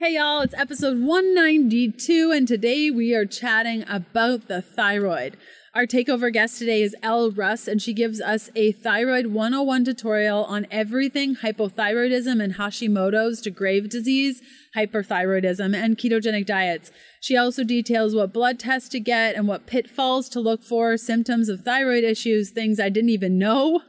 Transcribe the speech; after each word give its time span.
Hey 0.00 0.14
y'all, 0.14 0.42
it's 0.42 0.54
episode 0.54 1.00
192, 1.00 2.30
and 2.30 2.46
today 2.46 2.88
we 2.88 3.16
are 3.16 3.26
chatting 3.26 3.82
about 3.88 4.46
the 4.46 4.62
thyroid. 4.62 5.36
Our 5.74 5.86
takeover 5.86 6.32
guest 6.32 6.60
today 6.60 6.82
is 6.82 6.94
Elle 7.02 7.32
Russ, 7.32 7.66
and 7.66 7.82
she 7.82 7.92
gives 7.92 8.20
us 8.20 8.48
a 8.54 8.70
thyroid 8.70 9.26
101 9.26 9.84
tutorial 9.84 10.44
on 10.44 10.68
everything 10.70 11.34
hypothyroidism 11.34 12.40
and 12.40 12.54
Hashimoto's 12.54 13.40
to 13.40 13.50
Graves' 13.50 13.88
disease, 13.88 14.40
hyperthyroidism, 14.76 15.74
and 15.74 15.98
ketogenic 15.98 16.46
diets. 16.46 16.92
She 17.20 17.36
also 17.36 17.64
details 17.64 18.14
what 18.14 18.32
blood 18.32 18.60
tests 18.60 18.88
to 18.90 19.00
get 19.00 19.34
and 19.34 19.48
what 19.48 19.66
pitfalls 19.66 20.28
to 20.28 20.38
look 20.38 20.62
for, 20.62 20.96
symptoms 20.96 21.48
of 21.48 21.62
thyroid 21.62 22.04
issues, 22.04 22.50
things 22.50 22.78
I 22.78 22.88
didn't 22.88 23.10
even 23.10 23.36
know 23.36 23.82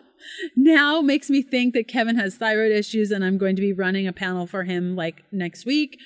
now 0.56 1.02
makes 1.02 1.30
me 1.30 1.42
think 1.42 1.74
that 1.74 1.88
Kevin 1.88 2.18
has 2.18 2.36
thyroid 2.36 2.72
issues 2.72 3.12
and 3.12 3.24
I'm 3.24 3.38
going 3.38 3.56
to 3.56 3.62
be 3.62 3.74
running 3.74 4.08
a 4.08 4.14
panel 4.14 4.48
for 4.48 4.64
him 4.64 4.96
like 4.96 5.24
next 5.32 5.66
week. 5.66 5.98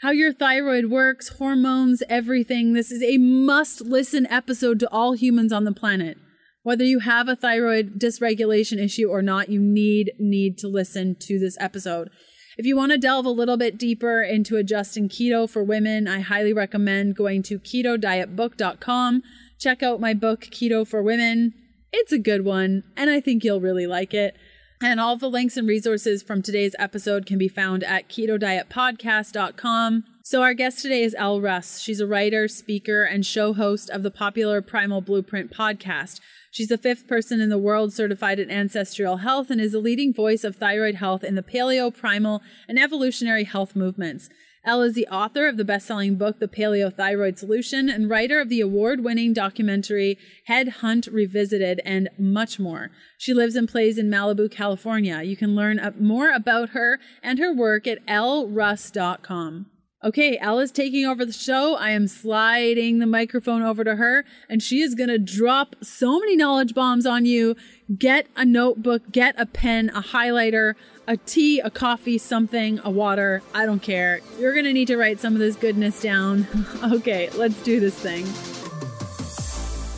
How 0.00 0.10
your 0.10 0.32
thyroid 0.32 0.86
works, 0.86 1.28
hormones, 1.38 2.02
everything. 2.08 2.72
This 2.72 2.90
is 2.90 3.02
a 3.02 3.18
must 3.18 3.82
listen 3.82 4.26
episode 4.26 4.80
to 4.80 4.90
all 4.90 5.12
humans 5.12 5.52
on 5.52 5.64
the 5.64 5.72
planet. 5.72 6.18
Whether 6.64 6.84
you 6.84 7.00
have 7.00 7.28
a 7.28 7.36
thyroid 7.36 7.98
dysregulation 7.98 8.82
issue 8.82 9.08
or 9.08 9.22
not, 9.22 9.48
you 9.48 9.60
need 9.60 10.12
need 10.18 10.58
to 10.58 10.68
listen 10.68 11.16
to 11.20 11.38
this 11.38 11.56
episode. 11.60 12.10
If 12.58 12.66
you 12.66 12.76
want 12.76 12.92
to 12.92 12.98
delve 12.98 13.26
a 13.26 13.30
little 13.30 13.56
bit 13.56 13.78
deeper 13.78 14.22
into 14.22 14.56
adjusting 14.56 15.08
keto 15.08 15.48
for 15.48 15.64
women, 15.64 16.06
I 16.06 16.20
highly 16.20 16.52
recommend 16.52 17.16
going 17.16 17.42
to 17.44 17.58
ketodietbook.com. 17.58 19.22
Check 19.58 19.82
out 19.82 20.00
my 20.00 20.12
book 20.12 20.42
Keto 20.42 20.86
for 20.86 21.02
Women. 21.02 21.54
It's 21.92 22.12
a 22.12 22.18
good 22.18 22.44
one, 22.44 22.84
and 22.96 23.10
I 23.10 23.20
think 23.20 23.44
you'll 23.44 23.60
really 23.60 23.86
like 23.86 24.14
it. 24.14 24.34
And 24.82 24.98
all 24.98 25.16
the 25.16 25.28
links 25.30 25.56
and 25.56 25.68
resources 25.68 26.22
from 26.22 26.42
today's 26.42 26.74
episode 26.78 27.26
can 27.26 27.38
be 27.38 27.48
found 27.48 27.84
at 27.84 28.08
ketodietpodcast.com. 28.08 30.04
So, 30.24 30.42
our 30.42 30.54
guest 30.54 30.80
today 30.80 31.02
is 31.02 31.14
Elle 31.16 31.40
Russ. 31.40 31.78
She's 31.80 32.00
a 32.00 32.06
writer, 32.06 32.48
speaker, 32.48 33.04
and 33.04 33.26
show 33.26 33.52
host 33.52 33.90
of 33.90 34.02
the 34.02 34.10
popular 34.10 34.62
Primal 34.62 35.00
Blueprint 35.00 35.52
podcast. 35.52 36.20
She's 36.50 36.68
the 36.68 36.78
fifth 36.78 37.06
person 37.06 37.40
in 37.40 37.48
the 37.48 37.58
world 37.58 37.92
certified 37.92 38.38
in 38.38 38.50
ancestral 38.50 39.18
health 39.18 39.50
and 39.50 39.60
is 39.60 39.74
a 39.74 39.78
leading 39.78 40.12
voice 40.12 40.44
of 40.44 40.56
thyroid 40.56 40.96
health 40.96 41.22
in 41.22 41.34
the 41.34 41.42
paleo, 41.42 41.94
primal, 41.94 42.42
and 42.68 42.78
evolutionary 42.78 43.44
health 43.44 43.76
movements. 43.76 44.28
Elle 44.64 44.82
is 44.82 44.94
the 44.94 45.08
author 45.08 45.48
of 45.48 45.56
the 45.56 45.64
best 45.64 45.86
selling 45.86 46.14
book, 46.14 46.38
The 46.38 46.46
Paleo 46.46 46.94
Thyroid 46.94 47.36
Solution, 47.36 47.88
and 47.88 48.08
writer 48.08 48.40
of 48.40 48.48
the 48.48 48.60
award 48.60 49.02
winning 49.02 49.32
documentary 49.32 50.16
Head 50.44 50.68
Hunt 50.68 51.08
Revisited, 51.08 51.80
and 51.84 52.08
much 52.16 52.60
more. 52.60 52.92
She 53.18 53.34
lives 53.34 53.56
and 53.56 53.68
plays 53.68 53.98
in 53.98 54.08
Malibu, 54.08 54.48
California. 54.48 55.22
You 55.22 55.36
can 55.36 55.56
learn 55.56 55.80
more 55.98 56.30
about 56.30 56.70
her 56.70 57.00
and 57.24 57.40
her 57.40 57.52
work 57.52 57.88
at 57.88 58.06
elleruss.com. 58.06 59.66
Okay, 60.04 60.36
Ella's 60.38 60.72
taking 60.72 61.06
over 61.06 61.24
the 61.24 61.32
show. 61.32 61.76
I 61.76 61.90
am 61.90 62.08
sliding 62.08 62.98
the 62.98 63.06
microphone 63.06 63.62
over 63.62 63.84
to 63.84 63.94
her, 63.94 64.24
and 64.48 64.60
she 64.60 64.80
is 64.80 64.96
going 64.96 65.10
to 65.10 65.18
drop 65.18 65.76
so 65.80 66.18
many 66.18 66.34
knowledge 66.34 66.74
bombs 66.74 67.06
on 67.06 67.24
you. 67.24 67.54
Get 67.96 68.26
a 68.34 68.44
notebook, 68.44 69.12
get 69.12 69.36
a 69.38 69.46
pen, 69.46 69.90
a 69.90 70.02
highlighter, 70.02 70.74
a 71.06 71.16
tea, 71.16 71.60
a 71.60 71.70
coffee, 71.70 72.18
something, 72.18 72.80
a 72.82 72.90
water. 72.90 73.42
I 73.54 73.64
don't 73.64 73.82
care. 73.82 74.20
You're 74.40 74.54
going 74.54 74.64
to 74.64 74.72
need 74.72 74.88
to 74.88 74.96
write 74.96 75.20
some 75.20 75.34
of 75.34 75.38
this 75.38 75.54
goodness 75.54 76.00
down. 76.00 76.48
okay, 76.92 77.30
let's 77.30 77.62
do 77.62 77.78
this 77.78 77.96
thing. 77.96 78.26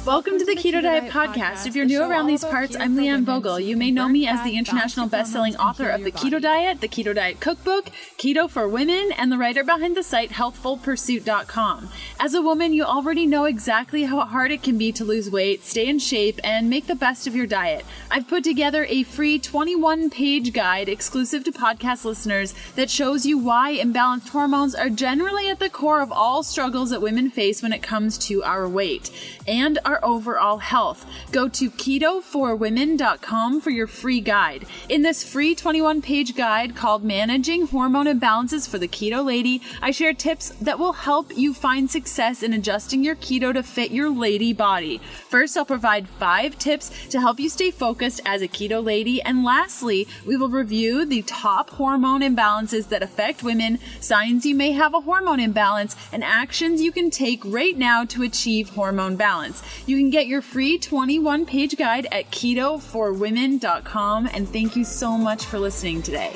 Welcome 0.06 0.38
to 0.38 0.44
the 0.44 0.54
Keto 0.54 0.82
Diet 0.82 1.10
Podcast. 1.10 1.66
If 1.66 1.74
you're 1.74 1.86
new 1.86 2.02
around 2.02 2.26
these 2.26 2.44
parts, 2.44 2.76
I'm 2.76 2.94
Leanne 2.94 3.24
Vogel. 3.24 3.58
You 3.58 3.74
may 3.74 3.90
know 3.90 4.06
me 4.06 4.26
as 4.26 4.44
the 4.44 4.58
international 4.58 5.08
best-selling 5.08 5.56
author 5.56 5.88
of 5.88 6.04
The 6.04 6.12
Keto 6.12 6.42
Diet, 6.42 6.82
The 6.82 6.88
Keto 6.88 7.14
Diet 7.14 7.40
Cookbook, 7.40 7.86
Keto 8.18 8.50
for 8.50 8.68
Women, 8.68 9.12
and 9.16 9.32
the 9.32 9.38
writer 9.38 9.64
behind 9.64 9.96
the 9.96 10.02
site 10.02 10.28
healthfulpursuit.com. 10.28 11.88
As 12.20 12.34
a 12.34 12.42
woman, 12.42 12.74
you 12.74 12.84
already 12.84 13.26
know 13.26 13.46
exactly 13.46 14.04
how 14.04 14.20
hard 14.26 14.52
it 14.52 14.62
can 14.62 14.76
be 14.76 14.92
to 14.92 15.06
lose 15.06 15.30
weight, 15.30 15.64
stay 15.64 15.88
in 15.88 15.98
shape, 15.98 16.38
and 16.44 16.68
make 16.68 16.86
the 16.86 16.94
best 16.94 17.26
of 17.26 17.34
your 17.34 17.46
diet. 17.46 17.86
I've 18.10 18.28
put 18.28 18.44
together 18.44 18.84
a 18.90 19.04
free 19.04 19.38
21-page 19.38 20.52
guide 20.52 20.90
exclusive 20.90 21.44
to 21.44 21.52
podcast 21.52 22.04
listeners 22.04 22.52
that 22.76 22.90
shows 22.90 23.24
you 23.24 23.38
why 23.38 23.78
imbalanced 23.78 24.28
hormones 24.28 24.74
are 24.74 24.90
generally 24.90 25.48
at 25.48 25.60
the 25.60 25.70
core 25.70 26.02
of 26.02 26.12
all 26.12 26.42
struggles 26.42 26.90
that 26.90 27.00
women 27.00 27.30
face 27.30 27.62
when 27.62 27.72
it 27.72 27.82
comes 27.82 28.18
to 28.18 28.42
our 28.42 28.68
weight 28.68 29.10
and 29.46 29.78
our 29.86 29.93
overall 30.02 30.58
health. 30.58 31.04
Go 31.30 31.48
to 31.50 31.70
keto4women.com 31.70 33.60
for 33.60 33.70
your 33.70 33.86
free 33.86 34.20
guide. 34.20 34.64
In 34.88 35.02
this 35.02 35.22
free 35.22 35.54
21 35.54 36.00
page 36.00 36.34
guide 36.34 36.74
called 36.74 37.04
Managing 37.04 37.66
Hormone 37.66 38.06
Imbalances 38.06 38.66
for 38.68 38.78
the 38.78 38.88
Keto 38.88 39.22
Lady, 39.22 39.60
I 39.82 39.90
share 39.90 40.14
tips 40.14 40.50
that 40.60 40.78
will 40.78 40.92
help 40.92 41.36
you 41.36 41.52
find 41.52 41.90
success 41.90 42.42
in 42.42 42.52
adjusting 42.52 43.04
your 43.04 43.16
keto 43.16 43.52
to 43.52 43.62
fit 43.62 43.90
your 43.90 44.10
lady 44.10 44.52
body. 44.52 44.98
First, 45.28 45.56
I'll 45.56 45.64
provide 45.64 46.08
five 46.08 46.58
tips 46.58 46.90
to 47.08 47.20
help 47.20 47.38
you 47.38 47.48
stay 47.48 47.70
focused 47.70 48.20
as 48.24 48.40
a 48.40 48.48
keto 48.48 48.82
lady. 48.82 49.20
And 49.20 49.44
lastly, 49.44 50.08
we 50.26 50.36
will 50.36 50.48
review 50.48 51.04
the 51.04 51.22
top 51.22 51.70
hormone 51.70 52.20
imbalances 52.22 52.88
that 52.88 53.02
affect 53.02 53.42
women, 53.42 53.78
signs 54.00 54.46
you 54.46 54.54
may 54.54 54.72
have 54.72 54.94
a 54.94 55.00
hormone 55.00 55.40
imbalance, 55.40 55.96
and 56.12 56.24
actions 56.24 56.80
you 56.80 56.92
can 56.92 57.10
take 57.10 57.44
right 57.44 57.76
now 57.76 58.04
to 58.04 58.22
achieve 58.22 58.70
hormone 58.70 59.16
balance. 59.16 59.62
You 59.86 59.98
can 59.98 60.10
get 60.10 60.26
your 60.26 60.40
free 60.40 60.78
21 60.78 61.46
page 61.46 61.76
guide 61.76 62.06
at 62.10 62.30
ketoforwomen.com. 62.30 64.30
And 64.32 64.48
thank 64.48 64.76
you 64.76 64.84
so 64.84 65.18
much 65.18 65.44
for 65.44 65.58
listening 65.58 66.02
today. 66.02 66.32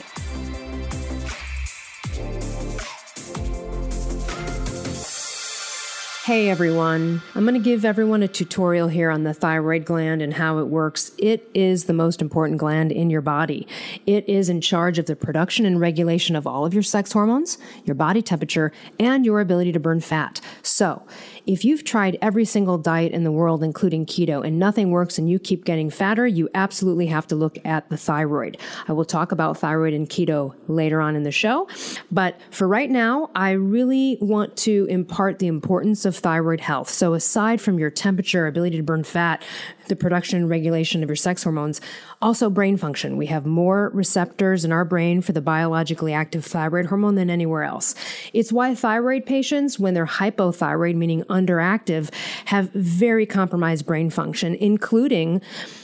Hey 6.28 6.50
everyone, 6.50 7.22
I'm 7.34 7.44
going 7.44 7.54
to 7.54 7.58
give 7.58 7.86
everyone 7.86 8.22
a 8.22 8.28
tutorial 8.28 8.88
here 8.88 9.08
on 9.08 9.22
the 9.22 9.32
thyroid 9.32 9.86
gland 9.86 10.20
and 10.20 10.34
how 10.34 10.58
it 10.58 10.66
works. 10.66 11.10
It 11.16 11.48
is 11.54 11.86
the 11.86 11.94
most 11.94 12.20
important 12.20 12.58
gland 12.58 12.92
in 12.92 13.08
your 13.08 13.22
body. 13.22 13.66
It 14.04 14.28
is 14.28 14.50
in 14.50 14.60
charge 14.60 14.98
of 14.98 15.06
the 15.06 15.16
production 15.16 15.64
and 15.64 15.80
regulation 15.80 16.36
of 16.36 16.46
all 16.46 16.66
of 16.66 16.74
your 16.74 16.82
sex 16.82 17.12
hormones, 17.12 17.56
your 17.86 17.94
body 17.94 18.20
temperature, 18.20 18.72
and 19.00 19.24
your 19.24 19.40
ability 19.40 19.72
to 19.72 19.80
burn 19.80 20.02
fat. 20.02 20.42
So, 20.60 21.02
if 21.48 21.64
you've 21.64 21.82
tried 21.82 22.18
every 22.20 22.44
single 22.44 22.76
diet 22.76 23.12
in 23.12 23.24
the 23.24 23.32
world, 23.32 23.64
including 23.64 24.04
keto, 24.04 24.46
and 24.46 24.58
nothing 24.58 24.90
works 24.90 25.18
and 25.18 25.30
you 25.30 25.38
keep 25.38 25.64
getting 25.64 25.88
fatter, 25.88 26.26
you 26.26 26.46
absolutely 26.54 27.06
have 27.06 27.26
to 27.28 27.34
look 27.34 27.58
at 27.64 27.88
the 27.88 27.96
thyroid. 27.96 28.58
I 28.86 28.92
will 28.92 29.06
talk 29.06 29.32
about 29.32 29.56
thyroid 29.56 29.94
and 29.94 30.06
keto 30.06 30.54
later 30.68 31.00
on 31.00 31.16
in 31.16 31.22
the 31.22 31.32
show. 31.32 31.66
But 32.12 32.38
for 32.50 32.68
right 32.68 32.90
now, 32.90 33.30
I 33.34 33.52
really 33.52 34.18
want 34.20 34.58
to 34.58 34.86
impart 34.90 35.38
the 35.38 35.46
importance 35.46 36.04
of 36.04 36.14
thyroid 36.14 36.60
health. 36.60 36.90
So 36.90 37.14
aside 37.14 37.62
from 37.62 37.78
your 37.78 37.90
temperature, 37.90 38.46
ability 38.46 38.76
to 38.76 38.82
burn 38.82 39.02
fat, 39.02 39.42
the 39.88 39.96
production 39.96 40.38
and 40.38 40.50
regulation 40.50 41.02
of 41.02 41.08
your 41.08 41.16
sex 41.16 41.42
hormones, 41.42 41.80
also 42.20 42.50
brain 42.50 42.76
function. 42.76 43.16
We 43.16 43.26
have 43.26 43.46
more 43.46 43.90
receptors 43.94 44.64
in 44.64 44.72
our 44.72 44.84
brain 44.84 45.20
for 45.20 45.32
the 45.32 45.40
biologically 45.40 46.12
active 46.12 46.44
thyroid 46.44 46.86
hormone 46.86 47.14
than 47.14 47.30
anywhere 47.30 47.62
else. 47.62 47.94
It's 48.32 48.52
why 48.52 48.74
thyroid 48.74 49.26
patients, 49.26 49.78
when 49.78 49.94
they're 49.94 50.06
hypothyroid, 50.06 50.94
meaning 50.94 51.22
underactive, 51.24 52.12
have 52.46 52.70
very 52.70 53.26
compromised 53.26 53.86
brain 53.86 54.10
function, 54.10 54.54
including 54.54 55.40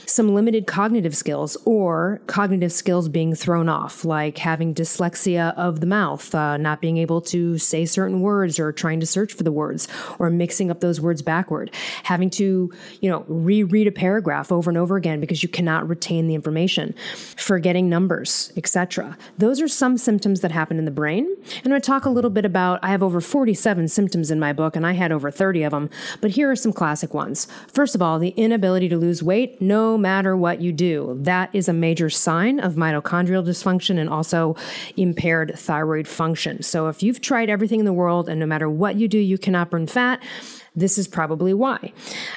some 0.07 0.33
limited 0.33 0.67
cognitive 0.67 1.15
skills 1.15 1.57
or 1.65 2.21
cognitive 2.27 2.71
skills 2.71 3.09
being 3.09 3.35
thrown 3.35 3.69
off, 3.69 4.05
like 4.05 4.37
having 4.37 4.73
dyslexia 4.73 5.55
of 5.57 5.79
the 5.79 5.85
mouth, 5.85 6.33
uh, 6.35 6.57
not 6.57 6.81
being 6.81 6.97
able 6.97 7.21
to 7.21 7.57
say 7.57 7.85
certain 7.85 8.21
words 8.21 8.59
or 8.59 8.71
trying 8.71 8.99
to 8.99 9.05
search 9.05 9.33
for 9.33 9.43
the 9.43 9.51
words 9.51 9.87
or 10.19 10.29
mixing 10.29 10.69
up 10.69 10.79
those 10.79 11.01
words 11.01 11.21
backward, 11.21 11.71
having 12.03 12.29
to, 12.29 12.71
you 13.01 13.09
know, 13.09 13.25
reread 13.27 13.87
a 13.87 13.91
paragraph 13.91 14.51
over 14.51 14.69
and 14.69 14.77
over 14.77 14.95
again 14.95 15.19
because 15.19 15.43
you 15.43 15.49
cannot 15.49 15.87
retain 15.87 16.27
the 16.27 16.35
information, 16.35 16.93
forgetting 17.37 17.89
numbers, 17.89 18.51
etc. 18.57 19.17
Those 19.37 19.61
are 19.61 19.67
some 19.67 19.97
symptoms 19.97 20.41
that 20.41 20.51
happen 20.51 20.77
in 20.77 20.85
the 20.85 20.91
brain. 20.91 21.27
And 21.63 21.73
I 21.73 21.79
talk 21.79 22.05
a 22.05 22.09
little 22.09 22.29
bit 22.29 22.45
about 22.45 22.79
I 22.83 22.89
have 22.89 23.03
over 23.03 23.21
47 23.21 23.87
symptoms 23.87 24.31
in 24.31 24.39
my 24.39 24.53
book 24.53 24.75
and 24.75 24.85
I 24.85 24.93
had 24.93 25.11
over 25.11 25.31
30 25.31 25.63
of 25.63 25.71
them, 25.71 25.89
but 26.21 26.31
here 26.31 26.49
are 26.51 26.55
some 26.55 26.73
classic 26.73 27.13
ones. 27.13 27.47
First 27.67 27.95
of 27.95 28.01
all, 28.01 28.19
the 28.19 28.29
inability 28.29 28.89
to 28.89 28.97
lose 28.97 29.23
weight 29.23 29.61
no 29.61 29.94
matter 29.97 30.35
what 30.35 30.61
you 30.61 30.71
do. 30.71 31.17
That 31.21 31.49
is 31.53 31.67
a 31.67 31.73
major 31.73 32.09
sign 32.09 32.59
of 32.59 32.75
mitochondrial 32.75 33.45
dysfunction 33.45 33.97
and 33.99 34.09
also 34.09 34.55
impaired 34.97 35.53
thyroid 35.57 36.07
function. 36.07 36.63
So 36.63 36.87
if 36.87 37.03
you've 37.03 37.21
tried 37.21 37.49
everything 37.49 37.79
in 37.79 37.85
the 37.85 37.93
world 37.93 38.29
and 38.29 38.39
no 38.39 38.45
matter 38.45 38.69
what 38.69 38.95
you 38.95 39.07
do, 39.07 39.17
you 39.17 39.37
cannot 39.37 39.69
burn 39.69 39.87
fat, 39.87 40.21
this 40.75 40.97
is 40.97 41.07
probably 41.07 41.53
why. 41.53 41.93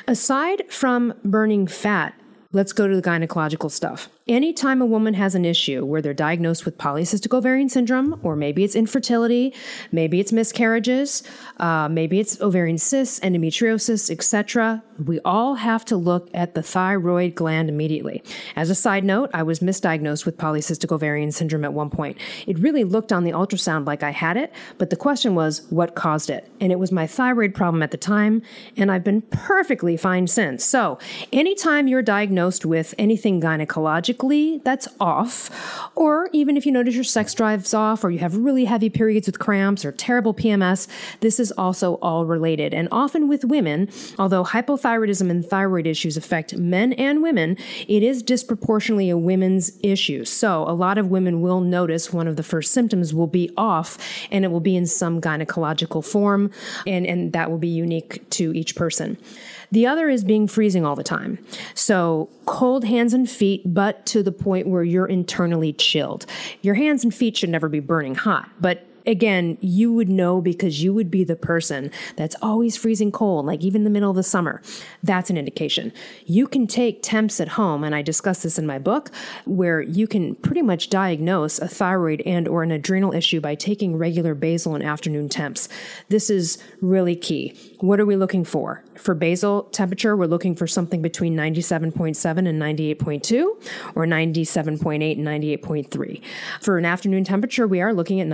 Aside 0.06 0.70
from 0.70 1.14
burning 1.24 1.66
fat, 1.66 2.14
let's 2.52 2.72
go 2.72 2.86
to 2.86 2.96
the 2.96 3.02
gynecological 3.02 3.70
stuff. 3.70 4.08
Anytime 4.28 4.82
a 4.82 4.86
woman 4.86 5.14
has 5.14 5.34
an 5.34 5.44
issue 5.44 5.84
where 5.84 6.02
they're 6.02 6.14
diagnosed 6.14 6.64
with 6.64 6.76
polycystic 6.78 7.36
ovarian 7.36 7.68
syndrome, 7.68 8.20
or 8.22 8.36
maybe 8.36 8.64
it's 8.64 8.76
infertility, 8.76 9.54
maybe 9.90 10.20
it's 10.20 10.32
miscarriages, 10.32 11.22
uh, 11.58 11.88
maybe 11.88 12.20
it's 12.20 12.40
ovarian 12.40 12.78
cysts, 12.78 13.20
endometriosis, 13.20 14.10
etc., 14.10 14.82
we 15.04 15.20
all 15.20 15.54
have 15.54 15.84
to 15.84 15.96
look 15.96 16.28
at 16.34 16.54
the 16.54 16.62
thyroid 16.62 17.34
gland 17.34 17.68
immediately. 17.68 18.22
As 18.56 18.68
a 18.68 18.74
side 18.74 19.04
note, 19.04 19.30
I 19.32 19.44
was 19.44 19.60
misdiagnosed 19.60 20.26
with 20.26 20.36
polycystic 20.36 20.92
ovarian 20.92 21.30
syndrome 21.30 21.64
at 21.64 21.72
one 21.72 21.88
point. 21.88 22.18
It 22.46 22.58
really 22.58 22.84
looked 22.84 23.12
on 23.12 23.24
the 23.24 23.30
ultrasound 23.30 23.86
like 23.86 24.02
I 24.02 24.10
had 24.10 24.36
it, 24.36 24.52
but 24.76 24.90
the 24.90 24.96
question 24.96 25.34
was 25.34 25.62
what 25.70 25.94
caused 25.94 26.30
it? 26.30 26.50
And 26.60 26.72
it 26.72 26.78
was 26.78 26.90
my 26.90 27.06
thyroid 27.06 27.54
problem 27.54 27.82
at 27.82 27.92
the 27.92 27.96
time, 27.96 28.42
and 28.76 28.90
I've 28.90 29.04
been 29.04 29.22
perfectly 29.22 29.96
fine 29.96 30.26
since. 30.26 30.64
So, 30.64 30.98
anytime 31.32 31.86
you're 31.86 32.02
diagnosed 32.02 32.66
with 32.66 32.94
anything 32.98 33.40
that's 34.64 34.88
off, 35.00 35.90
or 35.94 36.28
even 36.32 36.56
if 36.56 36.66
you 36.66 36.72
notice 36.72 36.94
your 36.94 37.04
sex 37.04 37.34
drive's 37.34 37.74
off, 37.74 38.04
or 38.04 38.10
you 38.10 38.18
have 38.18 38.36
really 38.36 38.64
heavy 38.64 38.90
periods 38.90 39.26
with 39.26 39.38
cramps 39.38 39.84
or 39.84 39.92
terrible 39.92 40.34
PMS, 40.34 40.88
this 41.20 41.40
is 41.40 41.52
also 41.52 41.94
all 41.96 42.26
related. 42.26 42.74
And 42.74 42.88
often 42.92 43.28
with 43.28 43.44
women, 43.44 43.88
although 44.18 44.44
hypothyroidism 44.44 45.30
and 45.30 45.44
thyroid 45.44 45.86
issues 45.86 46.16
affect 46.16 46.56
men 46.56 46.92
and 46.94 47.22
women, 47.22 47.56
it 47.86 48.02
is 48.02 48.22
disproportionately 48.22 49.10
a 49.10 49.16
women's 49.16 49.78
issue. 49.82 50.24
So, 50.24 50.64
a 50.64 50.72
lot 50.72 50.98
of 50.98 51.08
women 51.08 51.40
will 51.40 51.60
notice 51.60 52.12
one 52.12 52.28
of 52.28 52.36
the 52.36 52.42
first 52.42 52.72
symptoms 52.72 53.14
will 53.14 53.26
be 53.26 53.50
off, 53.56 53.98
and 54.30 54.44
it 54.44 54.48
will 54.48 54.60
be 54.60 54.76
in 54.76 54.86
some 54.86 55.20
gynecological 55.20 56.04
form, 56.04 56.50
and, 56.86 57.06
and 57.06 57.32
that 57.32 57.50
will 57.50 57.58
be 57.58 57.68
unique 57.68 58.28
to 58.30 58.52
each 58.54 58.76
person. 58.76 59.16
The 59.70 59.86
other 59.86 60.08
is 60.08 60.24
being 60.24 60.48
freezing 60.48 60.84
all 60.84 60.96
the 60.96 61.02
time. 61.02 61.38
So, 61.74 62.28
cold 62.46 62.84
hands 62.84 63.12
and 63.12 63.28
feet, 63.28 63.62
but 63.66 64.06
to 64.06 64.22
the 64.22 64.32
point 64.32 64.66
where 64.66 64.82
you're 64.82 65.06
internally 65.06 65.72
chilled. 65.72 66.26
Your 66.62 66.74
hands 66.74 67.04
and 67.04 67.14
feet 67.14 67.36
should 67.36 67.50
never 67.50 67.68
be 67.68 67.80
burning 67.80 68.14
hot, 68.14 68.48
but 68.60 68.87
again, 69.08 69.56
you 69.60 69.92
would 69.92 70.08
know 70.08 70.40
because 70.40 70.82
you 70.82 70.92
would 70.92 71.10
be 71.10 71.24
the 71.24 71.34
person 71.34 71.90
that's 72.16 72.36
always 72.42 72.76
freezing 72.76 73.10
cold, 73.10 73.46
like 73.46 73.62
even 73.62 73.82
the 73.82 73.90
middle 73.90 74.10
of 74.10 74.16
the 74.16 74.22
summer. 74.22 74.62
That's 75.02 75.30
an 75.30 75.38
indication. 75.38 75.92
You 76.26 76.46
can 76.46 76.66
take 76.66 77.02
temps 77.02 77.40
at 77.40 77.48
home, 77.48 77.82
and 77.82 77.94
I 77.94 78.02
discuss 78.02 78.42
this 78.42 78.58
in 78.58 78.66
my 78.66 78.78
book, 78.78 79.10
where 79.46 79.80
you 79.80 80.06
can 80.06 80.34
pretty 80.36 80.62
much 80.62 80.90
diagnose 80.90 81.58
a 81.58 81.66
thyroid 81.66 82.22
and 82.26 82.46
or 82.46 82.62
an 82.62 82.70
adrenal 82.70 83.14
issue 83.14 83.40
by 83.40 83.54
taking 83.54 83.96
regular 83.96 84.34
basal 84.34 84.74
and 84.74 84.84
afternoon 84.84 85.28
temps. 85.28 85.68
This 86.10 86.28
is 86.28 86.58
really 86.82 87.16
key. 87.16 87.56
What 87.80 88.00
are 88.00 88.06
we 88.06 88.16
looking 88.16 88.44
for? 88.44 88.84
For 88.96 89.14
basal 89.14 89.62
temperature, 89.64 90.16
we're 90.16 90.26
looking 90.26 90.54
for 90.54 90.66
something 90.66 91.00
between 91.00 91.34
97.7 91.34 92.48
and 92.48 92.60
98.2 92.60 93.42
or 93.94 94.04
97.8 94.04 95.12
and 95.12 95.26
98.3. 95.26 96.22
For 96.60 96.76
an 96.76 96.84
afternoon 96.84 97.24
temperature, 97.24 97.66
we 97.66 97.80
are 97.80 97.94
looking 97.94 98.20
at 98.20 98.26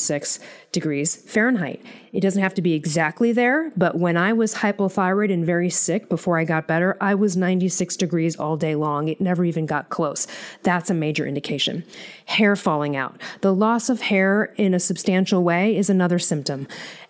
98.6 0.00 0.38
degrees 0.72 1.16
Fahrenheit. 1.16 1.82
It 2.12 2.20
doesn't 2.20 2.42
have 2.42 2.54
to 2.54 2.62
be 2.62 2.74
exactly 2.74 3.32
there, 3.32 3.72
but 3.76 3.98
when 3.98 4.16
I 4.16 4.32
was 4.32 4.54
hypothyroid 4.54 5.32
and 5.32 5.44
very 5.44 5.70
sick 5.70 6.08
before 6.08 6.38
I 6.38 6.44
got 6.44 6.66
better, 6.66 6.96
I 7.00 7.14
was 7.14 7.36
96 7.36 7.96
degrees 7.96 8.36
all 8.36 8.56
day 8.56 8.74
long. 8.74 9.08
It 9.08 9.20
never 9.20 9.44
even 9.44 9.66
got 9.66 9.90
close. 9.90 10.26
That's 10.62 10.90
a 10.90 10.94
major 10.94 11.26
indication. 11.26 11.84
Hair 12.26 12.56
falling 12.56 12.96
out. 12.96 13.20
The 13.40 13.54
loss 13.54 13.88
of 13.88 14.00
hair 14.00 14.54
in 14.56 14.74
a 14.74 14.80
substantial 14.80 15.42
way 15.42 15.76
is 15.76 15.90
another 15.90 16.18
symptom 16.18 16.66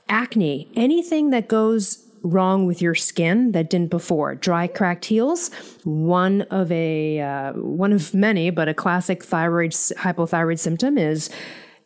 acne, 0.08 0.69
anything 0.75 1.31
that 1.31 1.46
goes 1.46 2.04
wrong 2.22 2.66
with 2.66 2.82
your 2.82 2.94
skin 2.94 3.52
that 3.52 3.70
didn't 3.70 3.90
before. 3.90 4.34
Dry, 4.34 4.66
cracked 4.66 5.04
heels, 5.06 5.50
one 5.84 6.43
of 6.43 6.70
a 6.70 7.20
uh, 7.20 7.52
one 7.52 7.93
of 7.93 8.12
many, 8.14 8.50
but 8.50 8.69
a 8.69 8.75
classic 8.75 9.25
thyroid 9.25 9.70
hypothyroid 9.70 10.58
symptom 10.58 10.98
is 10.98 11.31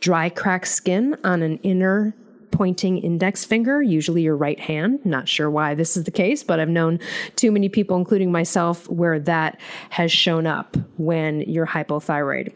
dry, 0.05 0.29
cracked 0.29 0.69
skin 0.69 1.17
on 1.25 1.41
an 1.41 1.57
inner 1.63 2.15
pointing 2.51 2.99
index 2.99 3.43
finger, 3.43 3.83
usually 3.83 4.21
your 4.21 4.37
right 4.37 4.61
hand. 4.61 5.01
Not 5.03 5.31
sure 5.31 5.51
why 5.51 5.75
this 5.75 5.97
is 5.97 6.05
the 6.05 6.11
case, 6.11 6.43
but 6.43 6.61
I've 6.61 6.69
known 6.69 7.01
too 7.37 7.51
many 7.51 7.71
people, 7.71 7.97
including 7.97 8.31
myself, 8.31 8.87
where 8.91 9.19
that 9.21 9.59
has 9.89 10.13
shown 10.13 10.47
up 10.47 10.77
when 10.99 11.41
you're 11.41 11.67
hypothyroid. 11.67 12.53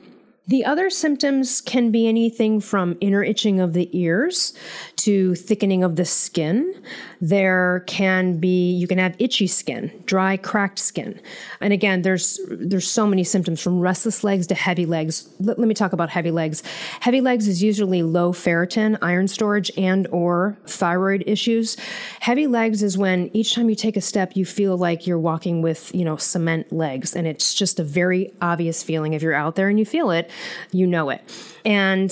The 0.47 0.65
other 0.67 0.91
symptoms 0.91 1.63
can 1.63 1.91
be 1.91 2.07
anything 2.07 2.61
from 2.61 2.99
inner 3.01 3.25
itching 3.25 3.61
of 3.61 3.73
the 3.73 3.89
ears 3.99 4.53
to 4.97 5.35
thickening 5.35 5.83
of 5.83 5.97
the 5.97 6.05
skin. 6.05 6.75
There 7.21 7.85
can 7.87 8.39
be 8.39 8.73
you 8.73 8.87
can 8.87 8.99
have 8.99 9.17
itchy 9.19 9.47
skin, 9.47 9.91
dry, 10.07 10.37
cracked 10.37 10.79
skin. 10.79 11.21
And 11.61 11.73
again, 11.73 12.03
there's 12.03 12.41
there's 12.49 12.89
so 12.89 13.07
many 13.07 13.25
symptoms 13.25 13.61
from 13.61 13.81
restless 13.81 14.23
legs 14.23 14.47
to 14.49 14.55
heavy 14.55 14.87
legs. 14.87 15.29
Let, 15.41 15.59
let 15.59 15.69
me 15.69 15.75
talk 15.75 15.93
about 15.93 16.11
heavy 16.11 16.31
legs. 16.31 16.63
Heavy 17.01 17.21
legs 17.21 17.49
is 17.49 17.63
usually 17.63 18.03
low 18.03 18.33
ferritin, 18.33 18.99
iron 19.03 19.29
storage 19.29 19.71
and 19.77 20.07
or 20.09 20.57
thyroid 20.67 21.25
issues. 21.27 21.77
Heavy 22.21 22.47
legs 22.47 22.83
is 22.83 22.97
when 22.97 23.31
each 23.33 23.55
time 23.55 23.69
you 23.69 23.77
take 23.77 23.97
a 23.97 24.01
step 24.01 24.37
you 24.37 24.45
feel 24.45 24.77
like 24.77 25.07
you're 25.07 25.19
walking 25.19 25.63
with, 25.63 25.95
you 25.95 26.05
know, 26.05 26.17
cement 26.17 26.73
legs 26.73 27.17
and 27.17 27.27
it's 27.27 27.55
just 27.55 27.81
a 27.81 27.85
very 27.85 28.33
obvious 28.41 28.83
feeling 28.83 29.15
if 29.15 29.23
you're 29.23 29.35
out 29.35 29.57
there 29.57 29.69
and 29.69 29.79
you 29.79 29.85
feel 29.85 30.11
it 30.11 30.31
you 30.73 30.87
know 30.87 31.11
it. 31.11 31.23
And 31.65 32.11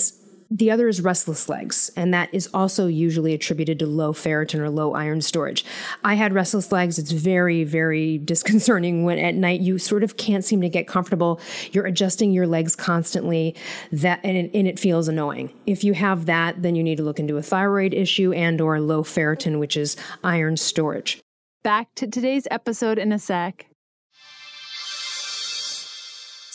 the 0.49 0.71
other 0.71 0.87
is 0.87 1.01
restless 1.01 1.49
legs, 1.49 1.91
and 1.95 2.13
that 2.13 2.29
is 2.31 2.49
also 2.53 2.87
usually 2.87 3.33
attributed 3.33 3.79
to 3.79 3.85
low 3.85 4.13
ferritin 4.13 4.59
or 4.59 4.69
low 4.69 4.93
iron 4.93 5.21
storage. 5.21 5.65
I 6.03 6.15
had 6.15 6.33
restless 6.33 6.71
legs. 6.71 6.97
It's 6.97 7.11
very, 7.11 7.63
very 7.63 8.17
disconcerting 8.25 9.03
when 9.03 9.19
at 9.19 9.35
night 9.35 9.61
you 9.61 9.77
sort 9.77 10.03
of 10.03 10.17
can't 10.17 10.45
seem 10.45 10.61
to 10.61 10.69
get 10.69 10.87
comfortable. 10.87 11.39
You're 11.71 11.85
adjusting 11.85 12.31
your 12.31 12.47
legs 12.47 12.75
constantly, 12.75 13.55
that 13.91 14.19
and 14.23 14.37
it, 14.37 14.51
and 14.53 14.67
it 14.67 14.79
feels 14.79 15.07
annoying. 15.07 15.51
If 15.65 15.83
you 15.83 15.93
have 15.93 16.25
that, 16.27 16.61
then 16.61 16.75
you 16.75 16.83
need 16.83 16.97
to 16.97 17.03
look 17.03 17.19
into 17.19 17.37
a 17.37 17.41
thyroid 17.41 17.93
issue 17.93 18.31
and 18.33 18.61
or 18.61 18.79
low 18.79 19.03
ferritin, 19.03 19.59
which 19.59 19.75
is 19.75 19.97
iron 20.23 20.57
storage. 20.57 21.19
Back 21.63 21.93
to 21.95 22.07
today's 22.07 22.47
episode 22.49 22.97
in 22.97 23.11
a 23.11 23.19
sec. 23.19 23.67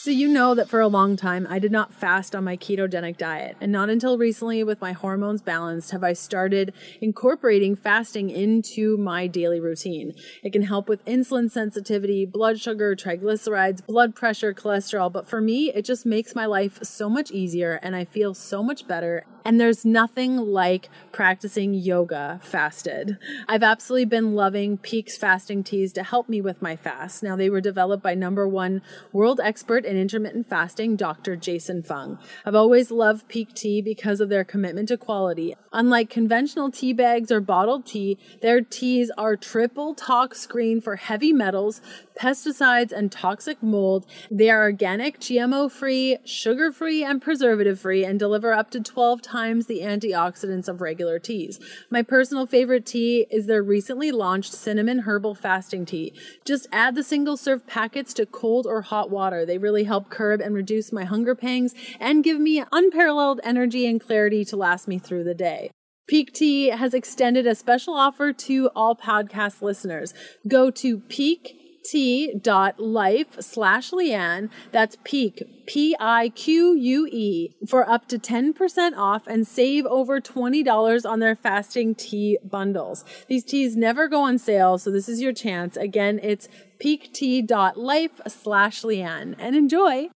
So, 0.03 0.11
you 0.11 0.27
know 0.27 0.57
that 0.57 0.69
for 0.69 0.81
a 0.81 0.89
long 0.89 1.15
time 1.15 1.47
I 1.49 1.61
did 1.61 1.71
not 1.71 1.95
fast 1.95 2.35
on 2.35 2.43
my 2.43 2.57
ketogenic 2.57 3.19
diet. 3.19 3.57
And 3.61 3.71
not 3.71 3.89
until 3.89 4.19
recently, 4.19 4.65
with 4.65 4.81
my 4.81 4.91
hormones 4.91 5.43
balanced, 5.43 5.93
have 5.93 6.03
I 6.03 6.13
started 6.13 6.75
incorporating 7.01 7.77
fasting 7.77 8.29
into 8.29 8.97
my 8.97 9.29
daily 9.29 9.61
routine. 9.61 10.13
It 10.43 10.53
can 10.53 10.63
help 10.63 10.89
with 10.89 11.05
insulin 11.05 11.49
sensitivity, 11.53 12.27
blood 12.27 12.59
sugar, 12.59 12.97
triglycerides, 12.97 13.87
blood 13.87 14.17
pressure, 14.17 14.53
cholesterol. 14.53 15.13
But 15.13 15.29
for 15.29 15.41
me, 15.41 15.73
it 15.73 15.85
just 15.85 16.05
makes 16.05 16.35
my 16.35 16.47
life 16.47 16.81
so 16.83 17.09
much 17.09 17.31
easier 17.31 17.79
and 17.81 17.95
I 17.95 18.05
feel 18.05 18.35
so 18.35 18.61
much 18.61 18.89
better. 18.89 19.25
And 19.45 19.61
there's 19.61 19.85
nothing 19.85 20.37
like 20.37 20.89
practicing 21.11 21.75
yoga 21.75 22.39
fasted. 22.43 23.19
I've 23.49 23.63
absolutely 23.63 24.05
been 24.05 24.35
loving 24.35 24.79
Pique's 24.79 25.17
fasting 25.17 25.65
teas 25.65 25.93
to 25.95 26.03
help 26.03 26.29
me 26.29 26.41
with 26.41 26.63
my 26.63 26.77
fast. 26.77 27.23
Now, 27.23 27.35
they 27.35 27.51
were 27.51 27.61
developed 27.61 28.03
by 28.03 28.15
number 28.15 28.47
one 28.47 28.83
world 29.13 29.41
expert 29.43 29.85
in 29.93 29.99
intermittent 29.99 30.49
fasting, 30.49 30.97
Dr. 30.97 31.37
Jason 31.37 31.83
Fung. 31.83 32.19
I've 32.47 32.55
always 32.55 32.91
loved 32.91 33.29
Pique 33.29 33.53
Tea 33.53 33.83
because 33.83 34.21
of 34.21 34.31
their 34.31 34.43
commitment 34.43 34.89
to 34.89 34.97
quality. 34.97 35.55
Unlike 35.71 36.09
conventional 36.09 36.71
tea 36.71 36.95
bags 36.95 37.31
or 37.31 37.41
bottled 37.41 37.85
tea, 37.85 38.19
their 38.41 38.63
teas 38.63 39.11
are 39.19 39.37
triple 39.37 39.95
tox 39.95 40.41
screen 40.41 40.81
for 40.81 40.97
heavy 40.97 41.33
metals, 41.33 41.83
pesticides, 42.15 42.93
and 42.93 43.11
toxic 43.11 43.63
mold. 43.63 44.07
They 44.31 44.51
are 44.51 44.63
organic, 44.63 45.21
GMO 45.21 45.71
free, 45.71 46.19
sugar 46.25 46.73
free, 46.73 47.03
and 47.03 47.21
preservative 47.21 47.81
free, 47.81 48.05
and 48.05 48.19
deliver 48.19 48.53
up 48.53 48.71
to 48.71 48.81
12 48.81 49.23
times 49.23 49.67
the 49.67 49.81
antioxidants 49.81 50.69
of 50.69 50.81
regular 50.81 51.19
teas. 51.19 51.59
My 51.91 52.03
personal 52.03 52.47
favorite 52.47 52.87
tea 52.87 53.27
is 53.31 53.47
their 53.47 53.63
recently 53.63 54.13
launched 54.13 54.53
cinnamon 54.53 55.01
herbal 55.01 55.35
fasting 55.35 55.85
tea. 55.85 56.13
Just 56.45 56.67
add 56.73 56.95
the 56.95 57.03
single 57.03 57.37
serve 57.37 57.67
packets 57.67 58.15
to 58.15 58.27
cold 58.27 58.67
or 58.67 58.83
hot 58.83 59.11
water. 59.11 59.45
They 59.45 59.59
really 59.59 59.85
help 59.85 60.11
curb 60.11 60.41
and 60.41 60.55
reduce 60.55 60.93
my 60.93 61.05
hunger 61.05 61.35
pangs 61.35 61.75
and 62.01 62.25
give 62.25 62.41
me 62.41 62.65
unparalleled 62.73 63.41
energy 63.45 63.87
and 63.87 64.01
clarity 64.01 64.45
to 64.47 64.57
last 64.57 64.89
me 64.89 64.99
through 64.99 65.25
the 65.25 65.35
day. 65.35 65.71
Pique 66.09 66.33
Tea 66.33 66.67
has 66.67 66.95
extended 66.95 67.47
a 67.47 67.55
special 67.55 67.95
offer 67.95 68.33
to 68.33 68.69
all 68.75 68.97
podcast 68.97 69.63
listeners. 69.63 70.13
Go 70.47 70.71
to 70.71 70.99
Pique 70.99 71.62
t.life 71.85 73.41
slash 73.41 73.91
Leanne, 73.91 74.51
that's 74.71 74.97
Pique, 75.05 75.67
P 75.67 75.97
I 75.99 76.31
Q 76.31 76.75
U 76.75 77.09
E, 77.11 77.55
for 77.67 77.89
up 77.89 78.09
to 78.09 78.19
10% 78.19 78.97
off 78.97 79.27
and 79.27 79.47
save 79.47 79.87
over 79.87 80.21
$20 80.21 81.09
on 81.09 81.19
their 81.21 81.37
fasting 81.37 81.95
tea 81.95 82.39
bundles. 82.45 83.05
These 83.29 83.45
teas 83.45 83.77
never 83.77 84.09
go 84.09 84.23
on 84.23 84.39
sale, 84.39 84.79
so 84.79 84.91
this 84.91 85.09
is 85.09 85.21
your 85.21 85.33
chance. 85.33 85.77
Again, 85.77 86.21
it's 86.23 86.49
piquet.life 86.79 88.21
slash 88.27 88.83
Leanne 88.83 89.35
and 89.39 89.57
enjoy. 89.57 90.09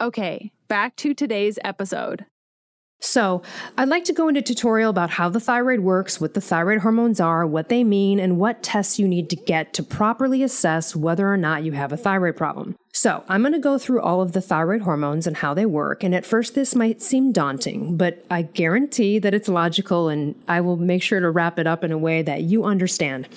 Okay, 0.00 0.52
back 0.68 0.94
to 0.96 1.14
today's 1.14 1.58
episode. 1.64 2.26
So, 3.00 3.42
I'd 3.76 3.88
like 3.88 4.02
to 4.04 4.12
go 4.12 4.26
into 4.26 4.40
a 4.40 4.42
tutorial 4.42 4.90
about 4.90 5.10
how 5.10 5.28
the 5.28 5.38
thyroid 5.38 5.80
works, 5.80 6.20
what 6.20 6.34
the 6.34 6.40
thyroid 6.40 6.80
hormones 6.80 7.20
are, 7.20 7.46
what 7.46 7.68
they 7.68 7.84
mean, 7.84 8.18
and 8.18 8.38
what 8.38 8.64
tests 8.64 8.98
you 8.98 9.06
need 9.06 9.30
to 9.30 9.36
get 9.36 9.72
to 9.74 9.84
properly 9.84 10.42
assess 10.42 10.96
whether 10.96 11.32
or 11.32 11.36
not 11.36 11.62
you 11.62 11.72
have 11.72 11.92
a 11.92 11.96
thyroid 11.96 12.36
problem. 12.36 12.74
So, 12.92 13.22
I'm 13.28 13.42
going 13.42 13.52
to 13.52 13.60
go 13.60 13.78
through 13.78 14.00
all 14.00 14.20
of 14.20 14.32
the 14.32 14.40
thyroid 14.40 14.80
hormones 14.80 15.28
and 15.28 15.36
how 15.36 15.54
they 15.54 15.64
work. 15.64 16.02
And 16.02 16.12
at 16.12 16.26
first, 16.26 16.56
this 16.56 16.74
might 16.74 17.00
seem 17.00 17.30
daunting, 17.30 17.96
but 17.96 18.26
I 18.32 18.42
guarantee 18.42 19.20
that 19.20 19.32
it's 19.32 19.48
logical 19.48 20.08
and 20.08 20.34
I 20.48 20.60
will 20.60 20.76
make 20.76 21.04
sure 21.04 21.20
to 21.20 21.30
wrap 21.30 21.60
it 21.60 21.68
up 21.68 21.84
in 21.84 21.92
a 21.92 21.98
way 21.98 22.22
that 22.22 22.42
you 22.42 22.64
understand. 22.64 23.28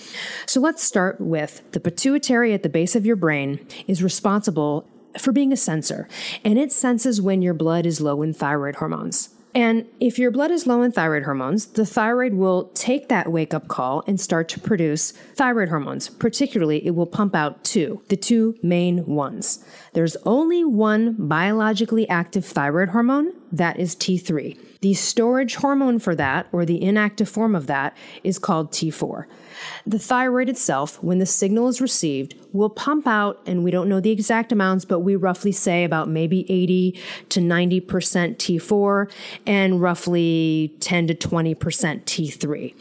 So, 0.48 0.60
let's 0.60 0.82
start 0.82 1.22
with 1.22 1.62
the 1.74 1.80
pituitary 1.80 2.56
at 2.56 2.64
the 2.64 2.70
base 2.70 2.96
of 2.96 3.06
your 3.06 3.16
brain 3.16 3.64
is 3.86 4.02
responsible 4.02 4.88
for 5.20 5.32
being 5.32 5.54
a 5.54 5.58
sensor, 5.58 6.08
and 6.44 6.58
it 6.58 6.72
senses 6.72 7.22
when 7.22 7.44
your 7.44 7.54
blood 7.54 7.86
is 7.86 8.02
low 8.02 8.24
in 8.24 8.34
thyroid 8.34 8.78
hormones. 8.78 9.30
And 9.54 9.86
if 10.00 10.18
your 10.18 10.32
blood 10.32 10.52
is 10.52 10.66
low 10.66 10.82
in 10.82 10.92
thyroid 10.92 11.24
hormones, 11.24 11.66
the 11.66 11.86
thyroid 11.86 12.34
will 12.34 12.70
take 12.74 13.10
that 13.10 13.32
wake 13.32 13.54
up 13.54 13.68
call 13.68 14.04
and 14.08 14.20
start 14.20 14.48
to 14.50 14.60
produce 14.60 15.12
thyroid 15.36 15.70
hormones. 15.70 16.10
Particularly, 16.10 16.86
it 16.86 16.92
will 16.92 17.06
pump 17.06 17.36
out 17.36 17.64
two, 17.64 18.02
the 18.08 18.16
two 18.16 18.56
main 18.64 19.06
ones. 19.06 19.64
There's 19.94 20.16
only 20.26 20.64
one 20.64 21.16
biologically 21.18 22.08
active 22.08 22.46
thyroid 22.46 22.90
hormone, 22.90 23.34
that 23.52 23.78
is 23.78 23.96
T3. 23.96 24.58
The 24.82 24.96
storage 24.96 25.56
hormone 25.56 26.00
for 26.00 26.16
that, 26.16 26.48
or 26.52 26.66
the 26.66 26.82
inactive 26.82 27.30
form 27.30 27.56
of 27.56 27.68
that, 27.68 27.96
is 28.24 28.40
called 28.40 28.72
T4. 28.72 29.26
The 29.86 30.00
thyroid 30.00 30.50
itself, 30.50 31.02
when 31.04 31.20
the 31.20 31.28
signal 31.28 31.68
is 31.68 31.80
received, 31.80 32.36
will 32.52 32.70
pump 32.70 33.06
out, 33.06 33.42
and 33.46 33.64
we 33.64 33.70
don't 33.70 33.88
know 33.88 34.00
the 34.00 34.10
exact 34.10 34.52
amounts, 34.52 34.84
but 34.84 35.02
we 35.02 35.16
roughly 35.16 35.52
say 35.52 35.84
about 35.84 36.10
maybe 36.10 36.52
80 36.52 37.00
to 37.30 37.40
90% 37.40 37.86
T4 38.38 39.12
and 39.46 39.80
roughly 39.80 40.76
10 40.80 41.08
to 41.08 41.14
20% 41.14 41.56
T3. 41.56 42.76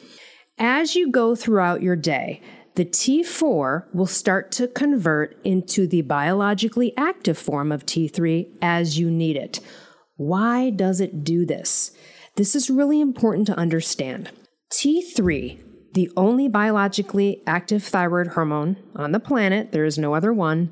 As 0.58 0.96
you 0.96 1.10
go 1.10 1.34
throughout 1.34 1.82
your 1.82 1.96
day, 1.96 2.40
the 2.76 2.84
T4 2.86 3.92
will 3.92 4.06
start 4.06 4.52
to 4.52 4.68
convert 4.68 5.36
into 5.44 5.86
the 5.86 6.00
biologically 6.00 6.94
active 6.96 7.36
form 7.36 7.72
of 7.72 7.84
T3 7.84 8.48
as 8.62 8.98
you 8.98 9.10
need 9.10 9.36
it. 9.36 9.60
Why 10.20 10.68
does 10.68 11.00
it 11.00 11.24
do 11.24 11.46
this? 11.46 11.92
This 12.36 12.54
is 12.54 12.68
really 12.68 13.00
important 13.00 13.46
to 13.46 13.56
understand. 13.56 14.30
T3, 14.70 15.58
the 15.94 16.10
only 16.14 16.46
biologically 16.46 17.42
active 17.46 17.82
thyroid 17.82 18.26
hormone 18.26 18.76
on 18.94 19.12
the 19.12 19.18
planet, 19.18 19.72
there 19.72 19.86
is 19.86 19.96
no 19.96 20.14
other 20.14 20.30
one, 20.30 20.70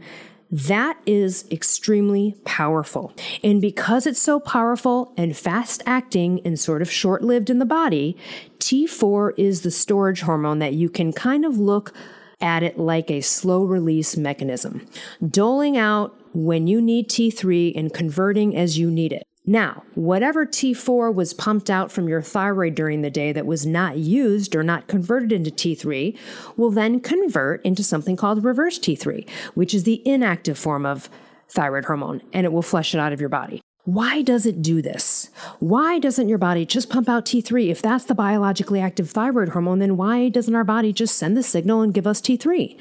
that 0.51 0.99
is 1.07 1.47
extremely 1.51 2.35
powerful. 2.45 3.15
And 3.43 3.59
because 3.59 4.07
it's 4.07 4.21
so 4.21 4.39
powerful 4.39 5.15
and 5.17 5.35
fast 5.35 5.83
acting 5.87 6.43
and 6.45 6.61
sort 6.61 6.83
of 6.83 6.91
short 6.91 7.23
lived 7.23 7.49
in 7.49 7.59
the 7.59 7.65
body, 7.65 8.19
T4 8.59 9.33
is 9.39 9.63
the 9.63 9.71
storage 9.71 10.21
hormone 10.21 10.59
that 10.59 10.75
you 10.75 10.91
can 10.91 11.11
kind 11.11 11.47
of 11.47 11.59
look 11.59 11.95
at 12.39 12.63
it 12.63 12.79
like 12.79 13.11
a 13.11 13.23
slow 13.23 13.65
release 13.65 14.15
mechanism, 14.15 14.87
doling 15.27 15.79
out 15.79 16.15
when 16.35 16.67
you 16.67 16.83
need 16.83 17.09
T3 17.09 17.73
and 17.75 17.95
converting 17.95 18.55
as 18.55 18.77
you 18.77 18.91
need 18.91 19.15
it. 19.15 19.23
Now, 19.49 19.85
whatever 19.95 20.45
T4 20.45 21.15
was 21.15 21.33
pumped 21.33 21.71
out 21.71 21.91
from 21.91 22.07
your 22.07 22.21
thyroid 22.21 22.75
during 22.75 23.01
the 23.01 23.09
day 23.09 23.33
that 23.33 23.47
was 23.47 23.65
not 23.65 23.97
used 23.97 24.55
or 24.55 24.63
not 24.63 24.89
converted 24.89 25.33
into 25.33 25.51
T3 25.51 26.15
will 26.59 26.71
then 26.71 27.01
convert 27.01 27.65
into 27.65 27.83
something 27.83 28.15
called 28.15 28.45
reverse 28.45 28.79
T3, 28.79 29.27
which 29.55 29.73
is 29.73 29.85
the 29.85 30.07
inactive 30.07 30.59
form 30.59 30.85
of 30.85 31.09
thyroid 31.49 31.87
hormone, 31.87 32.21
and 32.35 32.45
it 32.45 32.53
will 32.53 32.61
flush 32.61 32.95
it 32.95 32.99
out 32.99 33.15
of 33.15 33.21
your 33.21 33.31
body. 33.31 33.63
Why 33.85 34.21
does 34.21 34.45
it 34.45 34.61
do 34.61 34.83
this? 34.83 35.31
Why 35.61 35.99
doesn't 35.99 36.29
your 36.29 36.37
body 36.37 36.67
just 36.67 36.91
pump 36.91 37.09
out 37.09 37.25
T3? 37.25 37.71
If 37.71 37.81
that's 37.81 38.05
the 38.05 38.15
biologically 38.15 38.83
active 38.83 39.09
thyroid 39.09 39.49
hormone, 39.49 39.79
then 39.79 39.97
why 39.97 40.29
doesn't 40.29 40.55
our 40.55 40.63
body 40.63 40.93
just 40.93 41.17
send 41.17 41.39
the 41.39 41.43
signal 41.43 41.81
and 41.81 41.95
give 41.95 42.07
us 42.07 42.21
T3? 42.21 42.79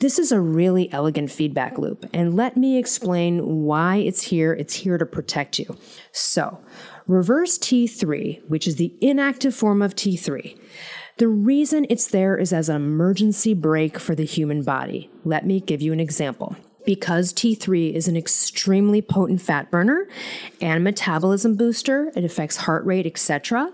This 0.00 0.18
is 0.18 0.32
a 0.32 0.40
really 0.40 0.92
elegant 0.92 1.30
feedback 1.30 1.78
loop, 1.78 2.04
and 2.12 2.34
let 2.34 2.56
me 2.56 2.78
explain 2.78 3.64
why 3.64 3.96
it's 3.96 4.22
here. 4.22 4.52
It's 4.52 4.74
here 4.74 4.98
to 4.98 5.06
protect 5.06 5.58
you. 5.58 5.76
So, 6.10 6.58
reverse 7.06 7.58
T3, 7.58 8.48
which 8.48 8.66
is 8.66 8.76
the 8.76 8.92
inactive 9.00 9.54
form 9.54 9.82
of 9.82 9.94
T3, 9.94 10.58
the 11.18 11.28
reason 11.28 11.86
it's 11.88 12.08
there 12.08 12.36
is 12.36 12.52
as 12.52 12.68
an 12.68 12.74
emergency 12.74 13.54
brake 13.54 14.00
for 14.00 14.16
the 14.16 14.24
human 14.24 14.64
body. 14.64 15.10
Let 15.24 15.46
me 15.46 15.60
give 15.60 15.80
you 15.80 15.92
an 15.92 16.00
example. 16.00 16.56
Because 16.84 17.32
T3 17.32 17.94
is 17.94 18.08
an 18.08 18.16
extremely 18.16 19.00
potent 19.00 19.40
fat 19.40 19.70
burner 19.70 20.08
and 20.60 20.82
metabolism 20.82 21.54
booster, 21.54 22.10
it 22.16 22.24
affects 22.24 22.56
heart 22.56 22.84
rate, 22.84 23.06
etc. 23.06 23.72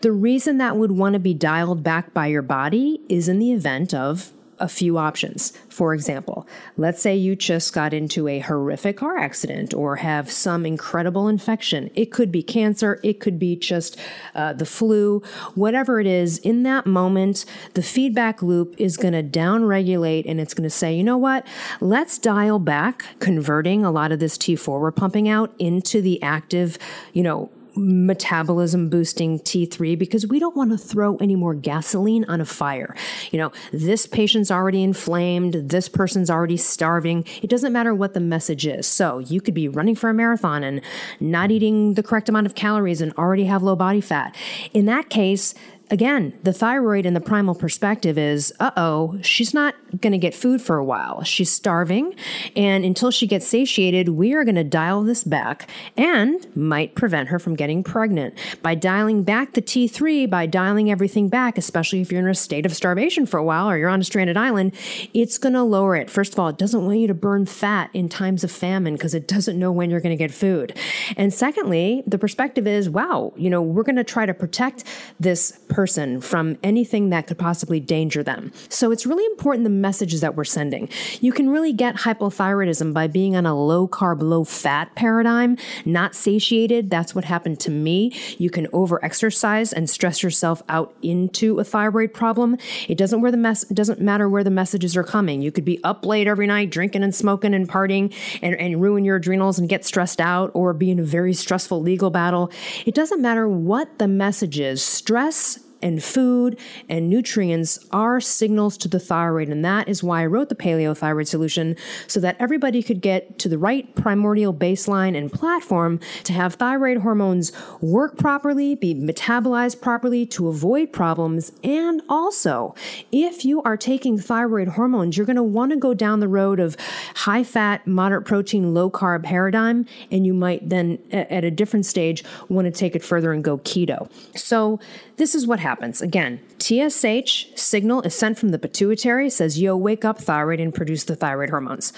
The 0.00 0.10
reason 0.10 0.56
that 0.58 0.76
would 0.76 0.92
want 0.92 1.12
to 1.12 1.18
be 1.18 1.34
dialed 1.34 1.82
back 1.82 2.14
by 2.14 2.28
your 2.28 2.42
body 2.42 3.02
is 3.10 3.28
in 3.28 3.38
the 3.38 3.52
event 3.52 3.92
of 3.92 4.32
a 4.64 4.68
few 4.68 4.96
options. 4.96 5.52
For 5.68 5.92
example, 5.92 6.48
let's 6.78 7.02
say 7.02 7.14
you 7.14 7.36
just 7.36 7.74
got 7.74 7.92
into 7.92 8.26
a 8.28 8.38
horrific 8.38 8.96
car 8.96 9.18
accident 9.18 9.74
or 9.74 9.96
have 9.96 10.30
some 10.30 10.64
incredible 10.64 11.28
infection. 11.28 11.90
It 11.94 12.06
could 12.06 12.32
be 12.32 12.42
cancer, 12.42 12.98
it 13.02 13.20
could 13.20 13.38
be 13.38 13.56
just 13.56 13.98
uh, 14.34 14.54
the 14.54 14.64
flu, 14.64 15.22
whatever 15.54 16.00
it 16.00 16.06
is. 16.06 16.38
In 16.38 16.62
that 16.62 16.86
moment, 16.86 17.44
the 17.74 17.82
feedback 17.82 18.42
loop 18.42 18.74
is 18.78 18.96
going 18.96 19.12
to 19.12 19.22
downregulate 19.22 20.24
and 20.26 20.40
it's 20.40 20.54
going 20.54 20.64
to 20.64 20.70
say, 20.70 20.94
you 20.96 21.04
know 21.04 21.18
what? 21.18 21.46
Let's 21.82 22.16
dial 22.16 22.58
back 22.58 23.04
converting 23.18 23.84
a 23.84 23.90
lot 23.90 24.12
of 24.12 24.18
this 24.18 24.38
T4 24.38 24.80
we're 24.80 24.92
pumping 24.92 25.28
out 25.28 25.54
into 25.58 26.00
the 26.00 26.22
active, 26.22 26.78
you 27.12 27.22
know, 27.22 27.50
metabolism 27.76 28.88
boosting 28.88 29.38
T3 29.40 29.98
because 29.98 30.26
we 30.26 30.38
don't 30.38 30.56
want 30.56 30.70
to 30.70 30.78
throw 30.78 31.16
any 31.16 31.36
more 31.36 31.54
gasoline 31.54 32.24
on 32.24 32.40
a 32.40 32.44
fire. 32.44 32.94
You 33.30 33.38
know, 33.38 33.52
this 33.72 34.06
patient's 34.06 34.50
already 34.50 34.82
inflamed, 34.82 35.54
this 35.54 35.88
person's 35.88 36.30
already 36.30 36.56
starving. 36.56 37.24
It 37.42 37.50
doesn't 37.50 37.72
matter 37.72 37.94
what 37.94 38.14
the 38.14 38.20
message 38.20 38.66
is. 38.66 38.86
So 38.86 39.18
you 39.18 39.40
could 39.40 39.54
be 39.54 39.68
running 39.68 39.94
for 39.94 40.10
a 40.10 40.14
marathon 40.14 40.64
and 40.64 40.80
not 41.20 41.50
eating 41.50 41.94
the 41.94 42.02
correct 42.02 42.28
amount 42.28 42.46
of 42.46 42.54
calories 42.54 43.00
and 43.00 43.12
already 43.14 43.44
have 43.44 43.62
low 43.62 43.76
body 43.76 44.00
fat. 44.00 44.34
In 44.72 44.86
that 44.86 45.10
case, 45.10 45.54
again, 45.90 46.38
the 46.42 46.52
thyroid 46.52 47.06
in 47.06 47.14
the 47.14 47.20
primal 47.20 47.54
perspective 47.54 48.18
is, 48.18 48.52
uh 48.60 48.70
oh, 48.76 49.18
she's 49.22 49.54
not 49.54 49.74
going 50.00 50.12
to 50.12 50.18
get 50.18 50.34
food 50.34 50.60
for 50.60 50.76
a 50.76 50.84
while. 50.84 51.22
She's 51.24 51.50
starving. 51.50 52.14
And 52.56 52.84
until 52.84 53.10
she 53.10 53.26
gets 53.26 53.46
satiated, 53.46 54.10
we 54.10 54.32
are 54.34 54.44
going 54.44 54.54
to 54.54 54.64
dial 54.64 55.02
this 55.02 55.24
back 55.24 55.68
and 55.96 56.46
might 56.56 56.94
prevent 56.94 57.28
her 57.28 57.38
from 57.38 57.54
getting 57.54 57.82
pregnant. 57.82 58.38
By 58.62 58.74
dialing 58.74 59.22
back 59.22 59.54
the 59.54 59.62
T3, 59.62 60.28
by 60.28 60.46
dialing 60.46 60.90
everything 60.90 61.28
back, 61.28 61.58
especially 61.58 62.00
if 62.00 62.10
you're 62.10 62.20
in 62.20 62.28
a 62.28 62.34
state 62.34 62.66
of 62.66 62.74
starvation 62.74 63.26
for 63.26 63.38
a 63.38 63.44
while 63.44 63.68
or 63.68 63.76
you're 63.76 63.88
on 63.88 64.00
a 64.00 64.04
stranded 64.04 64.36
island, 64.36 64.74
it's 65.12 65.38
going 65.38 65.52
to 65.54 65.62
lower 65.62 65.96
it. 65.96 66.10
First 66.10 66.32
of 66.32 66.38
all, 66.38 66.48
it 66.48 66.58
doesn't 66.58 66.84
want 66.84 66.98
you 66.98 67.06
to 67.06 67.14
burn 67.14 67.46
fat 67.46 67.90
in 67.92 68.08
times 68.08 68.44
of 68.44 68.50
famine 68.50 68.94
because 68.94 69.14
it 69.14 69.28
doesn't 69.28 69.58
know 69.58 69.72
when 69.72 69.90
you're 69.90 70.00
going 70.00 70.16
to 70.16 70.22
get 70.22 70.32
food. 70.32 70.76
And 71.16 71.32
secondly, 71.32 72.02
the 72.06 72.18
perspective 72.18 72.66
is, 72.66 72.88
wow, 72.88 73.32
you 73.36 73.50
know, 73.50 73.62
we're 73.62 73.82
going 73.82 73.96
to 73.96 74.04
try 74.04 74.26
to 74.26 74.34
protect 74.34 74.84
this 75.18 75.58
person 75.68 76.20
from 76.20 76.58
anything 76.62 77.10
that 77.10 77.26
could 77.26 77.38
possibly 77.38 77.80
danger 77.80 78.22
them. 78.22 78.52
So 78.68 78.90
it's 78.90 79.06
really 79.06 79.24
important 79.26 79.64
the 79.64 79.70
messages 79.84 80.22
that 80.22 80.34
we're 80.34 80.44
sending. 80.44 80.88
You 81.20 81.30
can 81.30 81.50
really 81.50 81.74
get 81.74 81.94
hypothyroidism 81.94 82.94
by 82.94 83.06
being 83.06 83.36
on 83.36 83.44
a 83.44 83.54
low 83.54 83.86
carb, 83.86 84.22
low 84.22 84.42
fat 84.42 84.94
paradigm, 84.94 85.58
not 85.84 86.14
satiated. 86.14 86.88
That's 86.88 87.14
what 87.14 87.24
happened 87.24 87.60
to 87.60 87.70
me. 87.70 88.16
You 88.38 88.48
can 88.48 88.66
over 88.72 89.04
exercise 89.04 89.74
and 89.74 89.90
stress 89.90 90.22
yourself 90.22 90.62
out 90.70 90.96
into 91.02 91.60
a 91.60 91.64
thyroid 91.64 92.14
problem. 92.14 92.56
It 92.88 92.96
doesn't 92.96 93.20
where 93.20 93.30
the 93.30 93.36
mess 93.36 93.64
doesn't 93.64 94.00
matter 94.00 94.26
where 94.26 94.42
the 94.42 94.50
messages 94.50 94.96
are 94.96 95.04
coming. 95.04 95.42
You 95.42 95.52
could 95.52 95.66
be 95.66 95.84
up 95.84 96.06
late 96.06 96.26
every 96.26 96.46
night 96.46 96.70
drinking 96.70 97.02
and 97.02 97.14
smoking 97.14 97.52
and 97.52 97.68
partying 97.68 98.14
and, 98.40 98.54
and 98.54 98.80
ruin 98.80 99.04
your 99.04 99.16
adrenals 99.16 99.58
and 99.58 99.68
get 99.68 99.84
stressed 99.84 100.20
out 100.20 100.50
or 100.54 100.72
be 100.72 100.90
in 100.90 100.98
a 100.98 101.04
very 101.04 101.34
stressful 101.34 101.82
legal 101.82 102.08
battle. 102.08 102.50
It 102.86 102.94
doesn't 102.94 103.20
matter 103.20 103.46
what 103.46 103.98
the 103.98 104.08
message 104.08 104.58
is. 104.58 104.82
Stress 104.82 105.58
and 105.84 106.02
food 106.02 106.58
and 106.88 107.08
nutrients 107.08 107.78
are 107.92 108.20
signals 108.20 108.76
to 108.78 108.88
the 108.88 108.98
thyroid. 108.98 109.50
And 109.50 109.64
that 109.64 109.88
is 109.88 110.02
why 110.02 110.22
I 110.22 110.26
wrote 110.26 110.48
the 110.48 110.54
paleo 110.54 110.96
thyroid 110.96 111.28
solution 111.28 111.76
so 112.08 112.18
that 112.20 112.36
everybody 112.40 112.82
could 112.82 113.02
get 113.02 113.38
to 113.40 113.48
the 113.48 113.58
right 113.58 113.94
primordial 113.94 114.52
baseline 114.52 115.16
and 115.16 115.30
platform 115.30 116.00
to 116.24 116.32
have 116.32 116.54
thyroid 116.54 116.98
hormones 116.98 117.52
work 117.82 118.16
properly, 118.16 118.74
be 118.74 118.94
metabolized 118.94 119.82
properly 119.82 120.24
to 120.26 120.48
avoid 120.48 120.90
problems. 120.90 121.52
And 121.62 122.00
also, 122.08 122.74
if 123.12 123.44
you 123.44 123.62
are 123.62 123.76
taking 123.76 124.18
thyroid 124.18 124.68
hormones, 124.68 125.16
you're 125.16 125.26
going 125.26 125.36
to 125.36 125.42
want 125.42 125.72
to 125.72 125.76
go 125.76 125.92
down 125.92 126.20
the 126.20 126.28
road 126.28 126.60
of 126.60 126.76
high 127.14 127.44
fat, 127.44 127.86
moderate 127.86 128.24
protein, 128.24 128.72
low 128.72 128.90
carb 128.90 129.22
paradigm. 129.22 129.84
And 130.10 130.24
you 130.24 130.32
might 130.32 130.66
then, 130.66 130.98
at 131.12 131.44
a 131.44 131.50
different 131.50 131.84
stage, 131.84 132.24
want 132.48 132.64
to 132.64 132.70
take 132.70 132.96
it 132.96 133.04
further 133.04 133.32
and 133.32 133.44
go 133.44 133.58
keto. 133.58 134.10
So, 134.34 134.80
this 135.16 135.34
is 135.34 135.46
what 135.46 135.60
happens. 135.60 135.73
Again, 135.82 136.40
TSH 136.58 137.48
signal 137.56 138.02
is 138.02 138.14
sent 138.14 138.38
from 138.38 138.50
the 138.50 138.58
pituitary, 138.58 139.30
says, 139.30 139.60
yo, 139.60 139.76
wake 139.76 140.04
up, 140.04 140.18
thyroid, 140.18 140.60
and 140.60 140.74
produce 140.74 141.04
the 141.04 141.16
thyroid 141.16 141.50
hormones. 141.50 141.92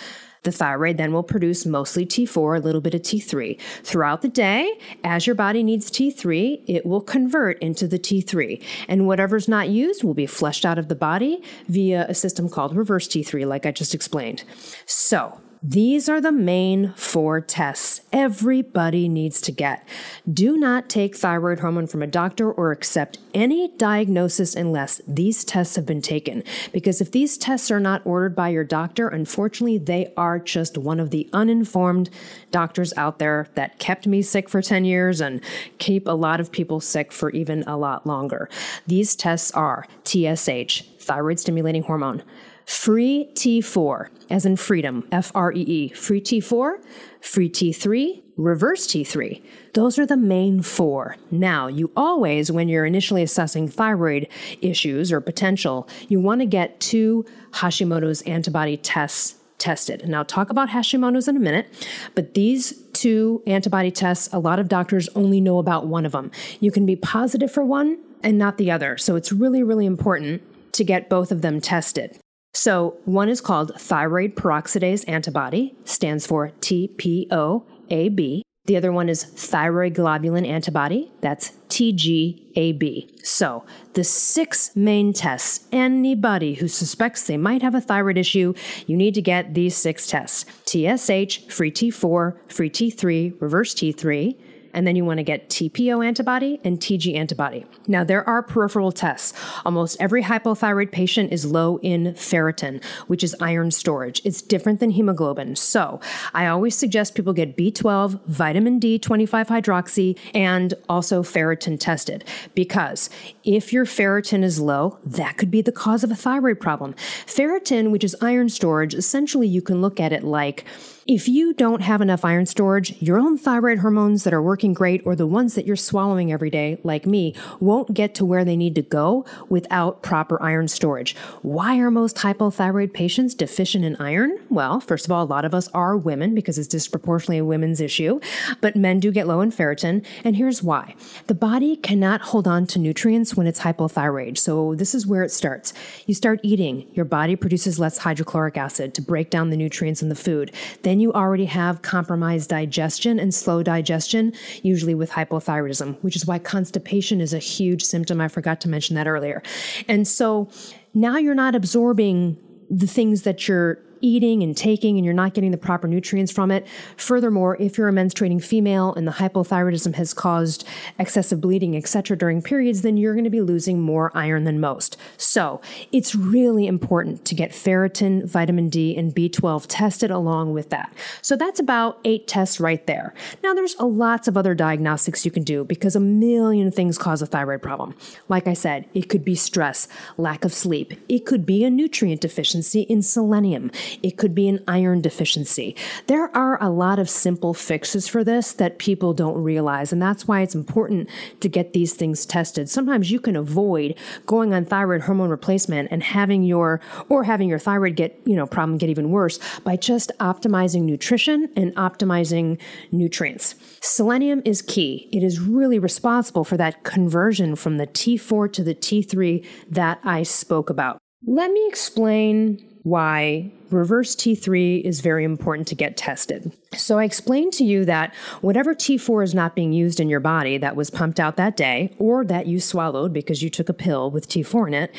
The 0.46 0.52
thyroid 0.52 0.96
then 0.96 1.12
will 1.12 1.24
produce 1.24 1.66
mostly 1.66 2.06
T4, 2.06 2.58
a 2.58 2.60
little 2.60 2.80
bit 2.80 2.94
of 2.94 3.02
T3. 3.02 3.60
Throughout 3.82 4.22
the 4.22 4.28
day, 4.28 4.78
as 5.02 5.26
your 5.26 5.34
body 5.34 5.64
needs 5.64 5.90
T3, 5.90 6.62
it 6.68 6.86
will 6.86 7.00
convert 7.00 7.60
into 7.60 7.88
the 7.88 7.98
T3. 7.98 8.62
And 8.88 9.08
whatever's 9.08 9.48
not 9.48 9.68
used 9.68 10.04
will 10.04 10.14
be 10.14 10.26
flushed 10.26 10.64
out 10.64 10.78
of 10.78 10.86
the 10.86 10.94
body 10.94 11.42
via 11.66 12.06
a 12.08 12.14
system 12.14 12.48
called 12.48 12.76
reverse 12.76 13.08
T3, 13.08 13.44
like 13.44 13.66
I 13.66 13.72
just 13.72 13.92
explained. 13.92 14.44
So, 14.86 15.40
these 15.62 16.08
are 16.08 16.20
the 16.20 16.32
main 16.32 16.92
four 16.96 17.40
tests 17.40 18.02
everybody 18.12 19.08
needs 19.08 19.40
to 19.42 19.52
get. 19.52 19.86
Do 20.30 20.56
not 20.56 20.88
take 20.88 21.16
thyroid 21.16 21.60
hormone 21.60 21.86
from 21.86 22.02
a 22.02 22.06
doctor 22.06 22.52
or 22.52 22.70
accept 22.70 23.18
any 23.34 23.68
diagnosis 23.76 24.54
unless 24.54 25.00
these 25.08 25.44
tests 25.44 25.76
have 25.76 25.86
been 25.86 26.02
taken. 26.02 26.42
Because 26.72 27.00
if 27.00 27.10
these 27.12 27.38
tests 27.38 27.70
are 27.70 27.80
not 27.80 28.02
ordered 28.04 28.34
by 28.34 28.50
your 28.50 28.64
doctor, 28.64 29.08
unfortunately, 29.08 29.78
they 29.78 30.12
are 30.16 30.38
just 30.38 30.78
one 30.78 31.00
of 31.00 31.10
the 31.10 31.28
uninformed 31.32 32.10
doctors 32.50 32.92
out 32.96 33.18
there 33.18 33.48
that 33.54 33.78
kept 33.78 34.06
me 34.06 34.22
sick 34.22 34.48
for 34.48 34.60
10 34.60 34.84
years 34.84 35.20
and 35.20 35.40
keep 35.78 36.06
a 36.06 36.12
lot 36.12 36.40
of 36.40 36.52
people 36.52 36.80
sick 36.80 37.12
for 37.12 37.30
even 37.30 37.62
a 37.66 37.76
lot 37.76 38.06
longer. 38.06 38.48
These 38.86 39.16
tests 39.16 39.50
are 39.52 39.86
TSH, 40.04 40.82
thyroid 40.98 41.40
stimulating 41.40 41.82
hormone 41.82 42.22
free 42.66 43.30
T4, 43.34 44.08
as 44.28 44.44
in 44.44 44.56
freedom, 44.56 45.06
F 45.12 45.32
R 45.34 45.52
E 45.52 45.60
E, 45.60 45.88
free 45.90 46.20
T4, 46.20 46.82
free 47.20 47.48
T3, 47.48 48.22
reverse 48.36 48.86
T3. 48.86 49.42
Those 49.74 49.98
are 49.98 50.06
the 50.06 50.16
main 50.16 50.62
four. 50.62 51.16
Now, 51.30 51.68
you 51.68 51.90
always, 51.96 52.50
when 52.50 52.68
you're 52.68 52.84
initially 52.84 53.22
assessing 53.22 53.68
thyroid 53.68 54.28
issues 54.60 55.12
or 55.12 55.20
potential, 55.20 55.88
you 56.08 56.20
want 56.20 56.40
to 56.40 56.46
get 56.46 56.78
two 56.80 57.24
Hashimoto's 57.52 58.22
antibody 58.22 58.76
tests 58.76 59.36
tested. 59.58 60.02
And 60.02 60.14
I'll 60.14 60.24
talk 60.24 60.50
about 60.50 60.68
Hashimoto's 60.68 61.28
in 61.28 61.36
a 61.36 61.40
minute, 61.40 61.66
but 62.14 62.34
these 62.34 62.82
two 62.92 63.42
antibody 63.46 63.90
tests, 63.90 64.28
a 64.32 64.38
lot 64.38 64.58
of 64.58 64.68
doctors 64.68 65.08
only 65.14 65.40
know 65.40 65.58
about 65.58 65.86
one 65.86 66.04
of 66.04 66.12
them. 66.12 66.30
You 66.60 66.70
can 66.70 66.84
be 66.84 66.96
positive 66.96 67.50
for 67.50 67.64
one 67.64 67.98
and 68.22 68.36
not 68.36 68.58
the 68.58 68.70
other. 68.70 68.98
So 68.98 69.16
it's 69.16 69.32
really, 69.32 69.62
really 69.62 69.86
important 69.86 70.42
to 70.72 70.84
get 70.84 71.08
both 71.08 71.32
of 71.32 71.40
them 71.40 71.60
tested. 71.60 72.18
So 72.56 72.96
one 73.04 73.28
is 73.28 73.42
called 73.42 73.78
thyroid 73.78 74.34
peroxidase 74.34 75.04
antibody, 75.06 75.74
stands 75.84 76.26
for 76.26 76.52
TPOAB. 76.62 78.40
The 78.64 78.76
other 78.78 78.90
one 78.92 79.10
is 79.10 79.22
thyroid 79.22 79.94
globulin 79.94 80.46
antibody, 80.48 81.12
that's 81.20 81.50
TGAB. 81.68 83.24
So, 83.24 83.64
the 83.92 84.02
six 84.02 84.74
main 84.74 85.12
tests, 85.12 85.66
anybody 85.70 86.54
who 86.54 86.66
suspects 86.66 87.26
they 87.26 87.36
might 87.36 87.60
have 87.60 87.74
a 87.74 87.80
thyroid 87.80 88.16
issue, 88.16 88.54
you 88.86 88.96
need 88.96 89.14
to 89.14 89.22
get 89.22 89.52
these 89.52 89.76
six 89.76 90.06
tests 90.06 90.46
TSH, 90.64 91.48
free 91.50 91.70
T4, 91.70 92.36
free 92.48 92.70
T3, 92.70 93.40
reverse 93.40 93.74
T3, 93.74 94.34
and 94.76 94.86
then 94.86 94.94
you 94.94 95.04
want 95.04 95.18
to 95.18 95.24
get 95.24 95.48
TPO 95.48 96.06
antibody 96.06 96.60
and 96.62 96.78
TG 96.78 97.16
antibody. 97.16 97.64
Now, 97.88 98.04
there 98.04 98.26
are 98.28 98.42
peripheral 98.42 98.92
tests. 98.92 99.32
Almost 99.64 99.96
every 99.98 100.22
hypothyroid 100.22 100.92
patient 100.92 101.32
is 101.32 101.44
low 101.44 101.78
in 101.78 102.12
ferritin, 102.14 102.84
which 103.08 103.24
is 103.24 103.34
iron 103.40 103.70
storage. 103.72 104.20
It's 104.24 104.42
different 104.42 104.78
than 104.78 104.90
hemoglobin. 104.90 105.56
So, 105.56 105.98
I 106.34 106.46
always 106.46 106.76
suggest 106.76 107.14
people 107.14 107.32
get 107.32 107.56
B12, 107.56 108.20
vitamin 108.26 108.78
D 108.78 108.98
25 108.98 109.48
hydroxy, 109.48 110.18
and 110.34 110.74
also 110.88 111.22
ferritin 111.22 111.80
tested 111.80 112.24
because 112.54 113.08
if 113.44 113.72
your 113.72 113.86
ferritin 113.86 114.44
is 114.44 114.60
low, 114.60 114.98
that 115.04 115.38
could 115.38 115.50
be 115.50 115.62
the 115.62 115.72
cause 115.72 116.04
of 116.04 116.10
a 116.10 116.14
thyroid 116.14 116.60
problem. 116.60 116.94
Ferritin, 117.24 117.90
which 117.90 118.04
is 118.04 118.14
iron 118.20 118.50
storage, 118.50 118.94
essentially 118.94 119.48
you 119.48 119.62
can 119.62 119.80
look 119.80 119.98
at 119.98 120.12
it 120.12 120.22
like 120.22 120.64
if 121.08 121.28
you 121.28 121.52
don't 121.52 121.82
have 121.82 122.00
enough 122.00 122.24
iron 122.24 122.46
storage, 122.46 123.00
your 123.00 123.16
own 123.16 123.38
thyroid 123.38 123.78
hormones 123.78 124.24
that 124.24 124.34
are 124.34 124.42
working 124.42 124.74
great 124.74 125.00
or 125.06 125.14
the 125.14 125.26
ones 125.26 125.54
that 125.54 125.64
you're 125.64 125.76
swallowing 125.76 126.32
every 126.32 126.50
day, 126.50 126.80
like 126.82 127.06
me, 127.06 127.32
won't 127.60 127.94
get 127.94 128.12
to 128.16 128.24
where 128.24 128.44
they 128.44 128.56
need 128.56 128.74
to 128.74 128.82
go 128.82 129.24
without 129.48 130.02
proper 130.02 130.42
iron 130.42 130.66
storage. 130.66 131.14
Why 131.42 131.78
are 131.78 131.92
most 131.92 132.16
hypothyroid 132.16 132.92
patients 132.92 133.34
deficient 133.34 133.84
in 133.84 133.94
iron? 133.96 134.36
Well, 134.50 134.80
first 134.80 135.04
of 135.04 135.12
all, 135.12 135.22
a 135.22 135.24
lot 135.24 135.44
of 135.44 135.54
us 135.54 135.68
are 135.68 135.96
women 135.96 136.34
because 136.34 136.58
it's 136.58 136.66
disproportionately 136.66 137.38
a 137.38 137.44
women's 137.44 137.80
issue, 137.80 138.18
but 138.60 138.74
men 138.74 138.98
do 138.98 139.12
get 139.12 139.28
low 139.28 139.40
in 139.40 139.52
ferritin, 139.52 140.04
and 140.24 140.34
here's 140.34 140.60
why. 140.60 140.96
The 141.28 141.34
body 141.34 141.76
cannot 141.76 142.20
hold 142.20 142.48
on 142.48 142.66
to 142.68 142.80
nutrients 142.80 143.36
when 143.36 143.46
it's 143.46 143.60
hypothyroid, 143.60 144.38
so 144.38 144.74
this 144.74 144.92
is 144.92 145.06
where 145.06 145.22
it 145.22 145.30
starts. 145.30 145.72
You 146.06 146.14
start 146.14 146.40
eating, 146.42 146.88
your 146.94 147.04
body 147.04 147.36
produces 147.36 147.78
less 147.78 147.98
hydrochloric 147.98 148.56
acid 148.56 148.92
to 148.94 149.02
break 149.02 149.30
down 149.30 149.50
the 149.50 149.56
nutrients 149.56 150.02
in 150.02 150.08
the 150.08 150.16
food. 150.16 150.52
Then 150.82 150.95
then 150.96 151.02
you 151.02 151.12
already 151.12 151.44
have 151.44 151.82
compromised 151.82 152.48
digestion 152.48 153.20
and 153.20 153.34
slow 153.34 153.62
digestion, 153.62 154.32
usually 154.62 154.94
with 154.94 155.10
hypothyroidism, 155.10 156.02
which 156.02 156.16
is 156.16 156.24
why 156.24 156.38
constipation 156.38 157.20
is 157.20 157.34
a 157.34 157.38
huge 157.38 157.82
symptom. 157.82 158.18
I 158.18 158.28
forgot 158.28 158.62
to 158.62 158.68
mention 158.70 158.96
that 158.96 159.06
earlier. 159.06 159.42
And 159.88 160.08
so 160.08 160.48
now 160.94 161.18
you're 161.18 161.34
not 161.34 161.54
absorbing 161.54 162.38
the 162.70 162.86
things 162.86 163.22
that 163.22 163.46
you're 163.46 163.78
eating 164.00 164.42
and 164.42 164.56
taking 164.56 164.96
and 164.96 165.04
you're 165.04 165.14
not 165.14 165.34
getting 165.34 165.50
the 165.50 165.56
proper 165.56 165.88
nutrients 165.88 166.32
from 166.32 166.50
it. 166.50 166.66
Furthermore, 166.96 167.56
if 167.60 167.78
you're 167.78 167.88
a 167.88 167.92
menstruating 167.92 168.42
female 168.42 168.94
and 168.94 169.06
the 169.06 169.12
hypothyroidism 169.12 169.94
has 169.94 170.12
caused 170.12 170.66
excessive 170.98 171.40
bleeding, 171.40 171.76
etc., 171.76 172.16
during 172.16 172.42
periods, 172.42 172.82
then 172.82 172.96
you're 172.96 173.14
going 173.14 173.24
to 173.24 173.30
be 173.30 173.40
losing 173.40 173.80
more 173.80 174.10
iron 174.14 174.44
than 174.44 174.60
most. 174.60 174.96
So 175.16 175.60
it's 175.92 176.14
really 176.14 176.66
important 176.66 177.24
to 177.26 177.34
get 177.34 177.50
ferritin, 177.50 178.26
vitamin 178.26 178.68
D, 178.68 178.96
and 178.96 179.14
B12 179.14 179.66
tested 179.68 180.10
along 180.10 180.52
with 180.52 180.70
that. 180.70 180.92
So 181.22 181.36
that's 181.36 181.60
about 181.60 181.98
eight 182.04 182.26
tests 182.26 182.60
right 182.60 182.86
there. 182.86 183.14
Now, 183.42 183.54
there's 183.54 183.76
a 183.78 183.86
lots 183.86 184.28
of 184.28 184.36
other 184.36 184.54
diagnostics 184.54 185.24
you 185.24 185.30
can 185.30 185.42
do 185.42 185.64
because 185.64 185.96
a 185.96 186.00
million 186.00 186.70
things 186.70 186.98
cause 186.98 187.22
a 187.22 187.26
thyroid 187.26 187.62
problem. 187.62 187.94
Like 188.28 188.46
I 188.46 188.54
said, 188.54 188.86
it 188.94 189.08
could 189.08 189.24
be 189.24 189.34
stress, 189.34 189.88
lack 190.16 190.44
of 190.44 190.52
sleep, 190.52 190.94
it 191.08 191.26
could 191.26 191.46
be 191.46 191.64
a 191.64 191.70
nutrient 191.70 192.20
deficiency 192.20 192.82
in 192.82 193.02
selenium. 193.02 193.70
It 194.02 194.16
could 194.16 194.34
be 194.34 194.48
an 194.48 194.62
iron 194.68 195.00
deficiency. 195.00 195.76
There 196.06 196.34
are 196.36 196.62
a 196.62 196.70
lot 196.70 196.98
of 196.98 197.08
simple 197.08 197.54
fixes 197.54 198.08
for 198.08 198.24
this 198.24 198.52
that 198.54 198.78
people 198.78 199.12
don't 199.12 199.42
realize, 199.42 199.92
and 199.92 200.00
that's 200.00 200.26
why 200.26 200.42
it's 200.42 200.54
important 200.54 201.08
to 201.40 201.48
get 201.48 201.72
these 201.72 201.94
things 201.94 202.26
tested. 202.26 202.68
Sometimes 202.68 203.10
you 203.10 203.20
can 203.20 203.36
avoid 203.36 203.96
going 204.26 204.52
on 204.52 204.64
thyroid 204.64 205.02
hormone 205.02 205.30
replacement 205.30 205.88
and 205.90 206.02
having 206.02 206.42
your 206.42 206.80
or 207.08 207.24
having 207.24 207.48
your 207.48 207.58
thyroid 207.58 207.96
get, 207.96 208.20
you 208.24 208.36
know, 208.36 208.46
problem 208.46 208.78
get 208.78 208.90
even 208.90 209.10
worse 209.10 209.38
by 209.64 209.76
just 209.76 210.12
optimizing 210.20 210.82
nutrition 210.82 211.48
and 211.56 211.74
optimizing 211.76 212.58
nutrients. 212.92 213.54
Selenium 213.80 214.42
is 214.44 214.62
key. 214.62 215.08
It 215.12 215.22
is 215.22 215.40
really 215.40 215.78
responsible 215.78 216.44
for 216.44 216.56
that 216.56 216.84
conversion 216.84 217.56
from 217.56 217.76
the 217.76 217.86
T4 217.86 218.52
to 218.52 218.64
the 218.64 218.74
T3 218.74 219.44
that 219.70 220.00
I 220.04 220.22
spoke 220.22 220.70
about. 220.70 220.98
Let 221.26 221.50
me 221.50 221.66
explain 221.68 222.64
why 222.82 223.52
reverse 223.70 224.14
T3 224.14 224.82
is 224.82 225.00
very 225.00 225.24
important 225.24 225.68
to 225.68 225.74
get 225.74 225.96
tested. 225.96 226.52
So 226.74 226.98
I 226.98 227.04
explained 227.04 227.52
to 227.54 227.64
you 227.64 227.84
that 227.84 228.14
whatever 228.40 228.74
T4 228.74 229.24
is 229.24 229.34
not 229.34 229.54
being 229.54 229.72
used 229.72 230.00
in 230.00 230.08
your 230.08 230.20
body 230.20 230.58
that 230.58 230.76
was 230.76 230.90
pumped 230.90 231.20
out 231.20 231.36
that 231.36 231.56
day 231.56 231.94
or 231.98 232.24
that 232.24 232.46
you 232.46 232.60
swallowed 232.60 233.12
because 233.12 233.42
you 233.42 233.50
took 233.50 233.68
a 233.68 233.74
pill 233.74 234.10
with 234.10 234.28
T4 234.28 234.68
in 234.68 234.74
it, 234.74 234.94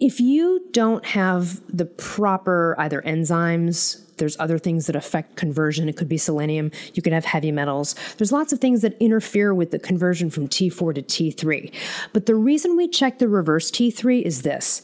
if 0.00 0.20
you 0.20 0.66
don't 0.72 1.04
have 1.06 1.60
the 1.74 1.84
proper 1.86 2.74
either 2.78 3.00
enzymes, 3.02 4.00
there's 4.16 4.38
other 4.38 4.58
things 4.58 4.86
that 4.86 4.96
affect 4.96 5.36
conversion. 5.36 5.88
It 5.88 5.96
could 5.96 6.08
be 6.08 6.18
selenium. 6.18 6.70
You 6.94 7.02
could 7.02 7.12
have 7.12 7.24
heavy 7.24 7.52
metals. 7.52 7.94
There's 8.18 8.32
lots 8.32 8.52
of 8.52 8.60
things 8.60 8.82
that 8.82 8.96
interfere 9.00 9.54
with 9.54 9.70
the 9.70 9.78
conversion 9.78 10.30
from 10.30 10.48
T4 10.48 10.94
to 10.94 11.02
T3. 11.02 11.72
But 12.12 12.26
the 12.26 12.34
reason 12.34 12.76
we 12.76 12.88
check 12.88 13.18
the 13.18 13.28
reverse 13.28 13.70
T3 13.70 14.22
is 14.22 14.42
this 14.42 14.82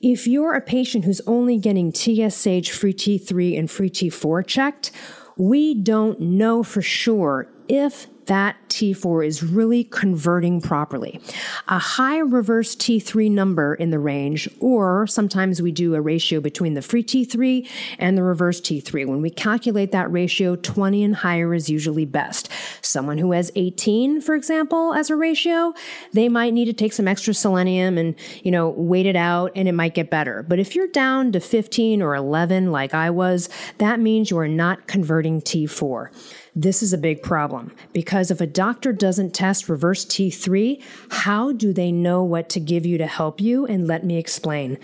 if 0.00 0.26
you're 0.26 0.54
a 0.54 0.60
patient 0.60 1.04
who's 1.04 1.20
only 1.26 1.58
getting 1.58 1.92
TSH, 1.92 2.70
free 2.70 2.94
T3, 2.94 3.58
and 3.58 3.70
free 3.70 3.90
T4 3.90 4.46
checked, 4.46 4.90
we 5.36 5.74
don't 5.74 6.20
know 6.20 6.62
for 6.62 6.82
sure 6.82 7.48
if 7.68 8.06
that 8.30 8.56
T4 8.68 9.26
is 9.26 9.42
really 9.42 9.82
converting 9.82 10.60
properly. 10.60 11.20
A 11.66 11.80
high 11.80 12.20
reverse 12.20 12.76
T3 12.76 13.28
number 13.28 13.74
in 13.74 13.90
the 13.90 13.98
range, 13.98 14.48
or 14.60 15.08
sometimes 15.08 15.60
we 15.60 15.72
do 15.72 15.96
a 15.96 16.00
ratio 16.00 16.40
between 16.40 16.74
the 16.74 16.80
free 16.80 17.02
T3 17.02 17.68
and 17.98 18.16
the 18.16 18.22
reverse 18.22 18.60
T3. 18.60 19.04
When 19.04 19.20
we 19.20 19.30
calculate 19.30 19.90
that 19.90 20.12
ratio, 20.12 20.54
20 20.54 21.02
and 21.02 21.16
higher 21.16 21.52
is 21.52 21.68
usually 21.68 22.04
best. 22.04 22.48
Someone 22.82 23.18
who 23.18 23.32
has 23.32 23.50
18, 23.56 24.20
for 24.20 24.36
example, 24.36 24.94
as 24.94 25.10
a 25.10 25.16
ratio, 25.16 25.74
they 26.12 26.28
might 26.28 26.54
need 26.54 26.66
to 26.66 26.72
take 26.72 26.92
some 26.92 27.08
extra 27.08 27.34
selenium 27.34 27.98
and, 27.98 28.14
you 28.44 28.52
know, 28.52 28.68
wait 28.68 29.06
it 29.06 29.16
out 29.16 29.50
and 29.56 29.66
it 29.66 29.72
might 29.72 29.94
get 29.94 30.08
better. 30.08 30.44
But 30.44 30.60
if 30.60 30.76
you're 30.76 30.86
down 30.86 31.32
to 31.32 31.40
15 31.40 32.00
or 32.00 32.14
11, 32.14 32.70
like 32.70 32.94
I 32.94 33.10
was, 33.10 33.48
that 33.78 33.98
means 33.98 34.30
you 34.30 34.38
are 34.38 34.46
not 34.46 34.86
converting 34.86 35.40
T4. 35.40 36.10
This 36.54 36.82
is 36.82 36.92
a 36.92 36.98
big 36.98 37.22
problem 37.22 37.72
because 37.92 38.30
if 38.30 38.40
a 38.40 38.46
doctor 38.46 38.92
doesn't 38.92 39.34
test 39.34 39.68
reverse 39.68 40.04
T3, 40.04 40.82
how 41.10 41.52
do 41.52 41.72
they 41.72 41.92
know 41.92 42.24
what 42.24 42.48
to 42.50 42.60
give 42.60 42.84
you 42.84 42.98
to 42.98 43.06
help 43.06 43.40
you? 43.40 43.66
And 43.66 43.86
let 43.86 44.04
me 44.04 44.16
explain. 44.16 44.78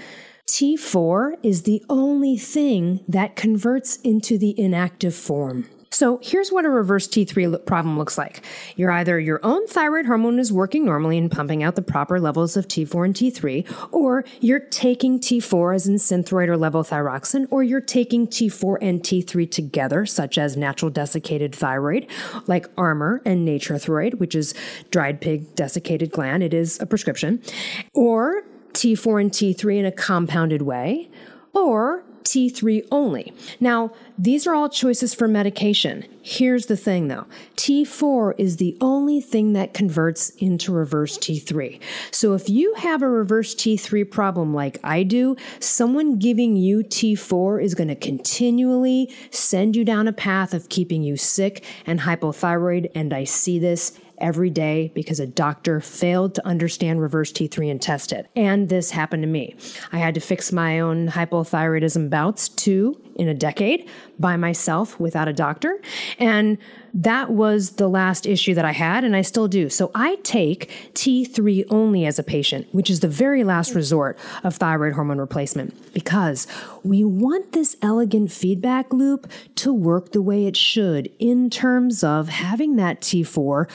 T4 0.47 1.33
is 1.43 1.63
the 1.63 1.85
only 1.89 2.37
thing 2.37 3.05
that 3.09 3.35
converts 3.35 3.97
into 3.97 4.39
the 4.39 4.59
inactive 4.59 5.15
form. 5.15 5.69
So 5.97 6.21
here's 6.23 6.53
what 6.53 6.67
a 6.67 6.69
reverse 6.69 7.09
T3 7.09 7.65
problem 7.65 7.97
looks 7.97 8.19
like. 8.19 8.45
You're 8.77 8.91
either 8.91 9.19
your 9.19 9.41
own 9.43 9.67
thyroid 9.67 10.05
hormone 10.05 10.39
is 10.39 10.53
working 10.53 10.85
normally 10.85 11.17
and 11.17 11.31
pumping 11.31 11.63
out 11.63 11.75
the 11.75 11.81
proper 11.81 12.21
levels 12.21 12.55
of 12.55 12.69
T4 12.69 13.07
and 13.07 13.15
T3, 13.15 13.95
or 13.95 14.23
you're 14.43 14.61
taking 14.61 15.19
T4 15.19 15.75
as 15.75 15.87
in 15.87 15.95
synthroid 15.95 16.49
or 16.49 16.59
levothyroxine, 16.59 17.47
or 17.51 17.63
you're 17.63 17.81
taking 17.81 18.27
T4 18.27 18.77
and 18.83 19.03
T3 19.03 19.51
together, 19.51 20.05
such 20.05 20.37
as 20.37 20.55
natural 20.55 20.91
desiccated 20.91 21.55
thyroid, 21.55 22.07
like 22.47 22.67
Armour 22.77 23.23
and 23.25 23.47
Nature-Throid, 23.47 24.21
which 24.21 24.35
is 24.35 24.53
dried 24.91 25.23
pig 25.23 25.55
desiccated 25.55 26.11
gland. 26.11 26.43
It 26.43 26.53
is 26.53 26.79
a 26.79 26.85
prescription. 26.85 27.43
Or 27.95 28.43
T4 28.75 29.19
and 29.19 29.31
T3 29.31 29.79
in 29.79 29.87
a 29.87 29.93
compounded 29.93 30.61
way, 30.61 31.09
or 31.55 32.05
T3 32.29 32.87
only. 32.91 33.33
Now, 33.61 33.93
these 34.19 34.47
are 34.47 34.55
all 34.55 34.69
choices 34.69 35.15
for 35.15 35.29
medication. 35.29 36.05
Here's 36.23 36.67
the 36.67 36.77
thing 36.77 37.09
though 37.09 37.27
T4 37.57 38.35
is 38.39 38.57
the 38.57 38.77
only 38.81 39.21
thing 39.21 39.53
that 39.53 39.75
converts 39.75 40.31
into 40.31 40.73
reverse 40.73 41.19
T3. 41.19 41.81
So 42.11 42.35
if 42.35 42.49
you 42.49 42.75
have 42.75 43.03
a 43.03 43.09
reverse 43.09 43.55
T3 43.55 44.11
problem 44.11 44.53
like 44.53 44.79
I 44.83 45.03
do, 45.03 45.37
someone 45.61 46.19
giving 46.19 46.57
you 46.57 46.83
T4 46.83 47.63
is 47.63 47.75
going 47.75 47.89
to 47.89 47.95
continually 47.95 49.15
send 49.31 49.77
you 49.77 49.85
down 49.85 50.09
a 50.09 50.13
path 50.13 50.53
of 50.53 50.69
keeping 50.69 51.03
you 51.03 51.17
sick 51.17 51.65
and 51.87 52.01
hypothyroid. 52.01 52.91
And 52.95 53.13
I 53.13 53.25
see 53.25 53.59
this 53.59 53.99
every 54.19 54.51
day 54.51 54.91
because 54.95 55.21
a 55.21 55.27
doctor 55.27 55.81
failed 55.81 56.35
to 56.35 56.47
understand 56.47 57.01
reverse 57.01 57.33
T3 57.33 57.71
and 57.71 57.81
test 57.81 58.13
it. 58.13 58.29
And 58.37 58.69
this 58.69 58.91
happened 58.91 59.23
to 59.23 59.29
me. 59.29 59.57
I 59.93 59.99
had 59.99 60.15
to 60.15 60.21
fix 60.21 60.53
my 60.53 60.81
own 60.81 61.09
hypothyroidism 61.09 62.11
bouts 62.11 62.49
two 62.49 63.01
in 63.17 63.29
a 63.29 63.35
decade 63.35 63.89
by 64.19 64.37
myself 64.37 64.99
without 65.01 65.29
a 65.29 65.33
doctor. 65.33 65.81
And 66.19 66.59
that 66.95 67.31
was 67.31 67.73
the 67.73 67.89
last 67.89 68.27
issue 68.27 68.55
that 68.55 68.65
I 68.65 68.73
had, 68.73 69.05
and 69.05 69.15
I 69.15 69.21
still 69.21 69.49
do. 69.49 69.69
So 69.69 69.91
I 69.95 70.17
take 70.23 70.71
T3 70.95 71.65
only 71.69 72.07
as 72.07 72.19
a 72.19 72.23
patient, 72.23 72.67
which 72.73 72.89
is 72.89 73.01
the 73.01 73.09
very 73.09 73.45
last 73.45 73.75
resort 73.75 74.19
of 74.45 74.57
thyroid 74.57 74.95
hormone 74.95 75.19
replacement, 75.19 75.93
because 75.93 76.47
we 76.85 77.05
want 77.05 77.53
this 77.53 77.77
elegant 77.83 78.33
feedback 78.33 78.93
loop 78.93 79.31
to 79.57 79.73
work 79.73 80.13
the 80.13 80.23
way 80.23 80.47
it 80.47 80.57
should 80.57 81.11
in 81.19 81.51
terms 81.51 82.03
of 82.03 82.29
having 82.29 82.77
that 82.77 83.03
T4 83.03 83.69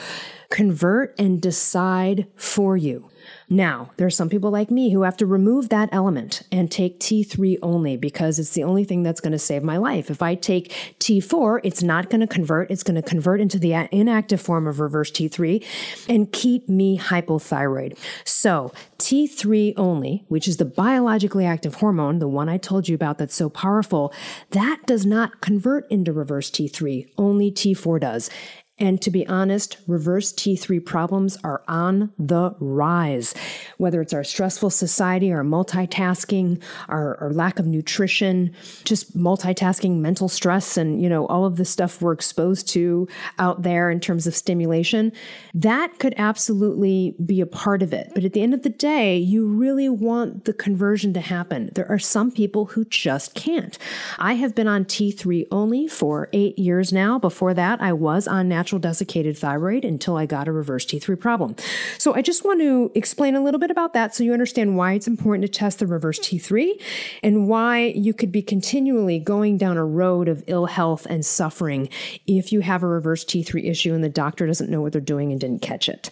convert 0.50 1.14
and 1.18 1.40
decide 1.40 2.26
for 2.36 2.76
you. 2.76 3.08
Now, 3.52 3.90
there 3.98 4.06
are 4.06 4.10
some 4.10 4.30
people 4.30 4.50
like 4.50 4.70
me 4.70 4.92
who 4.92 5.02
have 5.02 5.18
to 5.18 5.26
remove 5.26 5.68
that 5.68 5.90
element 5.92 6.40
and 6.50 6.70
take 6.70 6.98
T3 6.98 7.58
only 7.62 7.98
because 7.98 8.38
it's 8.38 8.54
the 8.54 8.64
only 8.64 8.82
thing 8.82 9.02
that's 9.02 9.20
going 9.20 9.32
to 9.32 9.38
save 9.38 9.62
my 9.62 9.76
life. 9.76 10.10
If 10.10 10.22
I 10.22 10.36
take 10.36 10.70
T4, 11.00 11.60
it's 11.62 11.82
not 11.82 12.08
going 12.08 12.22
to 12.22 12.26
convert. 12.26 12.70
It's 12.70 12.82
going 12.82 12.94
to 12.94 13.06
convert 13.06 13.42
into 13.42 13.58
the 13.58 13.74
inactive 13.92 14.40
form 14.40 14.66
of 14.66 14.80
reverse 14.80 15.10
T3 15.10 15.62
and 16.08 16.32
keep 16.32 16.66
me 16.66 16.98
hypothyroid. 16.98 17.98
So, 18.24 18.72
T3 18.96 19.74
only, 19.76 20.24
which 20.28 20.48
is 20.48 20.56
the 20.56 20.64
biologically 20.64 21.44
active 21.44 21.74
hormone, 21.74 22.20
the 22.20 22.28
one 22.28 22.48
I 22.48 22.56
told 22.56 22.88
you 22.88 22.94
about 22.94 23.18
that's 23.18 23.34
so 23.34 23.50
powerful, 23.50 24.14
that 24.52 24.80
does 24.86 25.04
not 25.04 25.42
convert 25.42 25.90
into 25.90 26.10
reverse 26.10 26.50
T3. 26.50 27.06
Only 27.18 27.52
T4 27.52 28.00
does. 28.00 28.30
And 28.78 29.00
to 29.02 29.10
be 29.10 29.26
honest, 29.26 29.76
reverse 29.86 30.32
T3 30.32 30.84
problems 30.84 31.36
are 31.44 31.62
on 31.68 32.10
the 32.18 32.54
rise. 32.58 33.34
Whether 33.76 34.00
it's 34.00 34.14
our 34.14 34.24
stressful 34.24 34.70
society, 34.70 35.30
our 35.30 35.44
multitasking, 35.44 36.62
our, 36.88 37.16
our, 37.20 37.32
lack 37.32 37.58
of 37.58 37.66
nutrition, 37.66 38.54
just 38.84 39.16
multitasking, 39.16 39.98
mental 39.98 40.28
stress, 40.28 40.76
and 40.76 41.02
you 41.02 41.08
know, 41.08 41.26
all 41.26 41.44
of 41.44 41.56
the 41.56 41.64
stuff 41.64 42.00
we're 42.00 42.12
exposed 42.12 42.68
to 42.70 43.06
out 43.38 43.62
there 43.62 43.90
in 43.90 44.00
terms 44.00 44.26
of 44.26 44.34
stimulation, 44.34 45.12
that 45.54 45.98
could 45.98 46.14
absolutely 46.16 47.14
be 47.24 47.40
a 47.40 47.46
part 47.46 47.82
of 47.82 47.92
it. 47.92 48.10
But 48.14 48.24
at 48.24 48.32
the 48.32 48.42
end 48.42 48.54
of 48.54 48.62
the 48.62 48.70
day, 48.70 49.16
you 49.18 49.46
really 49.46 49.88
want 49.88 50.44
the 50.44 50.52
conversion 50.54 51.12
to 51.14 51.20
happen. 51.20 51.70
There 51.74 51.90
are 51.90 51.98
some 51.98 52.30
people 52.30 52.66
who 52.66 52.84
just 52.86 53.34
can't. 53.34 53.76
I 54.18 54.34
have 54.34 54.54
been 54.54 54.68
on 54.68 54.86
T3 54.86 55.46
only 55.50 55.86
for 55.88 56.28
eight 56.32 56.58
years 56.58 56.92
now. 56.92 57.18
Before 57.18 57.54
that, 57.54 57.80
I 57.80 57.92
was 57.92 58.26
on 58.26 58.48
natural 58.48 58.71
natural 58.72 58.80
desiccated 58.80 59.36
thyroid 59.36 59.84
until 59.84 60.16
I 60.16 60.24
got 60.24 60.48
a 60.48 60.52
reverse 60.52 60.86
T3 60.86 61.20
problem. 61.20 61.56
So 61.98 62.14
I 62.14 62.22
just 62.22 62.44
want 62.44 62.60
to 62.60 62.90
explain 62.94 63.36
a 63.36 63.42
little 63.42 63.60
bit 63.60 63.70
about 63.70 63.92
that 63.92 64.14
so 64.14 64.24
you 64.24 64.32
understand 64.32 64.76
why 64.76 64.94
it's 64.94 65.06
important 65.06 65.42
to 65.42 65.48
test 65.48 65.78
the 65.78 65.86
reverse 65.86 66.18
T3 66.18 66.80
and 67.22 67.48
why 67.48 67.92
you 67.94 68.14
could 68.14 68.32
be 68.32 68.40
continually 68.40 69.18
going 69.18 69.58
down 69.58 69.76
a 69.76 69.84
road 69.84 70.28
of 70.28 70.42
ill 70.46 70.66
health 70.66 71.06
and 71.10 71.24
suffering 71.24 71.88
if 72.26 72.50
you 72.50 72.60
have 72.60 72.82
a 72.82 72.86
reverse 72.86 73.24
T3 73.24 73.68
issue 73.68 73.92
and 73.92 74.02
the 74.02 74.08
doctor 74.08 74.46
doesn't 74.46 74.70
know 74.70 74.80
what 74.80 74.92
they're 74.92 75.00
doing 75.00 75.32
and 75.32 75.40
didn't 75.40 75.60
catch 75.60 75.88
it. 75.88 76.10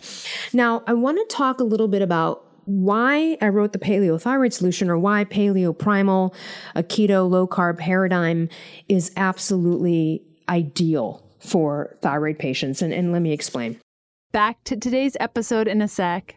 Now, 0.52 0.82
I 0.86 0.92
want 0.92 1.16
to 1.16 1.34
talk 1.34 1.60
a 1.60 1.64
little 1.64 1.88
bit 1.88 2.02
about 2.02 2.44
why 2.66 3.38
I 3.40 3.48
wrote 3.48 3.72
the 3.72 3.78
paleo 3.78 4.20
thyroid 4.20 4.52
solution 4.52 4.90
or 4.90 4.98
why 4.98 5.24
paleo 5.24 5.76
primal, 5.76 6.34
a 6.74 6.82
keto 6.82 7.28
low 7.28 7.48
carb 7.48 7.78
paradigm 7.78 8.48
is 8.88 9.12
absolutely 9.16 10.22
ideal 10.48 11.24
for 11.40 11.96
thyroid 12.02 12.38
patients. 12.38 12.82
And, 12.82 12.92
and 12.92 13.12
let 13.12 13.22
me 13.22 13.32
explain. 13.32 13.80
Back 14.32 14.62
to 14.64 14.76
today's 14.76 15.16
episode 15.18 15.66
in 15.66 15.82
a 15.82 15.88
sec. 15.88 16.36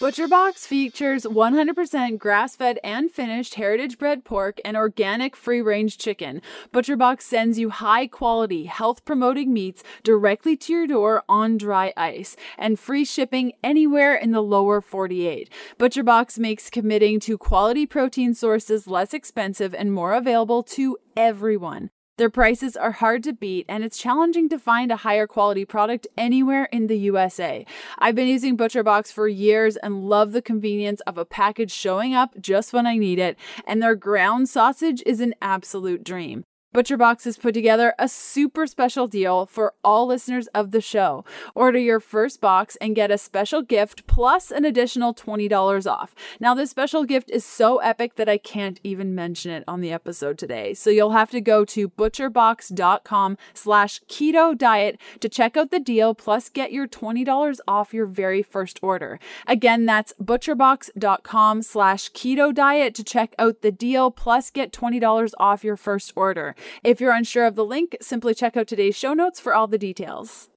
ButcherBox 0.00 0.66
features 0.66 1.24
100% 1.24 2.16
grass 2.16 2.56
fed 2.56 2.78
and 2.82 3.10
finished 3.10 3.56
heritage 3.56 3.98
bred 3.98 4.24
pork 4.24 4.58
and 4.64 4.74
organic 4.74 5.36
free 5.36 5.60
range 5.60 5.98
chicken. 5.98 6.40
ButcherBox 6.72 7.20
sends 7.20 7.58
you 7.58 7.68
high 7.68 8.06
quality, 8.06 8.64
health 8.64 9.04
promoting 9.04 9.52
meats 9.52 9.82
directly 10.02 10.56
to 10.56 10.72
your 10.72 10.86
door 10.86 11.22
on 11.28 11.58
dry 11.58 11.92
ice 11.98 12.34
and 12.56 12.78
free 12.78 13.04
shipping 13.04 13.52
anywhere 13.62 14.14
in 14.14 14.30
the 14.30 14.40
lower 14.40 14.80
48. 14.80 15.50
ButcherBox 15.78 16.38
makes 16.38 16.70
committing 16.70 17.20
to 17.20 17.36
quality 17.36 17.84
protein 17.84 18.32
sources 18.32 18.86
less 18.86 19.12
expensive 19.12 19.74
and 19.74 19.92
more 19.92 20.14
available 20.14 20.62
to 20.62 20.96
everyone. 21.14 21.90
Their 22.20 22.28
prices 22.28 22.76
are 22.76 22.92
hard 22.92 23.22
to 23.22 23.32
beat, 23.32 23.64
and 23.66 23.82
it's 23.82 23.96
challenging 23.96 24.50
to 24.50 24.58
find 24.58 24.92
a 24.92 24.96
higher 24.96 25.26
quality 25.26 25.64
product 25.64 26.06
anywhere 26.18 26.68
in 26.70 26.86
the 26.86 26.98
USA. 26.98 27.64
I've 27.98 28.14
been 28.14 28.28
using 28.28 28.58
ButcherBox 28.58 29.10
for 29.10 29.26
years 29.26 29.78
and 29.78 30.06
love 30.06 30.32
the 30.32 30.42
convenience 30.42 31.00
of 31.06 31.16
a 31.16 31.24
package 31.24 31.72
showing 31.72 32.14
up 32.14 32.34
just 32.38 32.74
when 32.74 32.86
I 32.86 32.98
need 32.98 33.18
it, 33.18 33.38
and 33.66 33.82
their 33.82 33.94
ground 33.94 34.50
sausage 34.50 35.02
is 35.06 35.20
an 35.22 35.34
absolute 35.40 36.04
dream. 36.04 36.44
ButcherBox 36.72 37.24
has 37.24 37.36
put 37.36 37.52
together 37.52 37.94
a 37.98 38.08
super 38.08 38.64
special 38.64 39.08
deal 39.08 39.44
for 39.44 39.74
all 39.82 40.06
listeners 40.06 40.46
of 40.48 40.70
the 40.70 40.80
show. 40.80 41.24
Order 41.56 41.80
your 41.80 41.98
first 41.98 42.40
box 42.40 42.76
and 42.76 42.94
get 42.94 43.10
a 43.10 43.18
special 43.18 43.60
gift 43.60 44.06
plus 44.06 44.52
an 44.52 44.64
additional 44.64 45.12
$20 45.12 45.90
off. 45.90 46.14
Now, 46.38 46.54
this 46.54 46.70
special 46.70 47.04
gift 47.04 47.28
is 47.28 47.44
so 47.44 47.78
epic 47.78 48.14
that 48.14 48.28
I 48.28 48.38
can't 48.38 48.78
even 48.84 49.16
mention 49.16 49.50
it 49.50 49.64
on 49.66 49.80
the 49.80 49.90
episode 49.90 50.38
today. 50.38 50.72
So 50.72 50.90
you'll 50.90 51.10
have 51.10 51.32
to 51.32 51.40
go 51.40 51.64
to 51.64 51.88
butcherbox.com 51.88 53.36
slash 53.52 54.00
keto 54.08 54.56
diet 54.56 55.00
to 55.18 55.28
check 55.28 55.56
out 55.56 55.72
the 55.72 55.80
deal 55.80 56.14
plus 56.14 56.48
get 56.48 56.70
your 56.70 56.86
$20 56.86 57.58
off 57.66 57.92
your 57.92 58.06
very 58.06 58.44
first 58.44 58.78
order. 58.80 59.18
Again, 59.48 59.86
that's 59.86 60.14
butcherbox.com 60.22 61.62
slash 61.62 62.12
keto 62.12 62.54
diet 62.54 62.94
to 62.94 63.02
check 63.02 63.34
out 63.40 63.62
the 63.62 63.72
deal 63.72 64.12
plus 64.12 64.50
get 64.52 64.72
$20 64.72 65.32
off 65.40 65.64
your 65.64 65.76
first 65.76 66.12
order. 66.14 66.54
If 66.84 67.00
you're 67.00 67.12
unsure 67.12 67.46
of 67.46 67.54
the 67.54 67.64
link, 67.64 67.96
simply 68.00 68.34
check 68.34 68.56
out 68.56 68.66
today's 68.66 68.96
show 68.96 69.14
notes 69.14 69.40
for 69.40 69.54
all 69.54 69.66
the 69.66 69.78
details. 69.78 70.48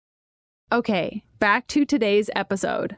Okay, 0.71 1.23
back 1.39 1.67
to 1.67 1.85
today's 1.85 2.29
episode. 2.35 2.97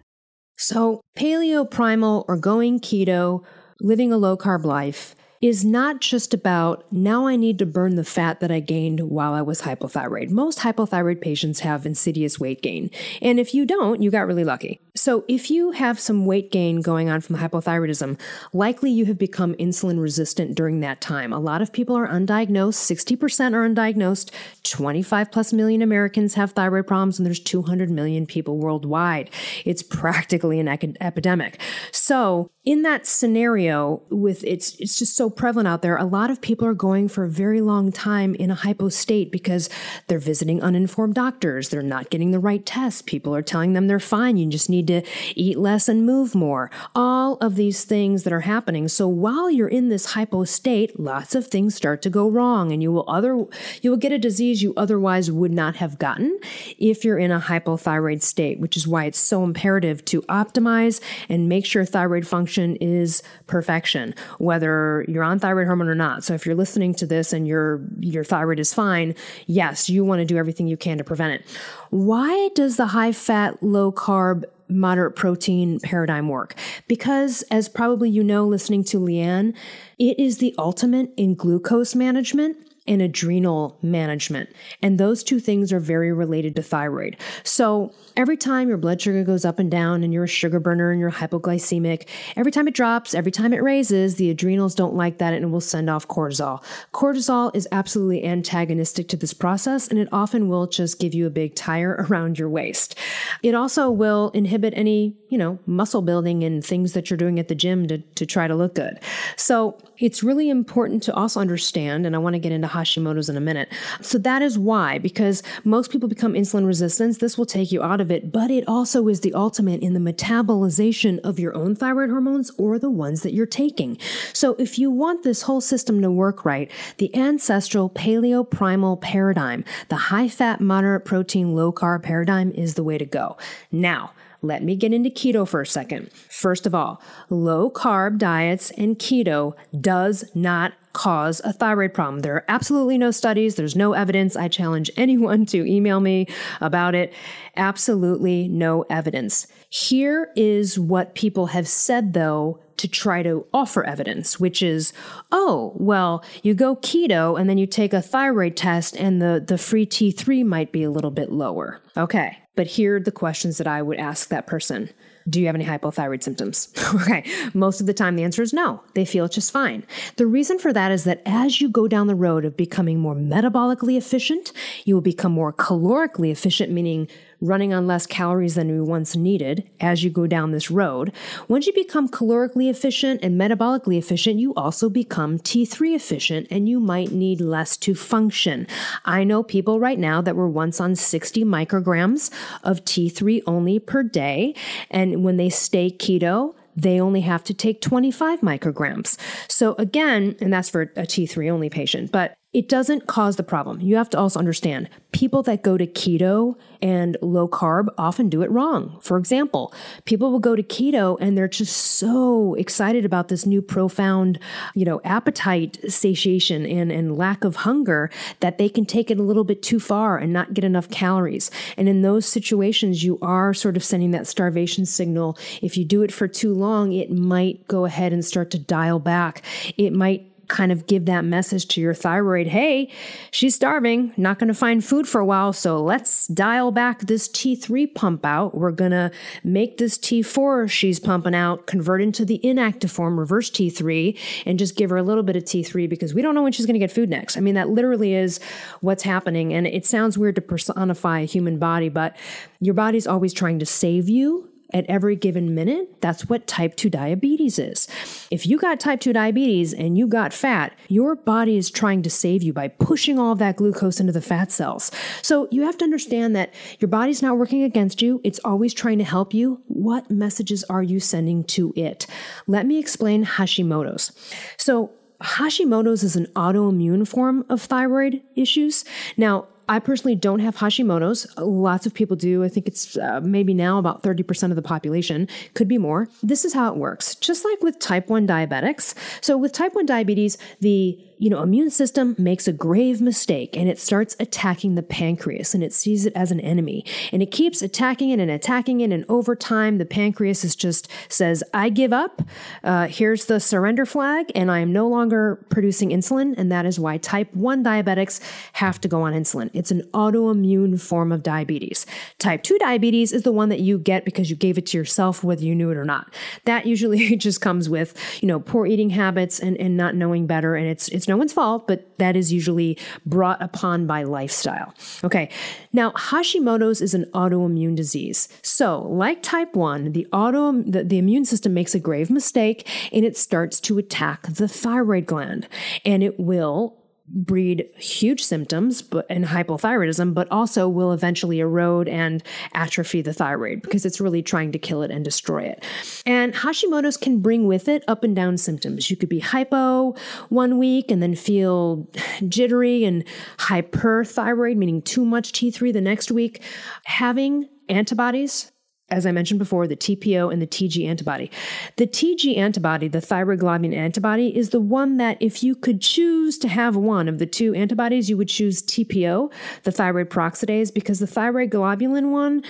So, 0.58 1.02
paleo 1.18 1.70
primal 1.70 2.24
or 2.28 2.38
going 2.38 2.80
keto, 2.80 3.44
living 3.82 4.14
a 4.14 4.18
low 4.18 4.38
carb 4.38 4.64
life 4.64 5.16
is 5.46 5.64
not 5.64 6.02
just 6.02 6.34
about 6.34 6.92
now 6.92 7.28
I 7.28 7.36
need 7.36 7.60
to 7.60 7.68
burn 7.68 7.98
the 7.98 8.04
fat 8.04 8.40
that 8.40 8.50
I 8.50 8.60
gained 8.60 9.00
while 9.00 9.36
I 9.36 9.44
was 9.44 9.62
hypothyroid. 9.62 10.32
Most 10.32 10.58
hypothyroid 10.58 11.22
patients 11.22 11.60
have 11.60 11.86
insidious 11.86 12.40
weight 12.40 12.64
gain. 12.64 12.90
And 13.22 13.40
if 13.40 13.54
you 13.54 13.64
don't, 13.64 14.02
you 14.02 14.10
got 14.10 14.26
really 14.26 14.44
lucky. 14.44 14.82
So 14.96 15.24
if 15.28 15.52
you 15.52 15.70
have 15.70 16.00
some 16.00 16.26
weight 16.26 16.52
gain 16.52 16.82
going 16.82 17.12
on 17.12 17.22
from 17.22 17.36
hypothyroidism, 17.36 18.20
likely 18.54 18.90
you 18.90 19.06
have 19.06 19.20
become 19.20 19.54
insulin 19.56 20.02
resistant 20.02 20.56
during 20.56 20.80
that 20.80 21.00
time. 21.00 21.32
A 21.32 21.38
lot 21.38 21.62
of 21.62 21.72
people 21.72 21.96
are 21.96 22.08
undiagnosed, 22.08 23.18
60% 23.18 23.54
are 23.54 23.70
undiagnosed. 23.70 24.32
25 24.64 25.32
plus 25.32 25.54
million 25.54 25.84
Americans 25.84 26.34
have 26.34 26.54
thyroid 26.54 26.88
problems, 26.88 27.20
and 27.20 27.26
there's 27.26 27.40
200 27.40 27.92
million 27.92 28.26
people 28.26 28.58
worldwide. 28.58 29.30
It's 29.64 29.84
practically 29.84 30.60
an 30.60 30.68
epidemic. 30.68 31.62
So 31.92 32.50
in 32.66 32.82
that 32.82 33.06
scenario 33.06 34.02
with 34.10 34.44
it's 34.44 34.76
it's 34.80 34.98
just 34.98 35.16
so 35.16 35.30
prevalent 35.30 35.68
out 35.68 35.82
there 35.82 35.98
a 35.98 36.06
lot 36.06 36.32
of 36.32 36.42
people 36.42 36.68
are 36.68 36.74
going 36.74 37.08
for 37.08 37.24
a 37.24 37.30
very 37.30 37.62
long 37.62 37.92
time 37.92 38.36
in 38.36 38.50
a 38.50 38.56
hypo 38.56 38.90
state 38.90 39.32
because 39.32 39.70
they're 40.08 40.20
visiting 40.20 40.62
uninformed 40.62 41.16
doctors 41.16 41.70
they're 41.70 41.82
not 41.82 42.10
getting 42.10 42.32
the 42.32 42.40
right 42.40 42.66
tests 42.66 43.02
people 43.02 43.36
are 43.36 43.42
telling 43.42 43.74
them 43.74 43.88
they're 43.88 44.00
fine 44.00 44.38
you 44.38 44.46
just 44.48 44.70
need 44.70 44.88
to 44.88 45.02
eat 45.36 45.58
less 45.58 45.88
and 45.90 46.06
move 46.06 46.36
more. 46.36 46.72
All 46.94 47.36
of 47.38 47.56
these 47.56 47.84
things 47.84 48.24
that 48.24 48.34
are 48.34 48.42
happening. 48.42 48.88
So 48.88 49.08
while 49.08 49.50
you're 49.50 49.68
in 49.68 49.90
this 49.90 50.06
hypo 50.06 50.44
state, 50.44 51.00
lots 51.00 51.36
of 51.36 51.48
things 51.48 51.76
start 51.76 52.02
to 52.04 52.10
go 52.10 52.30
wrong 52.30 52.72
and 52.72 52.82
you 52.82 52.92
will 52.92 53.06
other 53.08 53.46
you 53.82 53.90
will 53.90 53.98
get 53.98 54.12
a 54.12 54.18
disease 54.18 54.64
you 54.64 54.74
otherwise 54.78 55.32
would 55.32 55.52
not 55.52 55.76
have 55.78 56.00
gotten 56.00 56.40
if 56.78 57.04
you're 57.04 57.18
in 57.18 57.32
a 57.32 57.40
hypothyroid 57.40 58.22
state, 58.22 58.60
which 58.60 58.78
is 58.78 58.88
why 58.88 59.06
it's 59.06 59.20
so 59.20 59.44
imperative 59.44 60.04
to 60.06 60.22
optimize 60.24 61.02
and 61.30 61.50
make 61.50 61.66
sure 61.66 61.86
thyroid 61.86 62.28
function 62.28 62.55
is 62.58 63.22
perfection, 63.48 64.14
whether 64.40 65.06
you're 65.08 65.24
on 65.24 65.40
thyroid 65.40 65.68
hormone 65.68 65.88
or 65.88 65.96
not. 65.96 66.24
So 66.24 66.34
if 66.34 66.46
you're 66.46 66.56
listening 66.56 66.94
to 66.96 67.06
this 67.06 67.34
and 67.34 67.48
your 67.48 67.82
your 68.00 68.24
thyroid 68.24 68.60
is 68.60 68.74
fine, 68.74 69.16
yes, 69.48 69.90
you 69.90 70.04
want 70.04 70.20
to 70.20 70.26
do 70.26 70.38
everything 70.38 70.68
you 70.68 70.78
can 70.78 70.98
to 70.98 71.04
prevent 71.04 71.42
it. 71.42 71.48
Why 71.90 72.50
does 72.56 72.78
the 72.78 72.88
high 72.88 73.12
fat, 73.12 73.62
low 73.62 73.92
carb, 73.92 74.44
moderate 74.70 75.16
protein 75.16 75.80
paradigm 75.80 76.30
work? 76.30 76.56
Because, 76.88 77.44
as 77.52 77.70
probably 77.70 78.10
you 78.10 78.24
know, 78.24 78.48
listening 78.48 78.84
to 78.86 79.00
Leanne, 79.00 79.56
it 80.00 80.20
is 80.20 80.38
the 80.38 80.56
ultimate 80.58 81.12
in 81.18 81.36
glucose 81.36 81.96
management 81.96 82.58
and 82.88 83.02
adrenal 83.02 83.78
management. 83.82 84.50
And 84.82 85.00
those 85.00 85.24
two 85.24 85.40
things 85.40 85.74
are 85.74 85.80
very 85.80 86.14
related 86.14 86.56
to 86.56 86.62
thyroid. 86.62 87.18
So 87.44 87.92
every 88.18 88.38
time 88.38 88.68
your 88.68 88.78
blood 88.78 89.02
sugar 89.02 89.24
goes 89.24 89.46
up 89.46 89.60
and 89.60 89.70
down 89.70 90.04
and 90.04 90.14
you're 90.14 90.24
a 90.24 90.28
sugar 90.28 90.60
burner 90.60 90.92
and 90.92 91.00
you're 91.00 91.12
hypoglycemic, 91.12 92.08
every 92.36 92.52
time 92.52 92.68
it 92.68 92.74
drops, 92.74 93.14
every 93.14 93.32
time 93.32 93.54
it 93.54 93.62
raises, 93.62 94.16
the 94.16 94.30
adrenals 94.30 94.76
don't 94.76 94.96
like 94.96 95.18
that 95.18 95.34
and 95.34 95.44
it 95.44 95.48
will 95.48 95.62
send 95.62 95.90
off 95.90 96.08
cortisol. 96.08 96.64
Cortisol 96.94 97.54
is 97.56 97.68
absolutely 97.72 98.24
antagonistic 98.24 99.08
to 99.10 99.18
this 99.18 99.34
process 99.34 99.88
and 99.88 100.00
it 100.00 100.08
often 100.12 100.48
will 100.48 100.68
just 100.68 101.00
give 101.00 101.14
you 101.14 101.28
a 101.28 101.30
big 101.30 101.56
tire 101.56 102.06
around 102.10 102.40
your 102.40 102.50
waist. 102.50 102.96
It 103.44 103.56
also 103.56 103.90
will 103.90 104.32
inhibit 104.34 104.74
any, 104.76 105.16
you 105.30 105.38
know, 105.38 105.60
muscle 105.66 106.02
building 106.02 106.44
and 106.44 106.64
things 106.64 106.94
that 106.94 107.10
you're 107.10 107.18
doing 107.18 107.40
at 107.40 107.48
the 107.48 107.56
gym 107.56 107.88
to, 107.88 107.98
to 107.98 108.26
try 108.26 108.48
to 108.48 108.56
look 108.56 108.76
good. 108.76 109.00
So 109.36 109.78
it's 109.98 110.24
really 110.24 110.50
important 110.50 111.04
to 111.04 111.14
also 111.14 111.40
understand, 111.40 112.06
and 112.06 112.16
I 112.16 112.20
want 112.20 112.34
to 112.34 112.40
get 112.40 112.52
into 112.52 112.68
Hashimoto's 112.68 113.30
in 113.30 113.38
a 113.38 113.42
minute. 113.42 113.70
So 114.02 114.18
that 114.20 114.42
is 114.42 114.60
why, 114.60 114.98
because 115.00 115.42
most 115.64 115.92
people 115.92 116.10
become 116.10 116.34
insulin 116.34 116.68
resistant, 116.68 117.20
this 117.20 117.38
will 117.38 117.46
take 117.46 117.72
you 117.72 117.82
out 117.82 118.02
of 118.02 118.05
it, 118.12 118.32
but 118.32 118.52
it 118.52 118.68
also 118.68 119.08
is 119.08 119.22
the 119.22 119.34
ultimate 119.34 119.82
in 119.82 119.94
the 119.94 120.00
metabolization 120.00 121.20
of 121.20 121.40
your 121.40 121.56
own 121.56 121.76
thyroid 121.76 122.10
hormones 122.10 122.52
or 122.58 122.80
the 122.80 122.90
ones 122.90 123.22
that 123.22 123.34
you're 123.34 123.46
taking. 123.46 123.98
So 124.34 124.56
if 124.56 124.78
you 124.80 124.92
want 124.92 125.24
this 125.24 125.44
whole 125.44 125.62
system 125.62 126.02
to 126.02 126.12
work 126.12 126.46
right, 126.46 126.72
the 126.98 127.16
ancestral 127.16 127.90
paleo 127.90 128.50
primal 128.50 128.98
paradigm, 128.98 129.64
the 129.90 129.96
high 129.96 130.30
fat, 130.30 130.62
moderate 130.62 131.06
protein, 131.06 131.56
low 131.56 131.72
carb 131.72 132.04
paradigm 132.04 132.52
is 132.52 132.76
the 132.76 132.84
way 132.84 132.98
to 132.98 133.06
go. 133.06 133.38
Now, 133.72 134.12
let 134.46 134.64
me 134.64 134.76
get 134.76 134.94
into 134.94 135.10
keto 135.10 135.48
for 135.48 135.62
a 135.62 135.66
second. 135.66 136.12
First 136.30 136.66
of 136.66 136.76
all, 136.76 137.02
low 137.30 137.70
carb 137.70 138.18
diets 138.18 138.72
and 138.72 138.98
keto 138.98 139.54
does 139.80 140.24
not 140.36 140.74
cause 140.96 141.42
a 141.44 141.52
thyroid 141.52 141.94
problem. 141.94 142.22
There 142.22 142.36
are 142.36 142.46
absolutely 142.48 142.98
no 142.98 143.12
studies, 143.12 143.56
there's 143.56 143.76
no 143.76 143.94
evidence. 143.94 144.36
I 144.36 144.48
challenge 144.48 144.90
anyone 144.98 145.46
to 145.48 145.66
email 145.66 146.00
me 146.00 146.28
about 146.62 146.96
it. 146.96 147.14
Absolutely 147.58 148.48
no 148.48 148.84
evidence. 148.90 149.48
Here 149.70 150.32
is 150.36 150.80
what 150.80 151.14
people 151.14 151.48
have 151.48 151.68
said 151.68 152.14
though 152.14 152.60
to 152.78 152.88
try 152.88 153.24
to 153.24 153.46
offer 153.54 153.84
evidence, 153.84 154.40
which 154.40 154.62
is, 154.62 154.94
oh, 155.32 155.74
well, 155.76 156.24
you 156.44 156.54
go 156.54 156.76
keto 156.78 157.40
and 157.40 157.50
then 157.50 157.58
you 157.58 157.68
take 157.68 157.94
a 157.94 158.02
thyroid 158.02 158.56
test 158.58 158.96
and 158.98 159.22
the, 159.22 159.44
the 159.46 159.58
free 159.58 159.86
T3 159.86 160.46
might 160.46 160.72
be 160.72 160.84
a 160.84 160.92
little 160.92 161.12
bit 161.12 161.32
lower. 161.32 161.82
Okay. 161.96 162.38
But 162.56 162.68
here 162.68 162.96
are 162.96 163.00
the 163.00 163.12
questions 163.12 163.58
that 163.58 163.68
I 163.68 163.82
would 163.82 163.98
ask 163.98 164.30
that 164.30 164.48
person. 164.48 164.90
Do 165.28 165.40
you 165.40 165.48
have 165.48 165.56
any 165.56 165.66
hypothyroid 165.66 166.22
symptoms? 166.22 166.72
okay. 167.02 167.26
Most 167.54 167.82
of 167.82 167.88
the 167.88 167.94
time, 167.94 168.16
the 168.16 168.24
answer 168.24 168.44
is 168.44 168.54
no. 168.54 168.84
They 168.94 169.06
feel 169.06 169.28
just 169.28 169.52
fine. 169.52 169.86
The 170.18 170.28
reason 170.28 170.60
for 170.60 170.72
that 170.72 170.92
is 170.92 171.04
that 171.06 171.22
as 171.26 171.60
you 171.60 171.68
go 171.68 171.88
down 171.88 172.08
the 172.08 172.16
road 172.16 172.46
of 172.46 172.56
becoming 172.56 173.00
more 173.00 173.16
metabolically 173.16 173.98
efficient, 173.98 174.52
you 174.84 174.94
will 174.94 175.02
become 175.02 175.32
more 175.32 175.52
calorically 175.52 176.32
efficient, 176.32 176.72
meaning 176.72 177.08
running 177.46 177.74
on 177.74 177.88
less 177.88 178.06
calories 178.06 178.56
than 178.56 178.72
we 178.72 178.82
once 178.82 179.16
needed 179.16 179.70
as 179.80 180.04
you 180.04 180.10
go 180.10 180.28
down 180.28 180.52
this 180.52 180.72
road. 180.72 181.12
Once 181.48 181.68
you 181.68 181.74
become 181.74 182.10
calorically 182.10 182.70
efficient 182.70 183.22
and 183.24 183.40
metabolically 183.40 183.98
efficient, 183.98 184.40
you 184.40 184.54
also 184.56 184.90
become 184.90 185.38
T3 185.40 185.96
efficient 185.96 186.48
and 186.50 186.68
you 186.68 186.80
might 186.80 187.12
need 187.12 187.42
less 187.42 187.78
to 187.78 187.96
function. 187.96 188.68
I 189.06 189.24
know 189.24 189.44
people 189.44 189.80
right 189.80 190.00
now 190.00 190.22
that 190.22 190.36
were 190.36 190.50
once 190.50 190.80
on 190.80 190.96
60 190.96 191.44
micrograms 191.46 192.32
of 192.64 192.84
T3 192.86 193.42
only 193.48 193.80
per 193.80 194.04
day. 194.04 194.56
And 194.90 195.24
when 195.24 195.38
they 195.38 195.50
stay 195.50 195.90
keto, 195.92 196.56
they 196.76 197.00
only 197.00 197.22
have 197.22 197.44
to 197.46 197.54
take 197.54 197.82
25 197.82 198.42
micrograms. 198.42 199.18
So 199.48 199.76
again, 199.78 200.36
and 200.42 200.52
that's 200.52 200.70
for 200.70 200.82
a 200.82 201.04
T3 201.04 201.50
only 201.50 201.70
patient, 201.70 202.12
but 202.12 202.36
it 202.56 202.70
doesn't 202.70 203.06
cause 203.06 203.36
the 203.36 203.44
problem. 203.44 203.82
You 203.82 203.98
have 203.98 204.10
to 204.12 204.18
also 204.18 204.40
understand 204.40 204.90
people 205.12 205.44
that 205.44 205.62
go 205.62 205.78
to 205.78 205.86
keto 205.86 206.56
and 206.82 207.18
low 207.22 207.50
carb 207.50 207.90
often 207.98 208.30
do 208.30 208.44
it 208.44 208.50
wrong. 208.50 208.98
For 209.02 209.18
example, 209.18 209.74
people 210.06 210.32
will 210.32 210.40
go 210.40 210.56
to 210.56 210.64
keto 210.64 211.18
and 211.20 211.38
they're 211.38 211.50
just 211.50 211.76
so 211.76 212.54
excited 212.54 213.04
about 213.04 213.28
this 213.28 213.46
new 213.46 213.62
profound, 213.62 214.40
you 214.74 214.86
know, 214.86 215.02
appetite 215.04 215.80
satiation 215.90 216.66
and, 216.66 216.94
and 216.94 217.18
lack 217.18 217.44
of 217.44 217.58
hunger 217.58 218.10
that 218.40 218.58
they 218.58 218.70
can 218.70 218.86
take 218.86 219.12
it 219.12 219.20
a 219.20 219.24
little 219.24 219.44
bit 219.44 219.62
too 219.62 219.80
far 219.80 220.18
and 220.18 220.32
not 220.32 220.54
get 220.54 220.64
enough 220.64 220.90
calories. 220.90 221.52
And 221.76 221.90
in 221.90 222.04
those 222.04 222.26
situations, 222.26 223.04
you 223.04 223.20
are 223.22 223.54
sort 223.54 223.76
of 223.76 223.84
sending 223.84 224.12
that 224.12 224.28
starvation 224.28 224.86
signal. 224.86 225.38
If 225.62 225.76
you 225.76 225.84
do 225.84 226.04
it 226.04 226.12
for 226.14 226.30
too 226.30 226.54
long, 226.54 226.94
it 226.94 227.12
might 227.12 227.68
go 227.68 227.84
ahead 227.84 228.14
and 228.14 228.24
start 228.24 228.50
to 228.52 228.60
dial 228.60 229.00
back. 229.00 229.42
It 229.76 229.92
might 229.92 230.32
kind 230.48 230.72
of 230.72 230.88
give 230.88 231.06
that 231.06 231.26
message 231.26 231.68
to 231.70 231.82
your 231.82 231.94
thyroid 231.94 232.48
hey, 232.48 232.92
she's 233.32 233.56
starving, 233.56 234.14
not 234.18 234.40
going 234.40 234.48
to 234.48 234.54
find 234.54 234.84
food 234.84 235.08
for 235.08 235.20
a 235.20 235.26
while, 235.26 235.54
so 235.54 235.82
let's 235.82 236.28
dial 236.28 236.72
back 236.72 237.02
this 237.02 237.28
T3 237.28 237.94
pump 237.94 238.26
out. 238.26 238.56
We're 238.56 238.72
going 238.72 238.92
to 238.92 239.12
make 239.44 239.78
this 239.78 239.98
T4 239.98 240.70
she's 240.70 241.00
pumping 241.00 241.36
out 241.36 241.68
convert 241.68 242.02
into 242.02 242.26
the 242.26 242.40
inactive 242.46 242.92
form, 242.92 243.20
reverse 243.20 243.50
T3, 243.50 244.18
and 244.46 244.60
just 244.60 244.76
give 244.76 244.90
her 244.90 244.98
a 244.98 245.04
little 245.04 245.24
bit 245.24 245.36
of 245.36 245.44
T3 245.44 245.90
because 245.90 246.14
we 246.14 246.22
don't 246.22 246.36
know 246.36 246.44
when 246.44 246.52
she's 246.52 246.66
going 246.66 246.74
to 246.76 246.80
get 246.80 246.92
food 246.92 247.10
next. 247.10 247.38
I 247.38 247.40
mean, 247.42 247.56
that 247.56 247.70
literally 247.70 248.14
is 248.14 248.40
what's 248.82 249.04
happening. 249.04 249.54
And 249.54 249.68
it 249.68 249.86
sounds 249.86 250.18
weird 250.18 250.36
to 250.36 250.42
personify 250.42 251.20
a 251.20 251.26
human 251.26 251.60
body, 251.60 251.90
but 251.90 252.16
your 252.60 252.74
body's 252.74 253.08
always 253.08 253.34
trying 253.34 253.60
to 253.60 253.66
save 253.66 254.10
you 254.10 254.50
at 254.74 254.86
every 254.88 255.16
given 255.16 255.54
minute, 255.54 256.02
that's 256.02 256.28
what 256.28 256.48
type 256.48 256.76
2 256.76 256.90
diabetes 256.90 257.60
is. 257.60 257.88
If 258.32 258.46
you 258.46 258.58
got 258.58 258.80
type 258.80 259.00
2 259.00 259.14
diabetes 259.14 259.74
and 259.74 259.98
you 259.98 260.08
got 260.08 260.34
fat, 260.34 260.74
your 260.88 261.16
body 261.16 261.58
is 261.58 261.70
trying 261.70 262.02
to 262.04 262.10
save 262.10 262.44
you 262.44 262.54
by 262.54 262.68
pushing 262.68 263.20
all 263.20 263.32
of 263.32 263.40
that 263.40 263.58
glucose 263.58 264.00
into 264.00 264.12
the 264.12 264.22
fat 264.22 264.52
cells. 264.52 264.92
So 265.22 265.48
you 265.52 265.64
have 265.64 265.78
to 265.80 265.86
understand 265.86 266.36
that 266.36 266.54
your 266.80 266.90
body's 266.90 267.22
not 267.22 267.38
working 267.38 267.64
against 267.64 268.02
you, 268.02 268.22
it's 268.24 268.40
always 268.44 268.74
trying 268.74 268.98
to 268.98 269.04
help 269.04 269.34
you. 269.34 269.62
What 269.68 270.10
messages 270.10 270.64
are 270.66 270.84
you 270.84 271.00
sending 271.00 271.44
to 271.46 271.74
it? 271.76 272.08
Let 272.48 272.66
me 272.66 272.80
explain 272.80 273.26
Hashimoto's. 273.26 274.12
So, 274.58 274.92
Hashimoto's 275.22 276.04
is 276.04 276.18
an 276.18 276.26
autoimmune 276.36 277.08
form 277.08 277.46
of 277.50 277.62
thyroid 277.62 278.22
issues. 278.36 278.84
Now, 279.16 279.48
I 279.68 279.80
personally 279.80 280.16
don't 280.16 280.40
have 280.40 280.58
Hashimoto's. 280.58 281.28
Lots 281.38 281.86
of 281.86 281.94
people 281.94 282.16
do. 282.16 282.44
I 282.44 282.50
think 282.50 282.68
it's 282.68 282.98
uh, 282.98 283.22
maybe 283.24 283.54
now 283.54 283.78
about 283.80 284.04
30% 284.04 284.50
of 284.50 284.56
the 284.56 284.62
population, 284.62 285.28
could 285.54 285.68
be 285.68 285.78
more. 285.78 286.08
This 286.22 286.46
is 286.46 286.54
how 286.54 286.72
it 286.72 286.78
works. 286.78 287.16
Just 287.16 287.46
like 287.46 287.62
with 287.62 287.80
type 287.80 288.10
1 288.10 288.28
diabetics. 288.28 288.94
So 289.22 289.38
with 289.38 289.54
type 289.54 289.74
1 289.74 289.86
diabetes, 289.86 290.38
the 290.60 291.00
you 291.18 291.30
know, 291.30 291.42
immune 291.42 291.70
system 291.70 292.16
makes 292.18 292.48
a 292.48 292.54
grave 292.54 293.02
mistake 293.02 293.56
and 293.56 293.70
it 293.70 293.80
starts 293.80 294.16
attacking 294.20 294.76
the 294.76 294.84
pancreas 294.84 295.54
and 295.54 295.64
it 295.64 295.74
sees 295.74 296.06
it 296.06 296.14
as 296.16 296.32
an 296.32 296.40
enemy 296.40 296.86
and 297.12 297.22
it 297.22 297.32
keeps 297.32 297.62
attacking 297.62 298.10
it 298.10 298.20
and 298.20 298.30
attacking 298.30 298.82
it. 298.82 298.92
And 298.92 299.06
over 299.10 299.36
time, 299.36 299.78
the 299.78 299.86
pancreas 299.86 300.44
is 300.44 300.56
just 300.56 300.90
says, 301.10 301.44
I 301.54 301.70
give 301.70 301.94
up. 301.94 302.22
Uh, 302.64 302.88
here's 302.88 303.26
the 303.26 303.40
surrender 303.40 303.86
flag 303.86 304.32
and 304.36 304.52
I 304.52 304.60
am 304.60 304.74
no 304.74 304.88
longer 304.88 305.46
producing 305.50 305.90
insulin. 305.90 306.34
And 306.38 306.52
that 306.52 306.66
is 306.66 306.80
why 306.80 306.98
type 306.98 307.34
1 307.34 307.64
diabetics 307.64 308.20
have 308.54 308.80
to 308.82 308.88
go 308.88 309.02
on 309.02 309.14
insulin. 309.14 309.50
It's 309.54 309.72
an 309.72 309.84
autoimmune 309.94 310.80
form 310.80 311.12
of 311.12 311.24
diabetes. 311.24 311.86
Type 312.20 312.44
2 312.44 312.58
diabetes 312.58 313.12
is 313.14 313.24
the 313.24 313.32
one 313.32 313.50
that 313.50 313.60
you 313.60 313.78
get 313.78 314.06
because 314.06 314.30
you 314.30 314.36
gave 314.36 314.58
it 314.58 314.66
to 314.68 314.78
yourself, 314.78 315.24
whether 315.24 315.44
you 315.44 315.56
knew 315.56 315.72
it 315.72 315.78
or 315.78 315.86
not. 315.86 316.14
That 316.46 316.66
usually 316.66 317.16
just 317.18 317.42
comes 317.42 317.70
with, 317.70 317.96
you 318.22 318.28
know, 318.28 318.40
poor 318.40 318.66
eating 318.66 318.90
habits 318.90 319.40
and, 319.40 319.58
and 319.58 319.78
not 319.78 319.96
knowing 319.96 320.28
better. 320.28 320.56
And 320.56 320.68
it's, 320.68 320.88
it's 320.90 321.05
it's 321.06 321.10
no 321.10 321.18
one's 321.18 321.34
fault, 321.34 321.68
but 321.68 321.96
that 322.00 322.16
is 322.16 322.34
usually 322.34 322.80
brought 323.06 323.40
upon 323.40 323.86
by 323.86 324.02
lifestyle. 324.02 324.74
Okay. 325.04 325.30
Now, 325.72 325.92
Hashimoto's 325.92 326.82
is 326.82 326.96
an 326.96 327.06
autoimmune 327.14 327.76
disease. 327.76 328.28
So, 328.42 328.82
like 328.82 329.22
type 329.22 329.56
1, 329.56 329.92
the 329.92 330.08
auto 330.12 330.64
the, 330.64 330.84
the 330.84 330.98
immune 330.98 331.26
system 331.26 331.54
makes 331.54 331.76
a 331.76 331.80
grave 331.80 332.10
mistake 332.10 332.68
and 332.92 333.06
it 333.06 333.18
starts 333.18 333.60
to 333.62 333.78
attack 333.78 334.24
the 334.24 334.48
thyroid 334.48 335.06
gland 335.06 335.48
and 335.86 336.02
it 336.02 336.20
will 336.20 336.76
breed 337.08 337.70
huge 337.78 338.24
symptoms 338.24 338.82
but, 338.82 339.06
and 339.10 339.26
hypothyroidism, 339.26 340.14
but 340.14 340.28
also 340.32 340.68
will 340.68 340.92
eventually 340.92 341.40
erode 341.40 341.88
and 341.88 342.24
atrophy 342.54 343.02
the 343.02 343.14
thyroid 343.14 343.62
because 343.62 343.86
it's 343.86 344.02
really 344.02 344.22
trying 344.22 344.52
to 344.52 344.60
kill 344.60 344.82
it 344.82 344.92
and 344.92 345.06
destroy 345.06 345.44
it. 345.44 345.64
And 346.06 346.34
Hashimoto's 346.34 346.98
can 346.98 347.20
bring 347.20 347.48
with 347.48 347.68
it 347.68 347.84
up 347.88 348.04
and 348.04 348.16
down 348.16 348.38
symptoms. 348.38 348.90
You 348.90 348.98
could 348.98 349.10
be 349.10 349.20
hypo 349.20 349.96
one 350.30 350.58
week 350.58 350.92
and 350.92 351.02
then 351.02 351.16
feel 351.16 351.88
jittery 352.28 352.84
and 352.84 353.04
hyperthyroid, 353.38 354.56
meaning 354.56 354.82
too 354.82 355.06
much 355.06 355.32
T3 355.32 355.72
the 355.74 355.82
next 355.82 356.12
week. 356.12 356.42
Having 356.86 357.50
antibodies 357.70 358.52
as 358.90 359.08
I 359.08 359.12
mentioned 359.12 359.40
before, 359.40 359.66
the 359.66 359.76
TPO 359.76 360.32
and 360.32 360.40
the 360.40 360.48
TG 360.48 360.88
antibody. 360.88 361.32
The 361.78 361.88
TG 361.88 362.38
antibody, 362.38 362.88
the 362.88 363.00
thyroglobulin 363.00 363.74
antibody, 363.74 364.36
is 364.38 364.52
the 364.52 364.60
one 364.60 364.98
that 364.98 365.18
if 365.20 365.42
you 365.42 365.56
could 365.56 365.82
choose 365.82 366.38
to 366.40 366.48
have 366.48 366.76
one 366.76 367.08
of 367.08 367.18
the 367.18 367.26
two 367.26 367.56
antibodies, 367.56 368.12
you 368.12 368.18
would 368.18 368.28
choose 368.28 368.62
TPO, 368.62 369.32
the 369.64 369.72
thyroid 369.72 370.12
peroxidase, 370.12 370.72
because 370.72 371.00
the 371.00 371.08
thyroid 371.08 371.50
globulin 371.50 372.12
one 372.12 372.44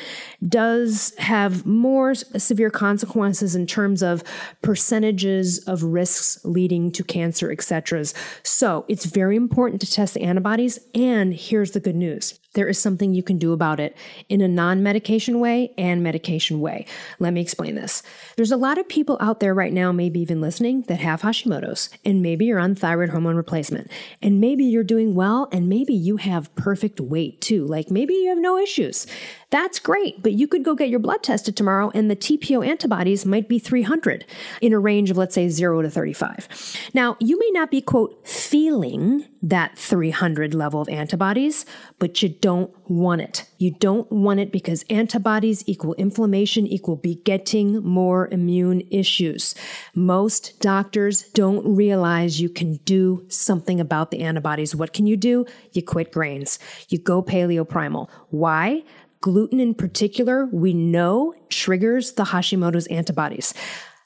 does 0.48 1.14
have 1.18 1.66
more 1.66 2.14
severe 2.14 2.70
consequences 2.70 3.56
in 3.56 3.66
terms 3.66 4.04
of 4.04 4.22
percentages 4.62 5.60
of 5.60 5.84
risks 5.84 6.44
leading 6.44 6.92
to 6.92 7.04
cancer, 7.04 7.50
etc. 7.50 8.04
So 8.44 8.84
it's 8.90 9.06
very 9.06 9.38
important 9.38 9.80
to 9.82 9.90
test 9.90 10.16
the 10.16 10.22
antibodies. 10.22 10.80
And 10.94 11.34
here's 11.34 11.72
the 11.72 11.80
good 11.80 11.96
news 11.96 12.40
there 12.56 12.68
is 12.68 12.80
something 12.80 13.14
you 13.14 13.24
can 13.24 13.38
do 13.38 13.54
about 13.54 13.80
it 13.80 13.96
in 14.28 14.42
a 14.42 14.48
non 14.48 14.82
medication 14.82 15.40
way 15.40 15.72
and 15.78 16.02
medication 16.02 16.60
way. 16.60 16.86
Let 17.20 17.34
me 17.34 17.42
explain 17.42 17.76
this. 17.76 18.02
There's 18.36 18.52
a 18.52 18.58
lot 18.58 18.78
of 18.78 18.90
people 18.90 19.18
out 19.22 19.40
there 19.40 19.54
right 19.54 19.72
now, 19.72 19.92
maybe 19.92 20.20
even 20.20 20.42
listening, 20.42 20.82
that 20.84 21.00
have 21.00 21.22
Hashimoto's, 21.22 21.90
and 22.04 22.22
maybe 22.22 22.46
you're 22.46 22.60
on 22.60 22.76
thyroid 22.76 23.10
hormone 23.10 23.36
replacement, 23.36 23.92
and 24.22 24.42
maybe 24.42 24.66
you're 24.66 24.84
doing 24.84 25.14
well, 25.16 25.48
and 25.52 25.70
maybe 25.70 25.94
you 25.94 26.18
have 26.18 26.54
perfect 26.56 27.00
weight 27.00 27.42
too. 27.42 27.66
Like 27.66 27.92
maybe 27.92 28.14
you 28.14 28.30
have 28.30 28.40
no 28.40 28.58
issues. 28.58 29.06
That's 29.56 29.80
great, 29.80 30.22
but 30.22 30.34
you 30.34 30.50
could 30.50 30.66
go 30.66 30.76
get 30.76 30.90
your 30.90 31.00
blood 31.00 31.24
tested 31.24 31.56
tomorrow 31.56 31.90
and 31.96 32.12
the 32.12 32.16
TPO 32.18 32.68
antibodies 32.68 33.26
might 33.26 33.48
be 33.48 33.58
300 33.58 34.26
in 34.60 34.74
a 34.74 34.80
range 34.80 35.10
of, 35.10 35.16
let's 35.16 35.34
say, 35.34 35.48
0 35.48 35.84
to 35.84 35.90
35. 35.90 36.50
Now, 36.94 37.16
you 37.22 37.40
may 37.40 37.50
not 37.52 37.72
be, 37.72 37.80
quote, 37.80 38.28
feeling 38.28 39.26
that 39.42 39.78
300 39.78 40.54
level 40.54 40.82
of 40.82 40.90
antibodies, 40.90 41.66
but 42.00 42.22
you 42.22 42.28
don't 42.28 42.70
want 42.90 43.22
it. 43.22 43.46
You 43.58 43.72
don't 43.72 44.12
want 44.12 44.42
it 44.42 44.52
because 44.52 44.84
antibodies 44.90 45.64
equal 45.68 45.94
inflammation 45.94 46.68
equal 46.68 46.98
begetting 46.98 47.82
more 47.82 48.28
immune 48.34 48.82
issues. 48.92 49.56
Most 49.94 50.60
doctors 50.60 51.30
don't 51.30 51.76
realize 51.76 52.42
you 52.42 52.50
can 52.50 52.74
do 52.84 53.24
something 53.30 53.80
about 53.80 54.12
the 54.12 54.20
antibodies. 54.20 54.76
What 54.76 54.92
can 54.92 55.08
you 55.08 55.16
do? 55.16 55.46
You 55.72 55.82
quit 55.82 56.12
grains. 56.12 56.60
You 56.90 56.98
go 56.98 57.24
paleo 57.24 57.68
primal. 57.68 58.10
Why? 58.32 58.84
Gluten 59.26 59.60
in 59.60 59.74
particular, 59.74 60.46
we 60.52 60.72
know 60.72 61.34
triggers 61.50 62.12
the 62.12 62.26
Hashimoto's 62.26 62.86
antibodies. 62.86 63.56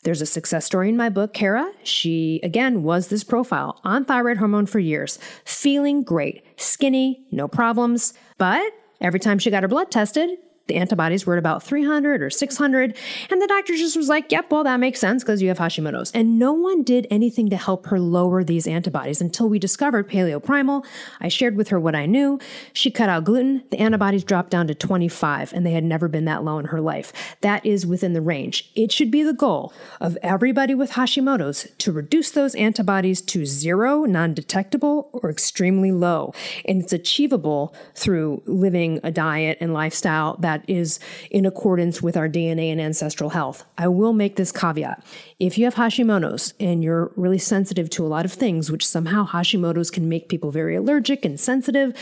There's 0.03 0.21
a 0.21 0.25
success 0.25 0.63
story 0.63 0.87
in 0.87 0.95
my 0.95 1.09
book, 1.09 1.33
Kara. 1.33 1.69
She, 1.83 2.39
again, 2.41 2.83
was 2.83 3.09
this 3.09 3.25
profile 3.25 3.81
on 3.83 4.05
thyroid 4.05 4.37
hormone 4.37 4.65
for 4.65 4.79
years, 4.79 5.19
feeling 5.43 6.03
great, 6.03 6.45
skinny, 6.55 7.25
no 7.31 7.49
problems. 7.49 8.13
But 8.37 8.71
every 9.01 9.19
time 9.19 9.39
she 9.39 9.51
got 9.51 9.63
her 9.63 9.67
blood 9.67 9.91
tested, 9.91 10.29
the 10.69 10.75
antibodies 10.75 11.25
were 11.25 11.33
at 11.33 11.39
about 11.39 11.61
300 11.61 12.21
or 12.21 12.29
600. 12.29 12.95
And 13.29 13.41
the 13.41 13.47
doctor 13.47 13.75
just 13.75 13.97
was 13.97 14.07
like, 14.07 14.31
yep, 14.31 14.49
well, 14.49 14.63
that 14.63 14.79
makes 14.79 15.01
sense 15.01 15.23
because 15.23 15.41
you 15.41 15.49
have 15.49 15.57
Hashimoto's. 15.57 16.11
And 16.13 16.39
no 16.39 16.53
one 16.53 16.83
did 16.83 17.05
anything 17.11 17.49
to 17.49 17.57
help 17.57 17.87
her 17.87 17.99
lower 17.99 18.43
these 18.43 18.67
antibodies 18.67 19.19
until 19.19 19.49
we 19.49 19.59
discovered 19.59 20.07
Paleo 20.07 20.41
Primal. 20.41 20.85
I 21.19 21.27
shared 21.27 21.57
with 21.57 21.67
her 21.69 21.79
what 21.79 21.95
I 21.95 22.05
knew. 22.05 22.39
She 22.71 22.89
cut 22.89 23.09
out 23.09 23.25
gluten. 23.25 23.63
The 23.71 23.79
antibodies 23.79 24.23
dropped 24.23 24.51
down 24.51 24.67
to 24.67 24.75
25, 24.75 25.51
and 25.53 25.65
they 25.65 25.71
had 25.71 25.83
never 25.83 26.07
been 26.07 26.25
that 26.25 26.43
low 26.43 26.59
in 26.59 26.65
her 26.65 26.79
life. 26.79 27.35
That 27.41 27.65
is 27.65 27.85
within 27.85 28.13
the 28.13 28.21
range. 28.21 28.71
It 28.75 28.91
should 28.91 29.11
be 29.11 29.23
the 29.23 29.33
goal 29.33 29.73
of 29.99 30.17
everybody 30.21 30.75
with 30.75 30.91
Hashimoto's 30.91 31.67
to 31.79 31.91
reduce 31.91 32.31
those 32.31 32.55
antibodies 32.55 33.21
to 33.23 33.45
zero, 33.45 34.03
non 34.05 34.33
detectable, 34.33 35.09
or 35.13 35.29
extremely 35.29 35.91
low. 35.91 36.33
And 36.65 36.83
it's 36.83 36.93
achievable 36.93 37.73
through 37.95 38.43
living 38.45 38.99
a 39.03 39.11
diet 39.11 39.57
and 39.59 39.73
lifestyle 39.73 40.37
that 40.39 40.58
that 40.59 40.71
is 40.71 40.99
in 41.31 41.45
accordance 41.45 42.01
with 42.01 42.17
our 42.17 42.29
DNA 42.29 42.71
and 42.71 42.81
ancestral 42.81 43.29
health. 43.31 43.65
I 43.77 43.87
will 43.87 44.13
make 44.13 44.35
this 44.35 44.51
caveat. 44.51 45.03
If 45.39 45.57
you 45.57 45.65
have 45.65 45.75
Hashimoto's 45.75 46.53
and 46.59 46.83
you're 46.83 47.11
really 47.15 47.37
sensitive 47.37 47.89
to 47.91 48.05
a 48.05 48.07
lot 48.07 48.25
of 48.25 48.33
things, 48.33 48.71
which 48.71 48.85
somehow 48.85 49.25
Hashimoto's 49.25 49.91
can 49.91 50.09
make 50.09 50.29
people 50.29 50.51
very 50.51 50.75
allergic 50.75 51.25
and 51.25 51.39
sensitive, 51.39 51.93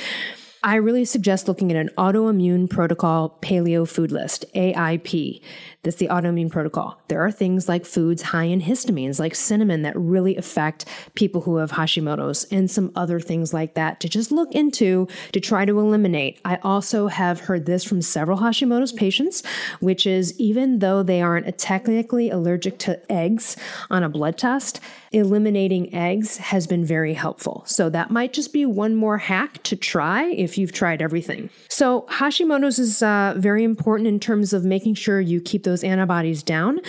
I 0.68 0.76
really 0.76 1.06
suggest 1.06 1.48
looking 1.48 1.72
at 1.72 1.78
an 1.78 1.92
autoimmune 1.98 2.70
protocol 2.70 3.38
paleo 3.42 3.88
food 3.88 4.12
list, 4.12 4.44
AIP. 4.54 5.40
That's 5.84 5.96
the 5.96 6.10
autoimmune 6.10 6.52
protocol. 6.52 7.00
There 7.08 7.22
are 7.22 7.32
things 7.32 7.70
like 7.70 7.86
foods 7.86 8.22
high 8.22 8.44
in 8.44 8.60
histamines, 8.60 9.18
like 9.18 9.34
cinnamon, 9.34 9.84
that 9.84 9.98
really 9.98 10.36
affect 10.36 10.84
people 11.16 11.40
who 11.40 11.56
have 11.56 11.72
Hashimoto's, 11.72 12.44
and 12.52 12.70
some 12.70 12.92
other 12.98 13.22
things 13.22 13.54
like 13.54 13.76
that 13.76 14.02
to 14.02 14.10
just 14.10 14.30
look 14.30 14.54
into 14.54 15.08
to 15.32 15.40
try 15.40 15.64
to 15.64 15.80
eliminate. 15.80 16.42
I 16.44 16.58
also 16.64 17.08
have 17.08 17.40
heard 17.40 17.66
this 17.66 17.86
from 17.86 18.02
several 18.02 18.40
Hashimoto's 18.40 18.92
patients, 18.92 19.44
which 19.80 20.06
is 20.06 20.38
even 20.38 20.80
though 20.80 21.02
they 21.02 21.22
aren't 21.22 21.58
technically 21.58 22.30
allergic 22.30 22.78
to 22.80 23.00
eggs 23.10 23.56
on 23.90 24.04
a 24.04 24.10
blood 24.10 24.38
test, 24.38 24.82
eliminating 25.12 25.94
eggs 25.94 26.38
has 26.38 26.68
been 26.68 26.86
very 26.86 27.14
helpful. 27.14 27.64
So 27.66 27.90
that 27.90 28.12
might 28.12 28.34
just 28.34 28.54
be 28.54 28.66
one 28.66 28.96
more 28.96 29.18
hack 29.18 29.62
to 29.64 29.76
try 29.76 30.26
if 30.26 30.58
you've 30.58 30.72
tried 30.72 31.02
everything. 31.02 31.50
So 31.70 32.06
Hashimoto's 32.10 32.80
is 32.80 33.02
uh, 33.02 33.36
very 33.38 33.64
important 33.64 34.08
in 34.08 34.20
terms 34.20 34.54
of 34.54 34.64
making 34.64 34.96
sure 34.96 35.20
you 35.22 35.42
keep 35.42 35.64
those 35.64 35.84
antibodies 35.84 36.44
down. 36.44 36.80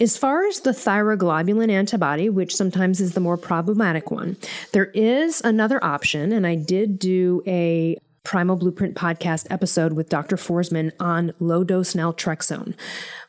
As 0.00 0.16
far 0.16 0.46
as 0.46 0.60
the 0.60 0.70
thyroglobulin 0.70 1.70
antibody, 1.70 2.28
which 2.28 2.54
sometimes 2.54 3.00
is 3.00 3.14
the 3.14 3.20
more 3.20 3.36
problematic 3.36 4.10
one, 4.10 4.36
there 4.72 4.86
is 4.94 5.40
another 5.42 5.82
option, 5.84 6.32
and 6.32 6.46
I 6.46 6.54
did 6.54 6.98
do 6.98 7.42
a 7.46 7.96
Primal 8.28 8.56
Blueprint 8.56 8.94
podcast 8.94 9.46
episode 9.48 9.94
with 9.94 10.10
Dr. 10.10 10.36
Forsman 10.36 10.92
on 11.00 11.32
low 11.38 11.64
dose 11.64 11.94
naltrexone. 11.94 12.74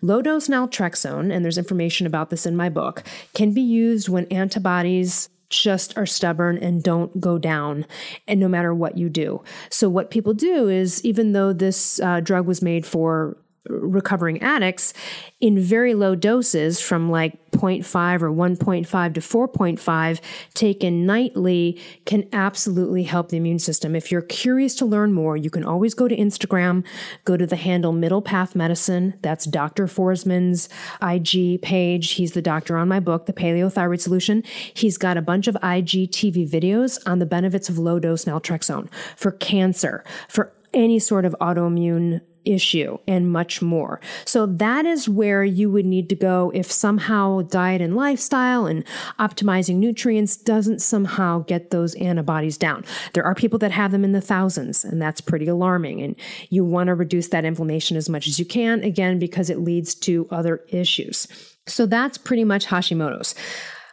Low 0.01 0.21
dose 0.21 0.49
naltrexone, 0.49 1.33
and 1.33 1.41
there's 1.41 1.57
information 1.57 2.05
about 2.05 2.31
this 2.31 2.45
in 2.45 2.53
my 2.53 2.67
book, 2.67 3.03
can 3.33 3.53
be 3.53 3.62
used 3.62 4.09
when 4.09 4.25
antibodies 4.25 5.29
just 5.47 5.97
are 5.97 6.05
stubborn 6.05 6.57
and 6.57 6.83
don't 6.83 7.21
go 7.21 7.38
down 7.38 7.85
and 8.27 8.41
no 8.41 8.49
matter 8.49 8.71
what 8.71 8.99
you 8.99 9.09
do 9.09 9.41
so 9.71 9.89
what 9.89 10.12
people 10.12 10.31
do 10.31 10.67
is 10.67 11.03
even 11.03 11.31
though 11.31 11.51
this 11.51 11.99
uh, 12.01 12.19
drug 12.19 12.45
was 12.45 12.62
made 12.62 12.85
for 12.85 13.35
recovering 13.67 14.41
addicts 14.41 14.93
in 15.39 15.60
very 15.60 15.93
low 15.93 16.15
doses 16.15 16.80
from 16.80 17.10
like 17.10 17.52
0.5 17.52 18.22
or 18.22 18.32
1.5 18.32 19.13
to 19.13 19.19
4.5 19.19 20.22
taken 20.54 21.06
nightly 21.06 21.80
can 22.06 22.28
absolutely 22.32 23.04
help 23.04 23.30
the 23.30 23.38
immune 23.38 23.60
system. 23.60 23.95
If 23.95 24.12
you're 24.12 24.22
curious 24.22 24.76
to 24.76 24.86
learn 24.86 25.13
more, 25.13 25.36
you 25.36 25.50
can 25.50 25.63
always 25.63 25.93
go 25.93 26.08
to 26.08 26.15
Instagram, 26.15 26.86
go 27.26 27.38
to 27.38 27.45
the 27.45 27.56
handle 27.56 27.91
Middle 27.91 28.22
Path 28.22 28.56
Medicine. 28.56 29.15
That's 29.22 29.45
Dr. 29.45 29.88
Forsman's 29.88 30.69
IG 31.02 31.62
page. 31.62 32.12
He's 32.12 32.32
the 32.32 32.41
doctor 32.41 32.78
on 32.78 32.88
my 32.88 33.00
book, 33.00 33.26
The 33.26 33.34
Paleo 33.34 33.72
Thyroid 33.72 34.02
Solution. 34.02 34.43
He's 34.74 34.98
got 34.98 35.17
a 35.17 35.22
bunch 35.22 35.48
of 35.48 35.56
IGTV 35.56 36.50
videos 36.50 37.00
on 37.06 37.19
the 37.19 37.26
benefits 37.26 37.69
of 37.69 37.78
low 37.78 38.00
dose 38.00 38.26
naltrexone 38.26 38.89
for 39.15 39.32
cancer, 39.32 40.04
for 40.28 40.54
any 40.74 41.00
sort 41.00 41.26
of 41.26 41.36
autoimmune 41.41 42.22
issue 42.45 42.97
and 43.08 43.32
much 43.32 43.62
more. 43.62 43.99
So 44.25 44.45
that 44.45 44.86
is 44.86 45.10
where 45.10 45.43
you 45.43 45.69
would 45.69 45.86
need 45.86 46.10
to 46.10 46.15
go 46.15 46.52
if 46.54 46.71
somehow 46.71 47.41
diet 47.41 47.82
and 47.82 47.95
lifestyle 47.95 48.65
and 48.65 48.84
optimizing 49.19 49.75
nutrients 49.75 50.38
doesn't 50.38 50.82
somehow 50.82 51.39
get 51.39 51.71
those 51.71 51.95
antibodies 51.95 52.58
down. 52.58 52.86
There 53.13 53.23
are 53.23 53.36
people 53.36 53.60
that 53.60 53.71
have 53.71 53.91
them 53.91 54.04
in 54.04 54.12
the 54.12 54.21
thousands 54.21 54.84
and 54.84 55.02
that's 55.02 55.21
pretty 55.21 55.47
alarming 55.47 56.02
and 56.02 56.15
you 56.49 56.63
want 56.63 56.88
to 56.88 56.95
reduce 56.95 57.30
that 57.30 57.45
inflammation 57.45 57.97
as 57.97 58.10
much 58.10 58.28
as 58.28 58.39
you 58.39 58.45
can 58.45 58.84
again 58.84 59.19
because 59.19 59.49
it 59.49 59.60
leads 59.60 59.93
to 59.95 60.28
other 60.32 60.63
issues. 60.69 61.28
So 61.67 61.86
that's 61.86 62.17
pretty 62.17 62.43
much 62.43 62.65
Hashimoto's. 62.65 63.36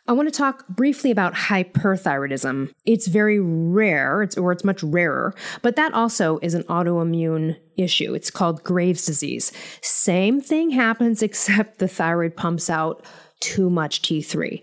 I 0.08 0.12
want 0.12 0.32
to 0.32 0.36
talk 0.36 0.68
briefly 0.68 1.10
about 1.10 1.34
hyperthyroidism. 1.34 2.72
It's 2.84 3.08
very 3.08 3.40
rare, 3.40 4.22
it's, 4.22 4.36
or 4.36 4.52
it's 4.52 4.62
much 4.62 4.80
rarer, 4.84 5.34
but 5.62 5.74
that 5.76 5.94
also 5.94 6.38
is 6.42 6.54
an 6.54 6.62
autoimmune 6.64 7.56
issue. 7.76 8.14
It's 8.14 8.30
called 8.30 8.62
Graves' 8.62 9.04
disease. 9.04 9.50
Same 9.80 10.40
thing 10.40 10.70
happens, 10.70 11.22
except 11.24 11.78
the 11.78 11.88
thyroid 11.88 12.36
pumps 12.36 12.70
out 12.70 13.04
too 13.40 13.68
much 13.68 14.00
T3. 14.02 14.62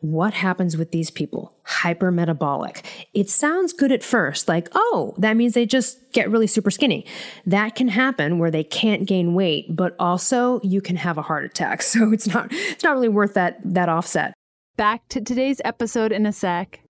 What 0.00 0.32
happens 0.32 0.76
with 0.76 0.92
these 0.92 1.10
people? 1.10 1.54
Hypermetabolic. 1.66 2.84
It 3.14 3.28
sounds 3.28 3.72
good 3.72 3.90
at 3.90 4.02
first, 4.02 4.48
like, 4.48 4.68
oh, 4.74 5.14
that 5.18 5.36
means 5.36 5.54
they 5.54 5.66
just 5.66 6.12
get 6.12 6.30
really 6.30 6.46
super 6.46 6.70
skinny. 6.70 7.04
That 7.46 7.74
can 7.74 7.88
happen 7.88 8.38
where 8.38 8.50
they 8.50 8.64
can't 8.64 9.06
gain 9.06 9.34
weight, 9.34 9.74
but 9.74 9.96
also 9.98 10.60
you 10.62 10.80
can 10.80 10.96
have 10.96 11.18
a 11.18 11.22
heart 11.22 11.44
attack. 11.44 11.82
So 11.94 12.12
it's 12.12 12.26
not 12.26 12.48
it's 12.50 12.84
not 12.84 12.94
really 12.94 13.08
worth 13.08 13.34
that 13.34 13.58
that 13.64 13.88
offset. 13.88 14.34
Back 14.76 15.06
to 15.10 15.20
today's 15.20 15.60
episode 15.64 16.10
in 16.10 16.26
a 16.26 16.32
sec. 16.32 16.80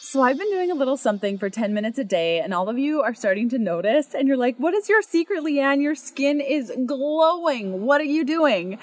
So 0.00 0.22
I've 0.22 0.36
been 0.36 0.50
doing 0.50 0.72
a 0.72 0.74
little 0.74 0.96
something 0.96 1.38
for 1.38 1.48
10 1.48 1.72
minutes 1.72 1.98
a 1.98 2.04
day, 2.04 2.40
and 2.40 2.52
all 2.52 2.68
of 2.68 2.80
you 2.80 3.00
are 3.02 3.14
starting 3.14 3.48
to 3.50 3.58
notice, 3.58 4.12
and 4.12 4.26
you're 4.26 4.36
like, 4.36 4.56
what 4.56 4.74
is 4.74 4.88
your 4.88 5.00
secret, 5.02 5.44
Leanne? 5.44 5.80
Your 5.80 5.94
skin 5.94 6.40
is 6.40 6.72
glowing. 6.84 7.82
What 7.82 8.00
are 8.00 8.04
you 8.04 8.24
doing? 8.24 8.80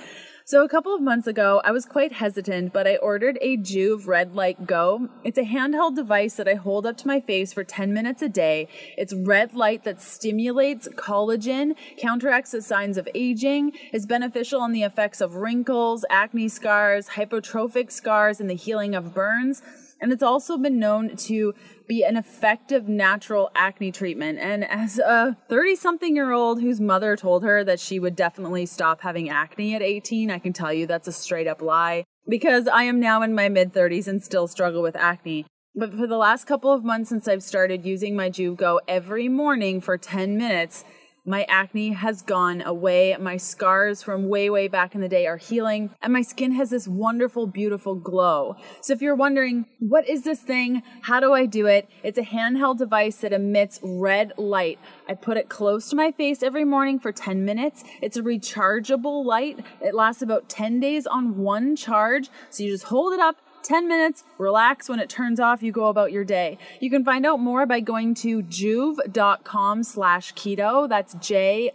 So 0.47 0.63
a 0.63 0.69
couple 0.69 0.93
of 0.93 1.01
months 1.01 1.25
ago, 1.25 1.59
I 1.65 1.71
was 1.71 1.87
quite 1.87 2.11
hesitant, 2.11 2.71
but 2.71 2.85
I 2.85 2.97
ordered 2.97 3.39
a 3.41 3.57
Joovv 3.57 4.05
Red 4.05 4.35
Light 4.35 4.67
Go. 4.67 5.09
It's 5.23 5.39
a 5.39 5.43
handheld 5.43 5.95
device 5.95 6.35
that 6.35 6.47
I 6.47 6.53
hold 6.53 6.85
up 6.85 6.97
to 6.97 7.07
my 7.07 7.19
face 7.19 7.51
for 7.51 7.63
10 7.63 7.91
minutes 7.91 8.21
a 8.21 8.29
day. 8.29 8.67
It's 8.95 9.11
red 9.11 9.55
light 9.55 9.85
that 9.85 9.99
stimulates 9.99 10.87
collagen, 10.89 11.73
counteracts 11.97 12.51
the 12.51 12.61
signs 12.61 12.95
of 12.95 13.09
aging, 13.15 13.71
is 13.91 14.05
beneficial 14.05 14.61
on 14.61 14.71
the 14.71 14.83
effects 14.83 15.19
of 15.19 15.33
wrinkles, 15.33 16.05
acne 16.11 16.47
scars, 16.47 17.07
hypertrophic 17.07 17.91
scars, 17.91 18.39
and 18.39 18.47
the 18.47 18.53
healing 18.53 18.93
of 18.93 19.15
burns. 19.15 19.63
And 20.06 20.14
it's 20.14 20.22
also 20.22 20.60
been 20.60 20.78
known 20.78 21.16
to 21.16 21.56
be 21.88 22.03
an 22.03 22.16
effective 22.16 22.88
natural 22.88 23.49
acne 23.56 23.91
treatment. 23.91 24.38
And 24.38 24.64
as 24.64 24.99
a 24.99 25.36
30 25.49 25.76
something 25.78 26.16
year 26.16 26.32
old 26.32 26.62
whose 26.62 26.80
mother 26.80 27.16
told 27.16 27.43
her 27.43 27.64
that 27.64 27.80
she 27.80 27.97
would 27.97 28.16
definitely 28.16 28.68
stop 28.68 29.01
having 29.01 29.32
acne 29.32 29.74
at 29.74 29.82
18, 29.82 30.30
I 30.30 30.38
can 30.38 30.53
tell 30.53 30.72
you 30.72 30.86
that's 30.86 31.08
a 31.08 31.12
straight 31.12 31.47
up 31.47 31.60
lie 31.60 32.03
because 32.30 32.68
I 32.68 32.84
am 32.84 32.99
now 32.99 33.24
in 33.24 33.34
my 33.34 33.49
mid 33.49 33.74
30s 33.74 34.08
and 34.08 34.24
still 34.24 34.45
struggle 34.45 34.84
with 34.84 34.95
acne. 34.95 35.47
But 35.74 35.91
for 35.95 36.06
the 36.06 36.18
last 36.18 36.45
couple 36.45 36.72
of 36.72 36.84
months 36.84 37.10
since 37.10 37.28
I've 37.28 37.41
started 37.41 37.84
using 37.84 38.16
my 38.16 38.30
Joovv 38.30 38.58
Go 38.58 38.82
every 38.88 39.28
morning 39.28 39.82
for 39.82 39.97
10 39.97 40.38
minutes, 40.38 40.84
my 41.26 41.43
acne 41.49 41.93
has 41.93 42.21
gone 42.21 42.61
away. 42.61 43.15
My 43.19 43.38
scars 43.38 44.03
from 44.03 44.30
way, 44.30 44.49
way 44.49 44.67
back 44.67 44.93
in 44.93 45.01
the 45.01 45.09
day 45.09 45.26
are 45.26 45.38
healing, 45.38 45.89
and 46.01 46.13
my 46.13 46.21
skin 46.21 46.51
has 46.51 46.69
this 46.69 46.88
wonderful, 46.88 47.47
beautiful 47.47 47.95
glow. 47.95 48.55
So 48.82 48.93
if 48.93 49.01
you're 49.01 49.15
wondering, 49.15 49.65
what 49.80 50.07
is 50.07 50.23
this 50.23 50.39
thing? 50.39 50.84
How 51.01 51.19
do 51.19 51.34
I 51.34 51.45
do 51.45 51.65
it? 51.65 51.89
It's 52.03 52.19
a 52.19 52.23
handheld 52.23 52.78
device 52.78 53.17
that 53.17 53.34
emits 53.34 53.80
red 53.82 54.34
light. 54.38 54.80
I 55.09 55.15
put 55.15 55.38
it 55.38 55.49
close 55.49 55.89
to 55.89 55.95
my 55.95 56.11
face 56.11 56.43
every 56.43 56.65
morning 56.65 56.99
for 56.99 57.11
10 57.11 57.43
minutes. 57.43 57.84
It's 58.01 58.17
a 58.17 58.21
rechargeable 58.21 59.26
light. 59.26 59.59
It 59.82 59.95
lasts 59.95 60.21
about 60.21 60.47
10 60.49 60.80
days 60.80 61.07
on 61.07 61.38
one 61.38 61.76
charge. 61.76 62.30
So 62.49 62.63
you 62.63 62.71
just 62.71 62.86
hold 62.86 63.13
it 63.13 63.19
up 63.19 63.38
10 63.66 63.88
minutes, 63.88 64.24
relax. 64.38 64.88
When 64.88 64.99
it 64.99 65.09
turns 65.09 65.39
off, 65.39 65.63
you 65.63 65.72
go 65.72 65.88
about 65.88 66.11
your 66.11 66.24
day. 66.24 66.59
You 66.80 66.91
can 66.91 67.03
find 67.03 67.26
out 67.26 67.39
more 67.39 67.66
by 67.66 67.80
going 67.80 68.13
to 68.16 68.43
joovv.com 68.43 69.84
slash 69.84 70.34
keto. 70.36 70.88
That's 70.88 71.16
J-O-O-V-V 71.16 71.74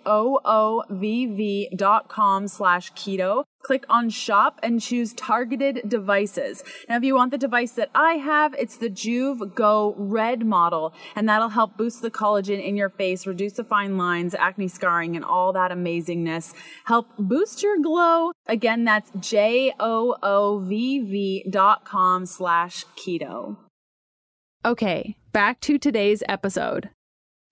dot 1.75 2.09
com 2.09 2.47
slash 2.49 2.93
keto. 2.93 3.45
Click 3.63 3.85
on 3.89 4.11
shop 4.11 4.59
and 4.63 4.81
choose 4.81 5.13
targeted 5.15 5.83
devices. 5.89 6.65
Now, 6.89 6.97
if 6.97 7.05
you 7.05 7.15
want 7.15 7.31
the 7.31 7.39
device 7.39 7.73
that 7.73 7.91
I 7.95 8.15
have, 8.15 8.55
it's 8.55 8.79
the 8.79 8.89
Joovv 8.89 9.55
Go 9.55 9.95
Red 9.99 10.47
model, 10.47 10.95
and 11.15 11.29
that'll 11.29 11.51
help 11.51 11.77
boost 11.77 12.01
the 12.03 12.11
collagen 12.11 12.65
in 12.65 12.77
your 12.77 12.89
face, 12.89 13.27
reduce 13.27 13.53
the 13.53 13.65
fine 13.65 13.99
lines, 13.99 14.35
acne 14.35 14.69
scarring, 14.69 15.15
and 15.15 15.25
all 15.25 15.53
that 15.53 15.71
amazingness. 15.71 16.55
Help 16.85 17.09
boost 17.19 17.63
your 17.63 17.79
glow. 17.79 18.33
Again, 18.47 18.85
that's 18.85 19.11
J-O-O-V-V 19.21 19.71
dot 21.51 21.85
com 21.85 22.27
slash 22.27 22.85
keto. 22.97 23.57
Okay, 24.65 25.17
back 25.33 25.61
to 25.61 25.79
today's 25.79 26.23
episode. 26.29 26.91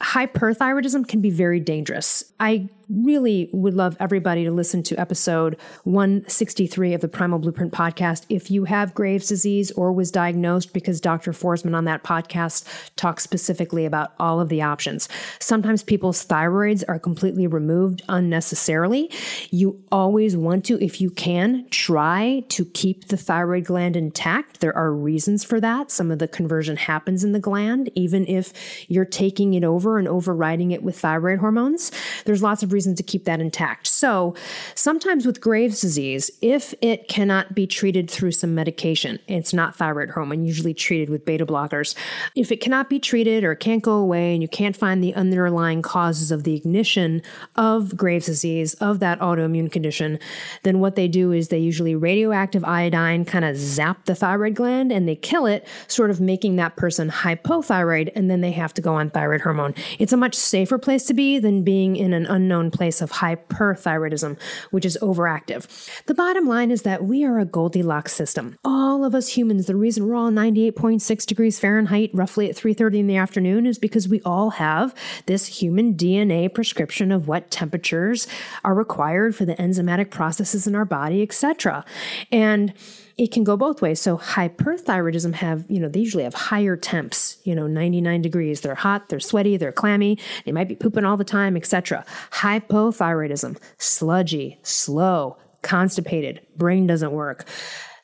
Hyperthyroidism 0.03 1.07
can 1.09 1.21
be 1.21 1.31
very 1.31 1.61
dangerous. 1.61 2.33
I 2.41 2.69
really 2.89 3.51
would 3.53 3.75
love 3.75 3.97
everybody 4.01 4.45
to 4.45 4.51
listen 4.51 4.83
to 4.83 4.99
episode 4.99 5.57
163 5.85 6.95
of 6.95 7.01
the 7.01 7.09
Primal 7.09 7.39
Blueprint 7.39 7.73
podcast 7.73 8.25
if 8.29 8.51
you 8.51 8.65
have 8.65 8.95
Graves' 8.95 9.29
disease 9.29 9.71
or 9.73 9.93
was 9.93 10.11
diagnosed, 10.11 10.73
because 10.73 11.01
Dr. 11.01 11.33
Forsman 11.33 11.77
on 11.77 11.85
that 11.85 12.03
podcast 12.03 12.65
talks 12.97 13.23
specifically 13.23 13.85
about 13.85 14.13
all 14.19 14.41
of 14.41 14.49
the 14.49 14.63
options. 14.63 15.09
Sometimes 15.39 15.83
people's 15.83 16.25
thyroids 16.25 16.83
are 16.89 16.99
completely 16.99 17.47
removed 17.47 18.03
unnecessarily. 18.09 19.11
You 19.51 19.83
always 19.93 20.37
want 20.37 20.65
to, 20.67 20.83
if 20.83 21.01
you 21.01 21.11
can, 21.11 21.67
try 21.71 22.45
to 22.49 22.65
keep 22.65 23.09
the 23.09 23.17
thyroid 23.17 23.65
gland 23.65 23.97
intact. 23.97 24.61
There 24.61 24.77
are 24.77 24.93
reasons 24.93 25.45
for 25.45 25.61
that. 25.61 25.91
Some 25.91 26.11
of 26.11 26.19
the 26.19 26.29
conversion 26.29 26.77
happens 26.77 27.25
in 27.25 27.33
the 27.33 27.41
gland, 27.41 27.91
even 27.95 28.27
if 28.27 28.53
you're 28.89 29.05
taking 29.05 29.55
it 29.55 29.65
over 29.65 29.99
and 29.99 30.09
overriding 30.09 30.71
it 30.71 30.83
with 30.83 30.99
thyroid 30.99 31.39
hormones. 31.39 31.93
There's 32.25 32.43
lots 32.43 32.63
of 32.63 32.73
reason 32.79 32.95
to 32.95 33.03
keep 33.03 33.25
that 33.25 33.41
intact. 33.41 33.89
So 33.89 34.37
sometimes 34.77 35.27
with 35.27 35.41
Graves' 35.41 35.81
disease, 35.81 36.31
if 36.41 36.75
it 36.81 37.09
cannot 37.09 37.57
be 37.57 37.67
treated 37.67 38.09
through 38.09 38.31
some 38.31 38.55
medication, 38.55 39.19
it's 39.27 39.53
not 39.53 39.75
thyroid 39.75 40.11
hormone, 40.11 40.45
usually 40.45 40.75
treated 40.75 41.11
with 41.11 41.25
beta 41.25 41.45
blockers. 41.45 41.97
If 42.37 42.53
it 42.53 42.61
cannot 42.61 42.89
be 42.89 43.01
treated 43.01 43.43
or 43.43 43.57
can't 43.57 43.83
go 43.83 43.95
away 43.95 44.33
and 44.33 44.43
you 44.43 44.49
can't 44.49 44.77
find 44.77 45.03
the 45.03 45.13
underlying 45.17 45.83
causes 45.83 46.31
of 46.31 46.45
the 46.45 46.55
ignition 46.55 47.21
of 47.57 47.97
Graves' 47.97 48.27
disease, 48.27 48.75
of 48.75 49.01
that 49.01 49.19
autoimmune 49.19 49.73
condition, 49.73 50.21
then 50.63 50.79
what 50.79 50.95
they 50.95 51.09
do 51.09 51.33
is 51.33 51.49
they 51.49 51.59
usually 51.59 51.97
radioactive 51.97 52.65
iodine 52.65 53.25
kind 53.25 53.45
of 53.45 53.57
zap 53.57 54.05
the 54.05 54.15
thyroid 54.15 54.55
gland 54.55 54.93
and 54.93 55.09
they 55.09 55.17
kill 55.17 55.47
it, 55.47 55.67
sort 55.89 56.11
of 56.11 56.21
making 56.21 56.55
that 56.57 56.77
person 56.77 57.11
hypothyroid, 57.11 58.13
and 58.15 58.31
then 58.31 58.41
they 58.41 58.53
have 58.53 58.73
to 58.75 58.81
go 58.81 58.95
on 58.95 59.11
thyroid 59.11 59.41
hormone. 59.41 59.75
It's 59.99 60.13
a 60.13 60.17
much 60.17 60.37
safer 60.37 60.79
place 60.79 61.05
to 61.07 61.15
be 61.15 61.41
than 61.41 61.65
being 61.65 61.97
in 61.97 62.13
an 62.13 62.27
unknown 62.27 62.68
place 62.71 63.01
of 63.01 63.13
hyperthyroidism, 63.13 64.39
which 64.71 64.85
is 64.85 64.99
overactive. 65.01 65.67
The 66.07 66.15
bottom 66.15 66.47
line 66.47 66.71
is 66.71 66.83
that 66.83 67.05
we 67.05 67.25
are 67.25 67.39
a 67.39 67.45
Goldilocks 67.45 68.13
system. 68.13 68.57
All 68.65 69.05
of 69.05 69.15
us 69.15 69.29
humans, 69.29 69.67
the 69.67 69.77
reason 69.77 70.07
we're 70.07 70.15
all 70.15 70.31
98.6 70.31 71.27
degrees 71.27 71.59
Fahrenheit 71.59 72.11
roughly 72.13 72.49
at 72.49 72.57
3:30 72.57 73.01
in 73.01 73.07
the 73.07 73.17
afternoon 73.17 73.67
is 73.67 73.79
because 73.79 74.09
we 74.09 74.21
all 74.23 74.51
have 74.51 74.95
this 75.27 75.47
human 75.47 75.95
DNA 75.95 76.49
prescription 76.53 77.13
of 77.13 77.29
what 77.29 77.51
temperatures 77.51 78.27
are 78.65 78.75
required 78.75 79.35
for 79.35 79.45
the 79.45 79.55
enzymatic 79.55 80.11
processes 80.11 80.67
in 80.67 80.75
our 80.75 80.85
body, 80.85 81.23
etc. 81.23 81.85
And 82.31 82.73
it 83.19 83.33
can 83.33 83.43
go 83.43 83.57
both 83.57 83.83
ways. 83.83 84.01
So 84.01 84.17
hyperthyroidism 84.17 85.35
have, 85.35 85.65
you 85.69 85.81
know, 85.81 85.89
they 85.89 86.01
usually 86.01 86.23
have 86.23 86.35
higher 86.35 86.77
temps, 86.77 87.39
you 87.43 87.55
know, 87.55 87.67
99 87.67 88.23
degrees. 88.23 88.61
They're 88.61 88.77
hot, 88.77 89.09
they're 89.09 89.21
sweaty, 89.21 89.57
they're 89.57 89.73
clammy, 89.73 90.19
they 90.45 90.53
might 90.53 90.69
be 90.69 90.77
pooping 90.77 91.05
all 91.05 91.17
the 91.17 91.25
time, 91.25 91.57
etc. 91.57 92.05
Hypothyroidism, 92.31 93.59
sludgy, 93.77 94.61
slow, 94.63 95.37
constipated, 95.63 96.41
brain 96.57 96.87
doesn't 96.87 97.13
work. 97.13 97.45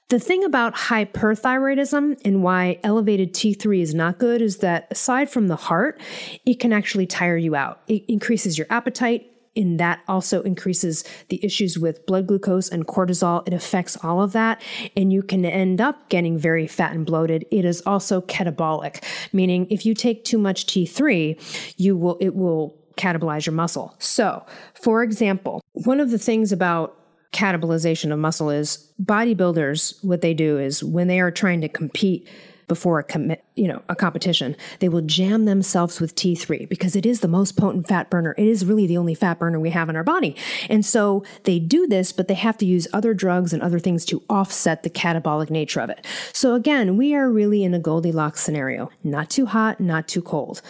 The 0.09 0.19
thing 0.19 0.45
about 0.45 0.75
hyperthyroidism 0.75 2.21
and 2.25 2.43
why 2.43 2.79
elevated 2.83 3.33
T3 3.33 3.81
is 3.81 3.95
not 3.95 4.19
good 4.19 4.43
is 4.43 4.59
that 4.59 4.89
aside 4.91 5.31
from 5.31 5.49
the 5.49 5.57
heart, 5.57 6.01
it 6.45 6.61
can 6.61 6.73
actually 6.73 7.07
tire 7.07 7.39
you 7.39 7.55
out. 7.55 7.81
It 7.87 8.05
increases 8.07 8.59
your 8.59 8.67
appetite, 8.69 9.31
and 9.57 9.81
that 9.81 10.01
also 10.09 10.43
increases 10.43 11.05
the 11.29 11.45
issues 11.45 11.79
with 11.79 12.05
blood 12.07 12.27
glucose 12.27 12.69
and 12.69 12.87
cortisol. 12.87 13.47
It 13.47 13.55
affects 13.55 13.97
all 14.03 14.23
of 14.23 14.33
that, 14.33 14.63
and 14.97 15.13
you 15.13 15.23
can 15.23 15.45
end 15.45 15.81
up 15.81 16.09
getting 16.09 16.39
very 16.39 16.67
fat 16.67 16.93
and 16.93 17.07
bloated. 17.07 17.45
It 17.51 17.65
is 17.65 17.83
also 17.87 18.21
catabolic, 18.23 19.03
meaning 19.33 19.67
if 19.71 19.87
you 19.87 19.95
take 19.95 20.25
too 20.25 20.39
much 20.39 20.67
T3, 20.67 21.75
you 21.77 21.97
will 21.97 22.17
it 22.21 22.35
will 22.35 22.77
catabolize 22.97 23.47
your 23.47 23.55
muscle. 23.55 23.95
So, 23.99 24.45
for 24.75 25.03
example, 25.03 25.61
one 25.73 26.01
of 26.01 26.11
the 26.11 26.19
things 26.19 26.53
about 26.53 26.97
catabolization 27.33 28.13
of 28.13 28.19
muscle 28.19 28.49
is 28.49 28.93
bodybuilders 29.03 30.03
what 30.05 30.21
they 30.21 30.33
do 30.35 30.57
is 30.57 30.85
when 30.85 31.09
they 31.09 31.19
are 31.19 31.33
trying 31.33 31.61
to 31.61 31.69
compete 31.69 32.29
before 32.67 32.99
a 32.99 33.05
commit, 33.05 33.45
you 33.55 33.69
know, 33.69 33.83
a 33.89 33.95
competition, 33.95 34.57
they 34.81 34.89
will 34.89 35.03
jam 35.03 35.45
themselves 35.45 36.01
with 36.01 36.15
T3 36.15 36.69
because 36.69 36.97
it 36.97 37.07
is 37.07 37.21
the 37.21 37.29
most 37.29 37.57
potent 37.57 37.89
fat 37.89 38.11
burner. 38.11 38.35
It 38.39 38.47
is 38.47 38.65
really 38.65 38.87
the 38.87 38.97
only 38.97 39.15
fat 39.15 39.39
burner 39.39 39.61
we 39.61 39.71
have 39.71 39.89
in 39.89 39.97
our 39.97 40.05
body. 40.05 40.37
And 40.69 40.85
so 40.85 41.25
they 41.45 41.59
do 41.59 41.87
this, 41.87 42.13
but 42.13 42.29
they 42.29 42.35
have 42.35 42.59
to 42.59 42.67
use 42.67 42.89
other 42.93 43.15
drugs 43.15 43.53
and 43.53 43.63
other 43.63 43.79
things 43.79 44.05
to 44.07 44.23
offset 44.29 44.83
the 44.83 44.91
catabolic 44.91 45.51
nature 45.51 45.81
of 45.81 45.91
it. 45.91 46.07
So 46.33 46.55
again, 46.55 46.97
we 46.97 47.15
are 47.15 47.31
really 47.31 47.65
in 47.65 47.75
a 47.75 47.79
Goldilocks 47.79 48.43
scenario, 48.43 48.91
not 49.03 49.31
too 49.31 49.47
hot, 49.47 49.81
not 49.81 50.09
too 50.09 50.23
cold. 50.23 50.63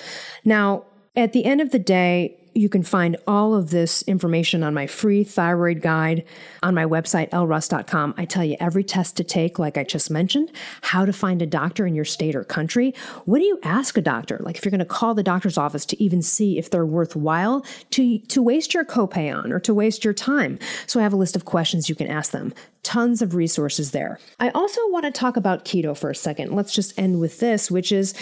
Now, 0.45 0.85
at 1.17 1.33
the 1.33 1.45
end 1.45 1.61
of 1.61 1.71
the 1.71 1.79
day, 1.79 2.41
you 2.55 2.69
can 2.69 2.83
find 2.83 3.17
all 3.27 3.55
of 3.55 3.71
this 3.71 4.03
information 4.03 4.63
on 4.63 4.75
my 4.75 4.87
free 4.87 5.25
thyroid 5.25 5.81
guide 5.81 6.25
on 6.63 6.75
my 6.75 6.85
website, 6.85 7.31
elleruss.com. 7.31 8.15
I 8.17 8.25
tell 8.25 8.45
you 8.45 8.57
every 8.61 8.85
test 8.85 9.17
to 9.17 9.25
take, 9.25 9.59
like 9.59 9.77
I 9.77 9.85
just 9.85 10.11
mentioned, 10.11 10.53
how 10.83 11.05
to 11.05 11.13
find 11.13 11.43
a 11.43 11.47
doctor 11.47 11.87
in 11.87 11.95
your 11.95 12.05
state 12.05 12.37
or 12.37 12.45
country. 12.45 12.95
What 13.25 13.41
do 13.41 13.45
you 13.45 13.59
ask 13.63 13.97
a 13.97 14.01
doctor? 14.01 14.39
Like 14.41 14.57
if 14.57 14.65
you're 14.65 14.71
going 14.71 14.79
to 14.79 14.85
call 14.85 15.15
the 15.15 15.23
doctor's 15.23 15.59
office 15.59 15.85
to 15.87 16.03
even 16.03 16.23
see 16.23 16.59
if 16.59 16.71
they're 16.71 16.87
worthwhile 16.87 17.67
to, 17.91 18.19
to 18.19 18.43
waste 18.43 18.75
your 18.75 18.85
copay 18.85 19.35
on 19.37 19.53
or 19.53 19.61
to 19.61 19.75
waste 19.75 20.05
your 20.05 20.15
time. 20.15 20.59
So 20.87 21.01
I 21.01 21.03
have 21.03 21.13
a 21.13 21.17
list 21.17 21.37
of 21.37 21.45
questions 21.45 21.89
you 21.89 21.95
can 21.95 22.07
ask 22.07 22.31
them. 22.31 22.55
Tons 22.85 23.21
of 23.23 23.35
resources 23.35 23.91
there. 23.91 24.21
I 24.39 24.51
also 24.51 24.81
want 24.91 25.05
to 25.07 25.11
talk 25.11 25.37
about 25.37 25.65
keto 25.65 25.97
for 25.97 26.11
a 26.11 26.15
second. 26.15 26.55
Let's 26.55 26.73
just 26.73 26.97
end 26.99 27.19
with 27.19 27.41
this, 27.41 27.71
which 27.71 27.91
is 27.91 28.15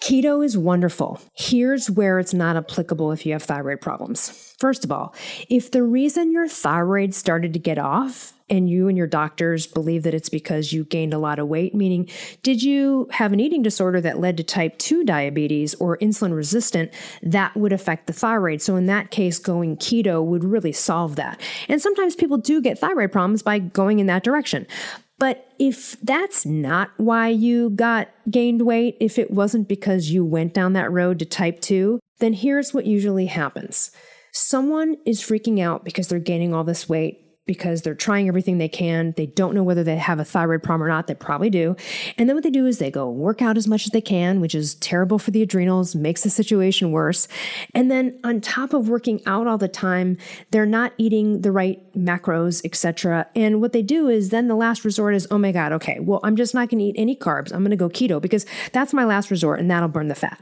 Keto 0.00 0.44
is 0.44 0.56
wonderful. 0.56 1.20
Here's 1.34 1.90
where 1.90 2.18
it's 2.20 2.32
not 2.32 2.56
applicable 2.56 3.10
if 3.10 3.26
you 3.26 3.32
have 3.32 3.42
thyroid 3.42 3.80
problems. 3.80 4.47
First 4.58 4.84
of 4.84 4.90
all, 4.90 5.14
if 5.48 5.70
the 5.70 5.84
reason 5.84 6.32
your 6.32 6.48
thyroid 6.48 7.14
started 7.14 7.52
to 7.52 7.60
get 7.60 7.78
off 7.78 8.34
and 8.50 8.68
you 8.68 8.88
and 8.88 8.98
your 8.98 9.06
doctors 9.06 9.68
believe 9.68 10.02
that 10.02 10.14
it's 10.14 10.28
because 10.28 10.72
you 10.72 10.84
gained 10.84 11.14
a 11.14 11.18
lot 11.18 11.38
of 11.38 11.46
weight, 11.46 11.76
meaning 11.76 12.08
did 12.42 12.60
you 12.60 13.06
have 13.12 13.32
an 13.32 13.38
eating 13.38 13.62
disorder 13.62 14.00
that 14.00 14.18
led 14.18 14.36
to 14.36 14.42
type 14.42 14.76
2 14.78 15.04
diabetes 15.04 15.76
or 15.76 15.96
insulin 15.98 16.34
resistant, 16.34 16.90
that 17.22 17.56
would 17.56 17.72
affect 17.72 18.08
the 18.08 18.12
thyroid. 18.12 18.60
So 18.60 18.74
in 18.74 18.86
that 18.86 19.12
case, 19.12 19.38
going 19.38 19.76
keto 19.76 20.24
would 20.24 20.42
really 20.42 20.72
solve 20.72 21.14
that. 21.16 21.40
And 21.68 21.80
sometimes 21.80 22.16
people 22.16 22.38
do 22.38 22.60
get 22.60 22.80
thyroid 22.80 23.12
problems 23.12 23.44
by 23.44 23.60
going 23.60 24.00
in 24.00 24.06
that 24.06 24.24
direction. 24.24 24.66
But 25.20 25.52
if 25.60 26.00
that's 26.00 26.44
not 26.44 26.90
why 26.96 27.28
you 27.28 27.70
got 27.70 28.08
gained 28.28 28.62
weight, 28.62 28.96
if 28.98 29.20
it 29.20 29.30
wasn't 29.30 29.68
because 29.68 30.10
you 30.10 30.24
went 30.24 30.52
down 30.52 30.72
that 30.72 30.90
road 30.90 31.20
to 31.20 31.24
type 31.24 31.60
2, 31.60 32.00
then 32.18 32.32
here's 32.32 32.74
what 32.74 32.86
usually 32.86 33.26
happens. 33.26 33.92
Someone 34.38 34.96
is 35.04 35.20
freaking 35.20 35.60
out 35.60 35.84
because 35.84 36.06
they're 36.06 36.20
gaining 36.20 36.54
all 36.54 36.62
this 36.62 36.88
weight 36.88 37.24
because 37.44 37.82
they're 37.82 37.94
trying 37.94 38.28
everything 38.28 38.58
they 38.58 38.68
can. 38.68 39.14
They 39.16 39.26
don't 39.26 39.54
know 39.54 39.64
whether 39.64 39.82
they 39.82 39.96
have 39.96 40.20
a 40.20 40.24
thyroid 40.24 40.62
problem 40.62 40.84
or 40.84 40.88
not. 40.88 41.08
They 41.08 41.14
probably 41.14 41.50
do. 41.50 41.74
And 42.16 42.28
then 42.28 42.36
what 42.36 42.44
they 42.44 42.50
do 42.50 42.66
is 42.66 42.78
they 42.78 42.90
go 42.90 43.10
work 43.10 43.42
out 43.42 43.56
as 43.56 43.66
much 43.66 43.86
as 43.86 43.90
they 43.90 44.00
can, 44.00 44.40
which 44.40 44.54
is 44.54 44.76
terrible 44.76 45.18
for 45.18 45.32
the 45.32 45.42
adrenals, 45.42 45.96
makes 45.96 46.22
the 46.22 46.30
situation 46.30 46.92
worse. 46.92 47.26
And 47.74 47.90
then 47.90 48.20
on 48.22 48.40
top 48.40 48.74
of 48.74 48.88
working 48.88 49.20
out 49.26 49.48
all 49.48 49.58
the 49.58 49.66
time, 49.66 50.18
they're 50.52 50.66
not 50.66 50.92
eating 50.98 51.40
the 51.40 51.50
right 51.50 51.80
macros, 51.96 52.64
etc. 52.64 53.26
And 53.34 53.60
what 53.60 53.72
they 53.72 53.82
do 53.82 54.08
is 54.08 54.28
then 54.28 54.46
the 54.46 54.54
last 54.54 54.84
resort 54.84 55.14
is, 55.14 55.26
oh 55.30 55.38
my 55.38 55.50
God, 55.50 55.72
okay, 55.72 55.98
well, 56.00 56.20
I'm 56.22 56.36
just 56.36 56.54
not 56.54 56.68
going 56.68 56.78
to 56.78 56.84
eat 56.84 56.96
any 56.96 57.16
carbs. 57.16 57.52
I'm 57.52 57.62
going 57.62 57.70
to 57.70 57.76
go 57.76 57.88
keto 57.88 58.22
because 58.22 58.46
that's 58.72 58.92
my 58.92 59.04
last 59.04 59.32
resort 59.32 59.58
and 59.58 59.68
that'll 59.70 59.88
burn 59.88 60.08
the 60.08 60.14
fat. 60.14 60.40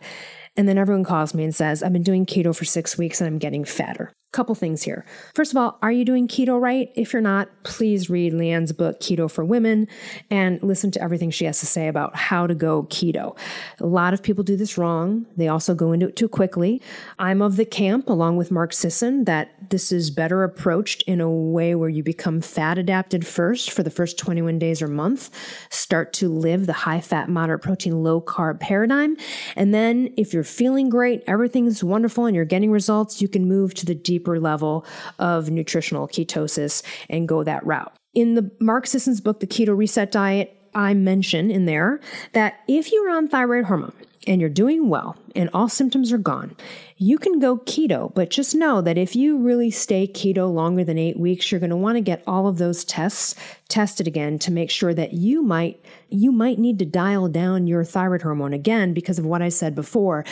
And 0.57 0.69
then 0.69 0.79
everyone 0.79 1.05
calls 1.05 1.35
me 1.35 1.45
and 1.45 1.55
says, 1.55 1.83
I've 1.83 1.93
been 1.93 2.03
doing 2.03 2.27
keto 2.27 2.57
for 2.57 2.65
six 2.65 2.97
weeks 2.97 3.21
and 3.21 3.29
I'm 3.29 3.39
getting 3.39 3.65
fatter. 3.65 4.13
Couple 4.33 4.55
things 4.55 4.83
here. 4.83 5.07
First 5.35 5.53
of 5.53 5.57
all, 5.57 5.79
are 5.83 5.93
you 5.93 6.05
doing 6.05 6.29
keto 6.29 6.61
right? 6.61 6.91
If 6.95 7.13
you're 7.13 7.23
not, 7.23 7.49
please 7.63 8.11
read 8.11 8.35
Leanne's 8.35 8.73
book, 8.73 9.01
Keto 9.01 9.31
for 9.31 9.45
Women, 9.45 9.89
and 10.31 10.63
listen 10.63 10.91
to 10.91 11.03
everything 11.03 11.31
she 11.31 11.47
has 11.47 11.61
to 11.61 11.67
say 11.67 11.89
about 11.89 12.15
how 12.15 12.47
to 12.47 12.55
go 12.55 12.83
keto. 12.85 13.39
A 13.81 13.87
lot 13.87 14.13
of 14.13 14.23
people 14.23 14.45
do 14.45 14.57
this 14.57 14.77
wrong. 14.77 15.27
They 15.37 15.49
also 15.49 15.75
go 15.75 15.93
into 15.93 16.09
it 16.09 16.17
too 16.17 16.29
quickly. 16.29 16.83
I'm 17.19 17.41
of 17.41 17.57
the 17.57 17.65
camp, 17.65 18.09
along 18.09 18.37
with 18.37 18.51
Mark 18.51 18.75
Sisson, 18.75 19.25
that 19.25 19.56
this 19.71 19.93
is 19.93 20.11
better 20.11 20.45
approached 20.45 21.03
in 21.03 21.21
a 21.21 21.31
way 21.31 21.75
where 21.75 21.89
you 21.89 22.03
become 22.03 22.41
fat 22.41 22.79
adapted 22.79 23.27
first 23.27 23.71
for 23.71 23.83
the 23.83 23.91
first 23.91 24.19
21 24.19 24.59
days 24.59 24.83
or 24.83 24.89
month, 24.89 25.31
start 25.71 26.13
to 26.15 26.29
live 26.29 26.67
the 26.67 26.73
high 26.73 27.01
fat, 27.01 27.29
moderate 27.29 27.63
protein, 27.63 28.03
low 28.03 28.21
carb 28.21 28.61
paradigm. 28.61 29.17
And 29.57 29.73
then 29.75 30.13
if 30.17 30.33
you're 30.33 30.45
feeling 30.45 30.89
great, 30.89 31.23
everything's 31.27 31.83
wonderful, 31.83 32.27
and 32.27 32.35
you're 32.35 32.45
getting 32.45 32.71
results, 32.71 33.21
you 33.21 33.29
can 33.29 33.49
move 33.49 33.75
to 33.75 33.87
the 33.87 33.95
deeper 33.95 34.39
level 34.39 34.85
of 35.19 35.51
nutritional 35.51 36.09
ketosis 36.09 36.83
and 37.09 37.29
go 37.29 37.45
that 37.45 37.65
route. 37.67 37.93
In 38.15 38.35
the 38.35 38.51
Mark 38.61 38.87
Sisson's 38.87 39.21
book, 39.21 39.41
The 39.41 39.47
Keto 39.47 39.77
Reset 39.77 40.11
Diet, 40.11 40.57
I 40.75 40.95
mention 40.95 41.51
in 41.51 41.65
there 41.65 42.01
that 42.33 42.61
if 42.69 42.93
you're 42.93 43.11
on 43.11 43.29
thyroid 43.29 43.65
hormone 43.65 43.93
and 44.27 44.41
you're 44.41 44.51
doing 44.51 44.89
well 44.89 45.17
and 45.35 45.51
all 45.53 45.69
symptoms 45.69 46.13
are 46.13 46.19
gone, 46.19 46.57
you 46.97 47.19
can 47.19 47.39
go 47.39 47.59
keto. 47.59 48.13
But 48.15 48.31
just 48.31 48.55
know 48.55 48.81
that 48.81 48.97
if 48.97 49.15
you 49.15 49.39
really 49.39 49.71
stay 49.71 50.07
keto 50.07 50.53
longer 50.53 50.83
than 50.83 50.99
eight 50.99 51.19
weeks, 51.19 51.51
you're 51.51 51.61
going 51.61 51.71
to 51.71 51.77
want 51.77 51.97
to 51.97 52.01
get 52.01 52.23
all 52.27 52.49
of 52.49 52.59
those 52.59 52.85
tests 52.85 53.35
tested 53.69 54.07
again 54.07 54.39
to 54.39 54.53
make 54.53 54.71
sure 54.71 54.95
that 54.95 55.13
you 55.13 55.43
might 55.43 55.85
you 56.09 56.31
might 56.31 56.59
need 56.59 56.79
to 56.79 56.85
dial 56.85 57.29
down 57.29 57.67
your 57.67 57.83
thyroid 57.83 58.23
hormone 58.23 58.53
again 58.53 58.95
because 58.95 59.19
of 59.19 59.27
what 59.27 59.43
I 59.43 59.49
said 59.49 59.75
before. 59.75 60.25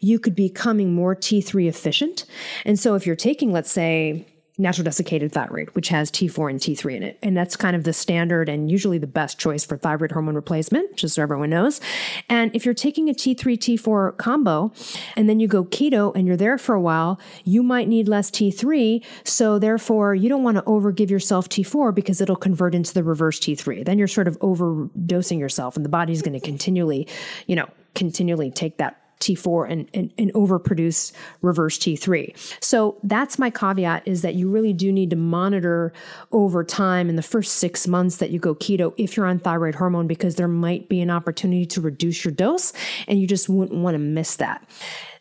You 0.00 0.18
could 0.18 0.34
be 0.34 0.48
becoming 0.48 0.92
more 0.92 1.14
T3 1.14 1.68
efficient. 1.68 2.24
And 2.64 2.78
so 2.78 2.96
if 2.96 3.06
you're 3.06 3.14
taking, 3.14 3.52
let's 3.52 3.70
say, 3.70 4.26
natural 4.60 4.84
desiccated 4.84 5.32
thyroid, 5.32 5.70
which 5.70 5.88
has 5.88 6.10
T4 6.10 6.50
and 6.50 6.60
T3 6.60 6.96
in 6.96 7.02
it. 7.02 7.18
And 7.22 7.36
that's 7.36 7.56
kind 7.56 7.74
of 7.74 7.84
the 7.84 7.92
standard 7.92 8.48
and 8.48 8.70
usually 8.70 8.98
the 8.98 9.06
best 9.06 9.38
choice 9.38 9.64
for 9.64 9.76
thyroid 9.76 10.12
hormone 10.12 10.34
replacement, 10.34 10.96
just 10.96 11.14
so 11.14 11.22
everyone 11.22 11.50
knows. 11.50 11.80
And 12.28 12.54
if 12.54 12.64
you're 12.64 12.74
taking 12.74 13.08
a 13.08 13.14
T3, 13.14 13.36
T4 13.36 14.16
combo 14.18 14.72
and 15.16 15.28
then 15.28 15.40
you 15.40 15.48
go 15.48 15.64
keto 15.64 16.14
and 16.14 16.26
you're 16.26 16.36
there 16.36 16.58
for 16.58 16.74
a 16.74 16.80
while, 16.80 17.18
you 17.44 17.62
might 17.62 17.88
need 17.88 18.06
less 18.08 18.30
T3. 18.30 19.04
So 19.24 19.58
therefore, 19.58 20.14
you 20.14 20.28
don't 20.28 20.44
want 20.44 20.58
to 20.58 20.62
overgive 20.62 21.10
yourself 21.10 21.48
T4 21.48 21.94
because 21.94 22.20
it'll 22.20 22.36
convert 22.36 22.74
into 22.74 22.92
the 22.92 23.02
reverse 23.02 23.40
T3. 23.40 23.84
Then 23.84 23.98
you're 23.98 24.08
sort 24.08 24.28
of 24.28 24.38
overdosing 24.40 25.38
yourself 25.38 25.76
and 25.76 25.84
the 25.84 25.90
body's 25.90 26.22
going 26.22 26.38
to 26.38 26.44
continually, 26.44 27.08
you 27.46 27.56
know, 27.56 27.68
continually 27.94 28.50
take 28.50 28.76
that 28.78 28.99
T4 29.20 29.70
and, 29.70 29.88
and, 29.94 30.12
and 30.18 30.32
overproduce 30.34 31.12
reverse 31.42 31.78
T3. 31.78 32.34
So 32.62 32.98
that's 33.02 33.38
my 33.38 33.50
caveat 33.50 34.06
is 34.06 34.22
that 34.22 34.34
you 34.34 34.50
really 34.50 34.72
do 34.72 34.90
need 34.90 35.10
to 35.10 35.16
monitor 35.16 35.92
over 36.32 36.64
time 36.64 37.08
in 37.08 37.16
the 37.16 37.22
first 37.22 37.56
six 37.56 37.86
months 37.86 38.16
that 38.16 38.30
you 38.30 38.38
go 38.38 38.54
keto 38.54 38.92
if 38.96 39.16
you're 39.16 39.26
on 39.26 39.38
thyroid 39.38 39.74
hormone, 39.74 40.06
because 40.06 40.34
there 40.34 40.48
might 40.48 40.88
be 40.88 41.00
an 41.00 41.10
opportunity 41.10 41.66
to 41.66 41.80
reduce 41.80 42.24
your 42.24 42.32
dose 42.32 42.72
and 43.06 43.20
you 43.20 43.26
just 43.26 43.48
wouldn't 43.48 43.80
want 43.80 43.94
to 43.94 43.98
miss 43.98 44.36
that. 44.36 44.66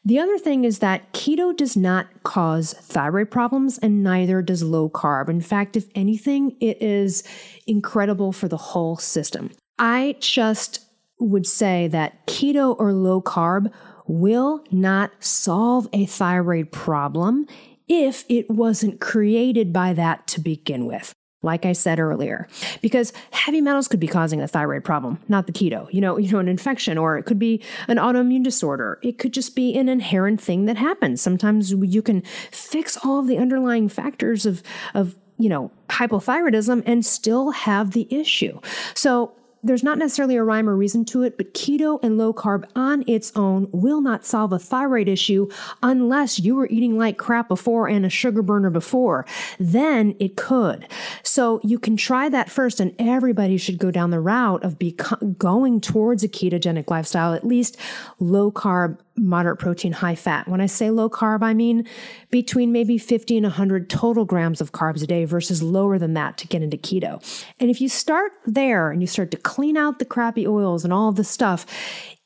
The 0.05 0.19
other 0.19 0.37
thing 0.37 0.63
is 0.63 0.79
that 0.79 1.11
keto 1.11 1.55
does 1.55 1.75
not 1.75 2.07
cause 2.23 2.73
thyroid 2.73 3.29
problems 3.29 3.77
and 3.79 4.01
neither 4.01 4.41
does 4.41 4.63
low 4.63 4.89
carb. 4.89 5.29
In 5.29 5.41
fact, 5.41 5.75
if 5.75 5.87
anything, 5.93 6.55
it 6.61 6.81
is 6.81 7.23
incredible 7.67 8.31
for 8.31 8.47
the 8.47 8.57
whole 8.57 8.95
system. 8.95 9.51
I 9.77 10.15
just 10.19 10.85
would 11.19 11.45
say 11.45 11.87
that 11.87 12.25
keto 12.27 12.75
or 12.79 12.93
low 12.93 13.21
carb 13.21 13.71
will 14.07 14.63
not 14.71 15.11
solve 15.23 15.87
a 15.93 16.05
thyroid 16.05 16.71
problem 16.71 17.45
if 17.87 18.23
it 18.29 18.49
wasn't 18.49 18.99
created 18.99 19.73
by 19.73 19.93
that 19.93 20.27
to 20.27 20.39
begin 20.39 20.85
with. 20.85 21.13
Like 21.41 21.65
I 21.65 21.71
said 21.71 22.01
earlier, 22.01 22.49
because 22.81 23.13
heavy 23.31 23.61
metals 23.61 23.87
could 23.87 24.01
be 24.01 24.09
causing 24.09 24.41
a 24.41 24.47
thyroid 24.47 24.83
problem, 24.83 25.19
not 25.29 25.47
the 25.47 25.53
keto. 25.53 25.87
You 25.93 26.01
know, 26.01 26.17
you 26.19 26.31
know, 26.31 26.39
an 26.39 26.49
infection, 26.49 26.97
or 26.97 27.17
it 27.17 27.23
could 27.23 27.39
be 27.39 27.63
an 27.87 27.97
autoimmune 27.97 28.43
disorder. 28.43 28.99
It 29.01 29.17
could 29.17 29.33
just 29.33 29.55
be 29.55 29.77
an 29.77 29.87
inherent 29.87 30.41
thing 30.41 30.65
that 30.65 30.75
happens. 30.75 31.21
Sometimes 31.21 31.71
you 31.71 32.01
can 32.01 32.23
fix 32.51 32.97
all 33.05 33.19
of 33.19 33.27
the 33.27 33.37
underlying 33.37 33.87
factors 33.87 34.45
of 34.45 34.61
of 34.93 35.15
you 35.37 35.47
know 35.47 35.71
hypothyroidism 35.87 36.83
and 36.85 37.05
still 37.05 37.51
have 37.51 37.91
the 37.91 38.13
issue. 38.13 38.59
So 38.93 39.31
there's 39.63 39.83
not 39.83 39.97
necessarily 39.97 40.35
a 40.35 40.43
rhyme 40.43 40.69
or 40.69 40.75
reason 40.75 41.05
to 41.05 41.23
it, 41.23 41.37
but 41.37 41.53
keto 41.53 42.01
and 42.03 42.17
low 42.17 42.33
carb 42.33 42.63
on 42.75 43.03
its 43.07 43.31
own 43.35 43.67
will 43.71 44.01
not 44.01 44.25
solve 44.25 44.53
a 44.53 44.59
thyroid 44.59 45.07
issue 45.07 45.49
unless 45.83 46.39
you 46.39 46.55
were 46.55 46.67
eating 46.67 46.97
like 46.97 47.17
crap 47.17 47.47
before 47.47 47.87
and 47.87 48.05
a 48.05 48.09
sugar 48.09 48.41
burner 48.41 48.69
before. 48.69 49.25
Then 49.59 50.15
it 50.19 50.37
could. 50.37 50.87
So 51.23 51.59
you 51.63 51.79
can 51.79 51.97
try 51.97 52.29
that 52.29 52.49
first, 52.49 52.79
and 52.79 52.95
everybody 52.99 53.57
should 53.57 53.77
go 53.77 53.91
down 53.91 54.11
the 54.11 54.19
route 54.19 54.63
of 54.63 54.79
beco- 54.79 55.37
going 55.37 55.81
towards 55.81 56.23
a 56.23 56.29
ketogenic 56.29 56.89
lifestyle, 56.89 57.33
at 57.33 57.45
least 57.45 57.77
low 58.19 58.51
carb 58.51 58.97
moderate 59.19 59.59
protein, 59.59 59.91
high 59.91 60.15
fat. 60.15 60.47
When 60.47 60.61
I 60.61 60.65
say 60.65 60.89
low 60.89 61.09
carb, 61.09 61.43
I 61.43 61.53
mean 61.53 61.87
between 62.31 62.71
maybe 62.71 62.97
50 62.97 63.37
and 63.37 63.45
100 63.45 63.89
total 63.89 64.25
grams 64.25 64.61
of 64.61 64.71
carbs 64.71 65.03
a 65.03 65.07
day 65.07 65.25
versus 65.25 65.61
lower 65.61 65.97
than 65.97 66.13
that 66.13 66.37
to 66.37 66.47
get 66.47 66.61
into 66.61 66.77
keto. 66.77 67.21
And 67.59 67.69
if 67.69 67.81
you 67.81 67.89
start 67.89 68.31
there 68.45 68.91
and 68.91 69.01
you 69.01 69.07
start 69.07 69.31
to 69.31 69.37
clean 69.37 69.77
out 69.77 69.99
the 69.99 70.05
crappy 70.05 70.47
oils 70.47 70.83
and 70.83 70.93
all 70.93 71.09
of 71.09 71.15
the 71.15 71.23
stuff, 71.23 71.65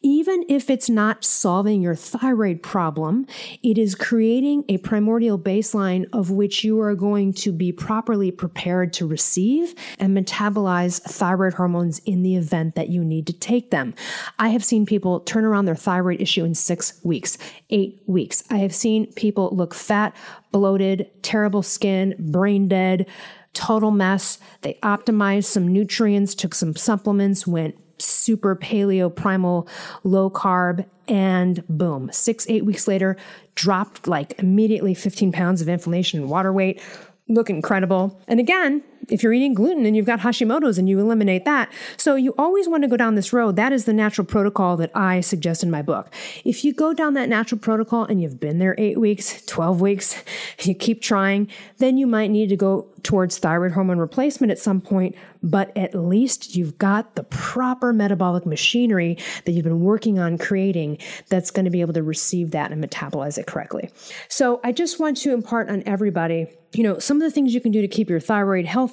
even 0.04 0.43
if 0.49 0.70
it's 0.70 0.89
not 0.89 1.24
solving 1.24 1.82
your 1.82 1.95
thyroid 1.95 2.62
problem, 2.62 3.26
it 3.64 3.78
is 3.78 3.95
creating 3.95 4.66
a 4.68 4.78
primordial 4.80 5.39
baseline 5.39 6.06
of 6.12 6.30
which 6.30 6.64
you 6.64 6.80
are 6.82 6.93
going 6.93 7.34
to 7.34 7.54
be 7.54 7.72
properly 7.72 8.30
prepared 8.30 8.91
to 8.91 9.08
receive 9.08 9.74
and 9.99 10.16
metabolize 10.16 11.01
thyroid 11.01 11.54
hormones 11.54 11.99
in 11.99 12.22
the 12.22 12.36
event 12.36 12.76
that 12.76 12.89
you 12.89 13.04
need 13.04 13.26
to 13.26 13.34
take 13.34 13.72
them. 13.72 13.93
I 14.38 14.49
have 14.49 14.64
seen 14.64 14.86
people 14.86 15.22
turn 15.22 15.45
around 15.45 15.66
their 15.66 15.76
thyroid 15.76 16.22
issue 16.22 16.43
in 16.43 16.54
six 16.54 16.99
weeks, 17.04 17.38
eight 17.70 18.04
weeks. 18.06 18.43
I 18.49 18.58
have 18.58 18.76
seen 18.76 19.12
people 19.14 19.49
look 19.54 19.74
fat, 19.74 20.14
bloated, 20.51 21.10
terrible 21.24 21.64
skin, 21.64 22.16
brain 22.20 22.68
dead 22.68 23.08
total 23.54 23.91
mess. 23.91 24.39
They 24.62 24.80
optimized 24.84 25.45
some 25.45 25.68
nutrients, 25.68 26.36
took 26.36 26.56
some 26.56 26.76
supplements, 26.76 27.45
went 27.47 27.76
super 28.04 28.56
paleo 28.56 29.14
primal 29.14 29.68
low 30.04 30.30
carb 30.30 30.86
and 31.08 31.64
boom 31.68 32.10
six 32.12 32.45
eight 32.49 32.66
weeks 32.66 32.88
later 32.88 33.18
dropped 33.56 34.08
like 34.08 34.38
immediately 34.39 34.93
15 34.93 35.32
pounds 35.32 35.62
of 35.62 35.70
inflammation 35.70 36.20
and 36.20 36.30
water 36.30 36.51
weight. 36.54 36.82
Look 37.28 37.49
incredible. 37.49 38.20
And 38.28 38.39
again 38.39 38.84
if 39.10 39.24
you're 39.24 39.34
eating 39.34 39.54
gluten 39.54 39.86
and 39.86 39.95
you've 39.95 40.06
got 40.06 40.20
Hashimoto's 40.20 40.78
and 40.78 40.88
you 40.88 40.99
eliminate 40.99 41.45
that. 41.45 41.72
So 41.97 42.16
you 42.16 42.34
always 42.38 42.68
want 42.68 42.84
to 42.84 42.89
go 42.89 42.97
down 42.97 43.16
this 43.16 43.34
road. 43.34 43.56
That 43.56 43.74
is 43.74 43.86
the 43.86 43.93
natural 43.93 44.26
protocol 44.26 44.78
that 44.78 44.91
I 44.95 45.22
suggest 45.22 45.64
in 45.64 45.72
my 45.72 45.82
book. 45.82 46.10
If 46.45 46.64
you 46.64 46.74
go 46.74 46.93
down 46.93 47.14
that 47.16 47.30
natural 47.30 47.60
protocol 47.60 48.06
and 48.06 48.22
you've 48.22 48.39
been 48.39 48.60
there 48.60 48.76
eight 48.78 48.99
weeks, 48.99 49.45
12 49.45 49.82
weeks, 49.82 50.24
you 50.62 50.76
keep 50.76 51.01
trying, 51.01 51.49
then 51.78 51.97
you 51.97 52.08
might 52.08 52.32
need 52.32 52.49
to 52.49 52.56
go 52.56 52.88
towards 53.04 53.38
thyroid 53.38 53.74
hormone 53.74 53.97
replacement 53.97 54.49
at 54.51 54.58
some 54.58 54.80
point, 54.80 55.16
but 55.41 55.76
at 55.78 55.93
least 55.93 56.56
you've 56.56 56.78
got 56.78 57.16
the 57.16 57.24
proper 57.24 57.91
metabolic 57.91 58.45
machinery 58.45 59.18
that 59.45 59.51
you've 59.51 59.66
been 59.66 59.82
working 59.82 60.20
on 60.20 60.38
creating 60.38 60.97
that's 61.28 61.51
going 61.51 61.66
to 61.66 61.72
be 61.72 61.82
able 61.82 61.93
to 61.93 62.04
receive 62.04 62.51
that 62.51 62.72
and 62.72 62.84
metabolize 62.84 63.38
it 63.38 63.45
correctly. 63.45 63.89
So 64.30 64.62
I 64.64 64.72
just 64.72 64.99
want 64.99 65.18
to 65.18 65.34
impart 65.34 65.70
on 65.70 65.84
everybody 65.86 66.47
you 66.76 66.84
know, 66.84 66.97
some 66.99 67.18
of 67.18 67.22
the 67.22 67.32
things 67.32 67.54
you 67.54 67.62
can 67.62 67.72
do 67.72 67.82
to 67.82 67.88
keep 67.88 68.10
your 68.10 68.20
thyroid 68.20 68.66
healthy. 68.66 68.93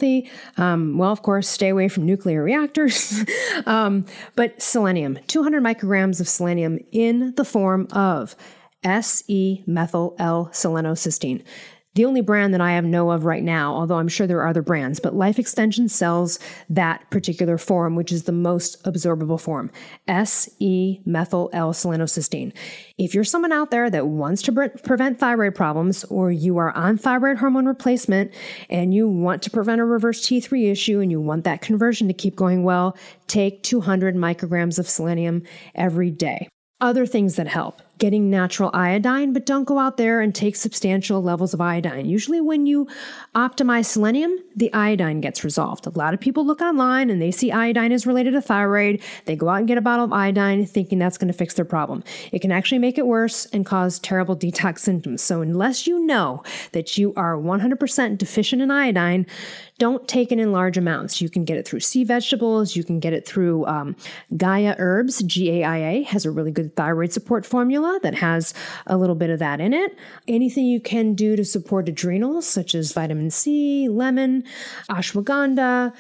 Um, 0.57 0.99
well, 0.99 1.13
of 1.13 1.23
course, 1.23 1.49
stay 1.49 1.69
away 1.69 1.89
from 1.89 2.07
nuclear 2.07 2.43
reactors. 2.43 3.25
um, 3.67 4.07
but 4.37 4.61
selenium, 4.61 5.19
200 5.27 5.63
micrograms 5.63 6.21
of 6.21 6.29
selenium 6.29 6.79
in 6.93 7.35
the 7.37 7.45
form 7.45 7.87
of 7.93 8.35
S-E 8.83 9.63
methyl 9.67 10.17
L-selenocysteine 10.19 11.43
the 11.95 12.05
only 12.05 12.21
brand 12.21 12.55
that 12.55 12.61
I 12.61 12.73
have 12.73 12.85
know 12.85 13.11
of 13.11 13.25
right 13.25 13.43
now, 13.43 13.75
although 13.75 13.97
I'm 13.97 14.07
sure 14.07 14.27
there 14.27 14.39
are 14.39 14.47
other 14.47 14.63
brands, 14.63 15.01
but 15.01 15.15
Life 15.15 15.41
Extension 15.41 15.89
sells 15.89 16.39
that 16.69 17.11
particular 17.11 17.59
form, 17.59 17.97
which 17.97 18.13
is 18.13 18.25
the 18.25 18.33
most 18.33 18.83
absorbable 18.85 19.41
form, 19.41 19.73
S-E-methyl 20.07 21.51
L-selenocysteine. 21.53 22.53
If 22.97 23.13
you're 23.13 23.25
someone 23.25 23.51
out 23.51 23.73
there 23.73 23.91
that 23.91 24.07
wants 24.07 24.43
to 24.43 24.53
pre- 24.53 24.69
prevent 24.69 25.19
thyroid 25.19 25.57
problems, 25.57 26.05
or 26.05 26.31
you 26.31 26.59
are 26.59 26.71
on 26.77 26.97
thyroid 26.97 27.39
hormone 27.39 27.67
replacement 27.67 28.33
and 28.69 28.95
you 28.95 29.09
want 29.09 29.43
to 29.43 29.51
prevent 29.51 29.81
a 29.81 29.85
reverse 29.85 30.21
T3 30.21 30.71
issue 30.71 31.01
and 31.01 31.11
you 31.11 31.21
want 31.21 31.43
that 31.43 31.61
conversion 31.61 32.07
to 32.07 32.15
keep 32.15 32.37
going 32.37 32.63
well, 32.63 32.97
take 33.27 33.65
200 33.65 34.15
micrograms 34.15 34.79
of 34.79 34.89
selenium 34.89 35.43
every 35.75 36.13
day. 36.13 36.49
Other 36.81 37.05
things 37.05 37.35
that 37.35 37.49
help 37.49 37.83
getting 38.01 38.31
natural 38.31 38.71
iodine, 38.75 39.33
but 39.33 39.47
don't 39.47 39.65
go 39.65 39.79
out 39.79 39.97
there 39.97 40.21
and 40.21 40.35
take 40.35 40.57
substantial 40.57 41.23
levels 41.23 41.55
of 41.55 41.61
iodine. 41.61 42.07
Usually, 42.07 42.41
when 42.41 42.67
you 42.67 42.89
optimize 43.37 43.85
selenium, 43.85 44.37
the 44.57 44.73
iodine 44.73 45.21
gets 45.21 45.45
resolved. 45.45 45.87
A 45.87 45.91
lot 45.91 46.15
of 46.15 46.19
people 46.19 46.45
look 46.45 46.61
online 46.61 47.11
and 47.11 47.23
they 47.23 47.31
see 47.31 47.53
iodine 47.53 47.93
is 47.93 48.07
related 48.07 48.33
to 48.33 48.43
thyroid. 48.43 49.01
They 49.27 49.37
go 49.37 49.49
out 49.49 49.59
and 49.59 49.69
get 49.69 49.79
a 49.79 49.83
bottle 49.83 50.05
of 50.05 50.13
iodine 50.13 50.67
thinking 50.67 50.99
that's 50.99 51.19
going 51.19 51.33
to 51.33 51.39
fix 51.39 51.55
their 51.55 51.65
problem. 51.65 52.03
It 52.33 52.41
can 52.41 52.51
actually 52.51 52.79
make 52.79 52.99
it 52.99 53.07
worse 53.07 53.47
and 53.47 53.65
cause 53.65 54.01
terrible 54.01 54.37
detox 54.37 54.81
symptoms. 54.81 55.23
So, 55.23 55.43
unless 55.43 55.87
you 55.87 56.05
know 56.05 56.43
that 56.73 56.99
you 56.99 57.13
are 57.17 57.37
100% 57.37 58.19
deficient 58.19 58.63
in 58.63 58.71
iodine, 58.71 59.27
don't 59.79 60.07
take 60.09 60.31
it 60.31 60.39
in 60.39 60.53
large 60.53 60.77
amounts. 60.77 61.21
You 61.21 61.31
can 61.31 61.45
get 61.45 61.57
it 61.57 61.67
through 61.67 61.81
sea 61.81 62.05
vegetables. 62.05 62.77
You 62.77 62.85
can 62.85 63.01
get 63.01 63.13
it 63.13 63.27
through 63.27 63.67
um, 63.67 63.97
Gaia 64.37 64.75
Herbs. 64.79 65.23
G 65.23 65.61
A 65.61 65.65
I 65.65 65.77
A 65.79 66.03
has 66.03 66.27
a 66.27 66.31
really 66.31 66.51
good 66.51 66.77
thyroid 66.77 67.13
support 67.13 67.47
formula 67.47 67.90
that 67.99 68.15
has 68.15 68.55
a 68.87 68.97
little 68.97 69.15
bit 69.17 69.31
of 69.31 69.39
that 69.39 69.61
in 69.61 69.75
it. 69.75 69.97
Anything 70.29 70.67
you 70.67 70.81
can 70.81 71.15
do 71.15 71.37
to 71.37 71.45
support 71.45 71.89
adrenals, 71.89 72.47
such 72.47 72.75
as 72.75 72.93
vitamin 72.93 73.31
C, 73.31 73.89
lemon, 73.89 74.45
ashwagandha. 74.91 75.93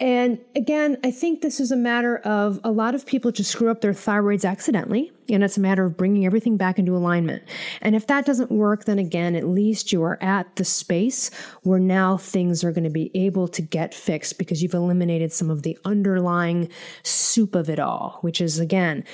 And 0.00 0.40
again, 0.56 0.98
I 1.04 1.12
think 1.12 1.40
this 1.40 1.60
is 1.60 1.70
a 1.70 1.76
matter 1.76 2.16
of 2.18 2.58
a 2.64 2.72
lot 2.72 2.96
of 2.96 3.06
people 3.06 3.30
just 3.30 3.52
screw 3.52 3.70
up 3.70 3.80
their 3.80 3.92
thyroids 3.92 4.44
accidentally. 4.44 5.12
And 5.28 5.44
it's 5.44 5.56
a 5.56 5.60
matter 5.60 5.84
of 5.84 5.96
bringing 5.96 6.26
everything 6.26 6.56
back 6.56 6.80
into 6.80 6.96
alignment. 6.96 7.44
And 7.80 7.94
if 7.94 8.08
that 8.08 8.26
doesn't 8.26 8.50
work, 8.50 8.86
then 8.86 8.98
again, 8.98 9.36
at 9.36 9.46
least 9.46 9.92
you 9.92 10.02
are 10.02 10.20
at 10.20 10.56
the 10.56 10.64
space 10.64 11.30
where 11.62 11.78
now 11.78 12.16
things 12.16 12.64
are 12.64 12.72
going 12.72 12.84
to 12.84 12.90
be 12.90 13.12
able 13.14 13.46
to 13.48 13.62
get 13.62 13.94
fixed 13.94 14.36
because 14.36 14.62
you've 14.62 14.74
eliminated 14.74 15.32
some 15.32 15.48
of 15.48 15.62
the 15.62 15.78
underlying 15.84 16.68
soup 17.04 17.54
of 17.54 17.70
it 17.70 17.78
all, 17.78 18.18
which 18.22 18.40
is 18.40 18.58
again, 18.58 19.04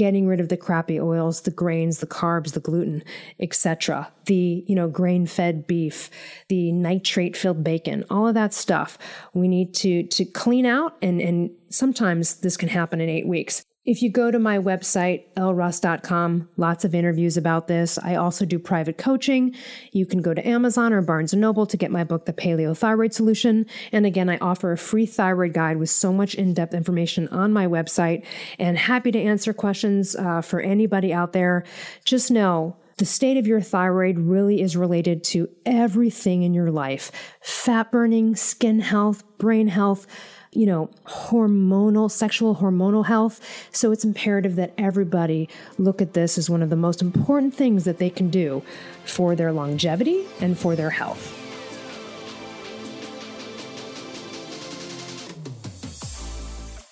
getting 0.00 0.26
rid 0.26 0.40
of 0.40 0.48
the 0.48 0.56
crappy 0.56 0.98
oils, 0.98 1.42
the 1.42 1.50
grains, 1.50 1.98
the 1.98 2.06
carbs, 2.06 2.54
the 2.54 2.60
gluten, 2.60 3.04
etc. 3.38 4.10
The, 4.24 4.64
you 4.66 4.74
know, 4.74 4.88
grain-fed 4.88 5.66
beef, 5.66 6.08
the 6.48 6.72
nitrate-filled 6.72 7.62
bacon, 7.62 8.04
all 8.08 8.26
of 8.26 8.32
that 8.32 8.54
stuff. 8.54 8.96
We 9.34 9.46
need 9.46 9.74
to 9.74 10.04
to 10.04 10.24
clean 10.24 10.64
out 10.64 10.96
and 11.02 11.20
and 11.20 11.50
sometimes 11.68 12.36
this 12.36 12.56
can 12.56 12.70
happen 12.70 13.02
in 13.02 13.10
8 13.10 13.28
weeks. 13.28 13.62
If 13.86 14.02
you 14.02 14.12
go 14.12 14.30
to 14.30 14.38
my 14.38 14.58
website, 14.58 15.32
elleruss.com, 15.38 16.50
lots 16.58 16.84
of 16.84 16.94
interviews 16.94 17.38
about 17.38 17.66
this. 17.66 17.98
I 17.98 18.16
also 18.16 18.44
do 18.44 18.58
private 18.58 18.98
coaching. 18.98 19.54
You 19.92 20.04
can 20.04 20.20
go 20.20 20.34
to 20.34 20.46
Amazon 20.46 20.92
or 20.92 21.00
Barnes 21.00 21.32
& 21.32 21.34
Noble 21.34 21.64
to 21.64 21.78
get 21.78 21.90
my 21.90 22.04
book, 22.04 22.26
The 22.26 22.34
Paleo 22.34 22.76
Thyroid 22.76 23.14
Solution. 23.14 23.64
And 23.90 24.04
again, 24.04 24.28
I 24.28 24.36
offer 24.36 24.72
a 24.72 24.76
free 24.76 25.06
thyroid 25.06 25.54
guide 25.54 25.78
with 25.78 25.88
so 25.88 26.12
much 26.12 26.34
in-depth 26.34 26.74
information 26.74 27.26
on 27.28 27.54
my 27.54 27.66
website 27.66 28.26
and 28.58 28.76
happy 28.76 29.12
to 29.12 29.20
answer 29.20 29.54
questions 29.54 30.14
uh, 30.14 30.42
for 30.42 30.60
anybody 30.60 31.14
out 31.14 31.32
there. 31.32 31.64
Just 32.04 32.30
know 32.30 32.76
the 32.98 33.06
state 33.06 33.38
of 33.38 33.46
your 33.46 33.62
thyroid 33.62 34.18
really 34.18 34.60
is 34.60 34.76
related 34.76 35.24
to 35.24 35.48
everything 35.64 36.42
in 36.42 36.52
your 36.52 36.70
life 36.70 37.10
fat 37.40 37.90
burning, 37.90 38.36
skin 38.36 38.78
health, 38.80 39.24
brain 39.38 39.68
health 39.68 40.06
you 40.52 40.66
know, 40.66 40.90
hormonal, 41.06 42.10
sexual 42.10 42.56
hormonal 42.56 43.06
health. 43.06 43.40
So 43.72 43.92
it's 43.92 44.04
imperative 44.04 44.56
that 44.56 44.72
everybody 44.76 45.48
look 45.78 46.02
at 46.02 46.14
this 46.14 46.38
as 46.38 46.50
one 46.50 46.62
of 46.62 46.70
the 46.70 46.76
most 46.76 47.00
important 47.00 47.54
things 47.54 47.84
that 47.84 47.98
they 47.98 48.10
can 48.10 48.30
do 48.30 48.62
for 49.04 49.36
their 49.36 49.52
longevity 49.52 50.26
and 50.40 50.58
for 50.58 50.74
their 50.74 50.90
health. 50.90 51.36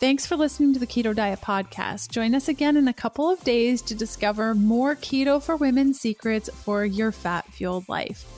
Thanks 0.01 0.27
for 0.27 0.37
listening 0.37 0.73
to 0.75 0.79
the 0.79 0.87
Keto 0.87 1.13
Diet 1.13 1.41
Podcast. 1.41 2.11
Join 2.11 2.33
us 2.37 2.47
again 2.47 2.77
in 2.77 2.87
a 2.87 2.93
couple 2.93 3.29
of 3.29 3.43
days 3.43 3.83
to 3.83 3.97
discover 3.97 4.55
more 4.55 4.95
keto 4.95 5.43
for 5.43 5.57
women 5.57 5.93
secrets 5.93 6.49
for 6.55 6.85
your 6.85 7.11
fat 7.11 7.53
fueled 7.53 7.89
life. 7.89 8.38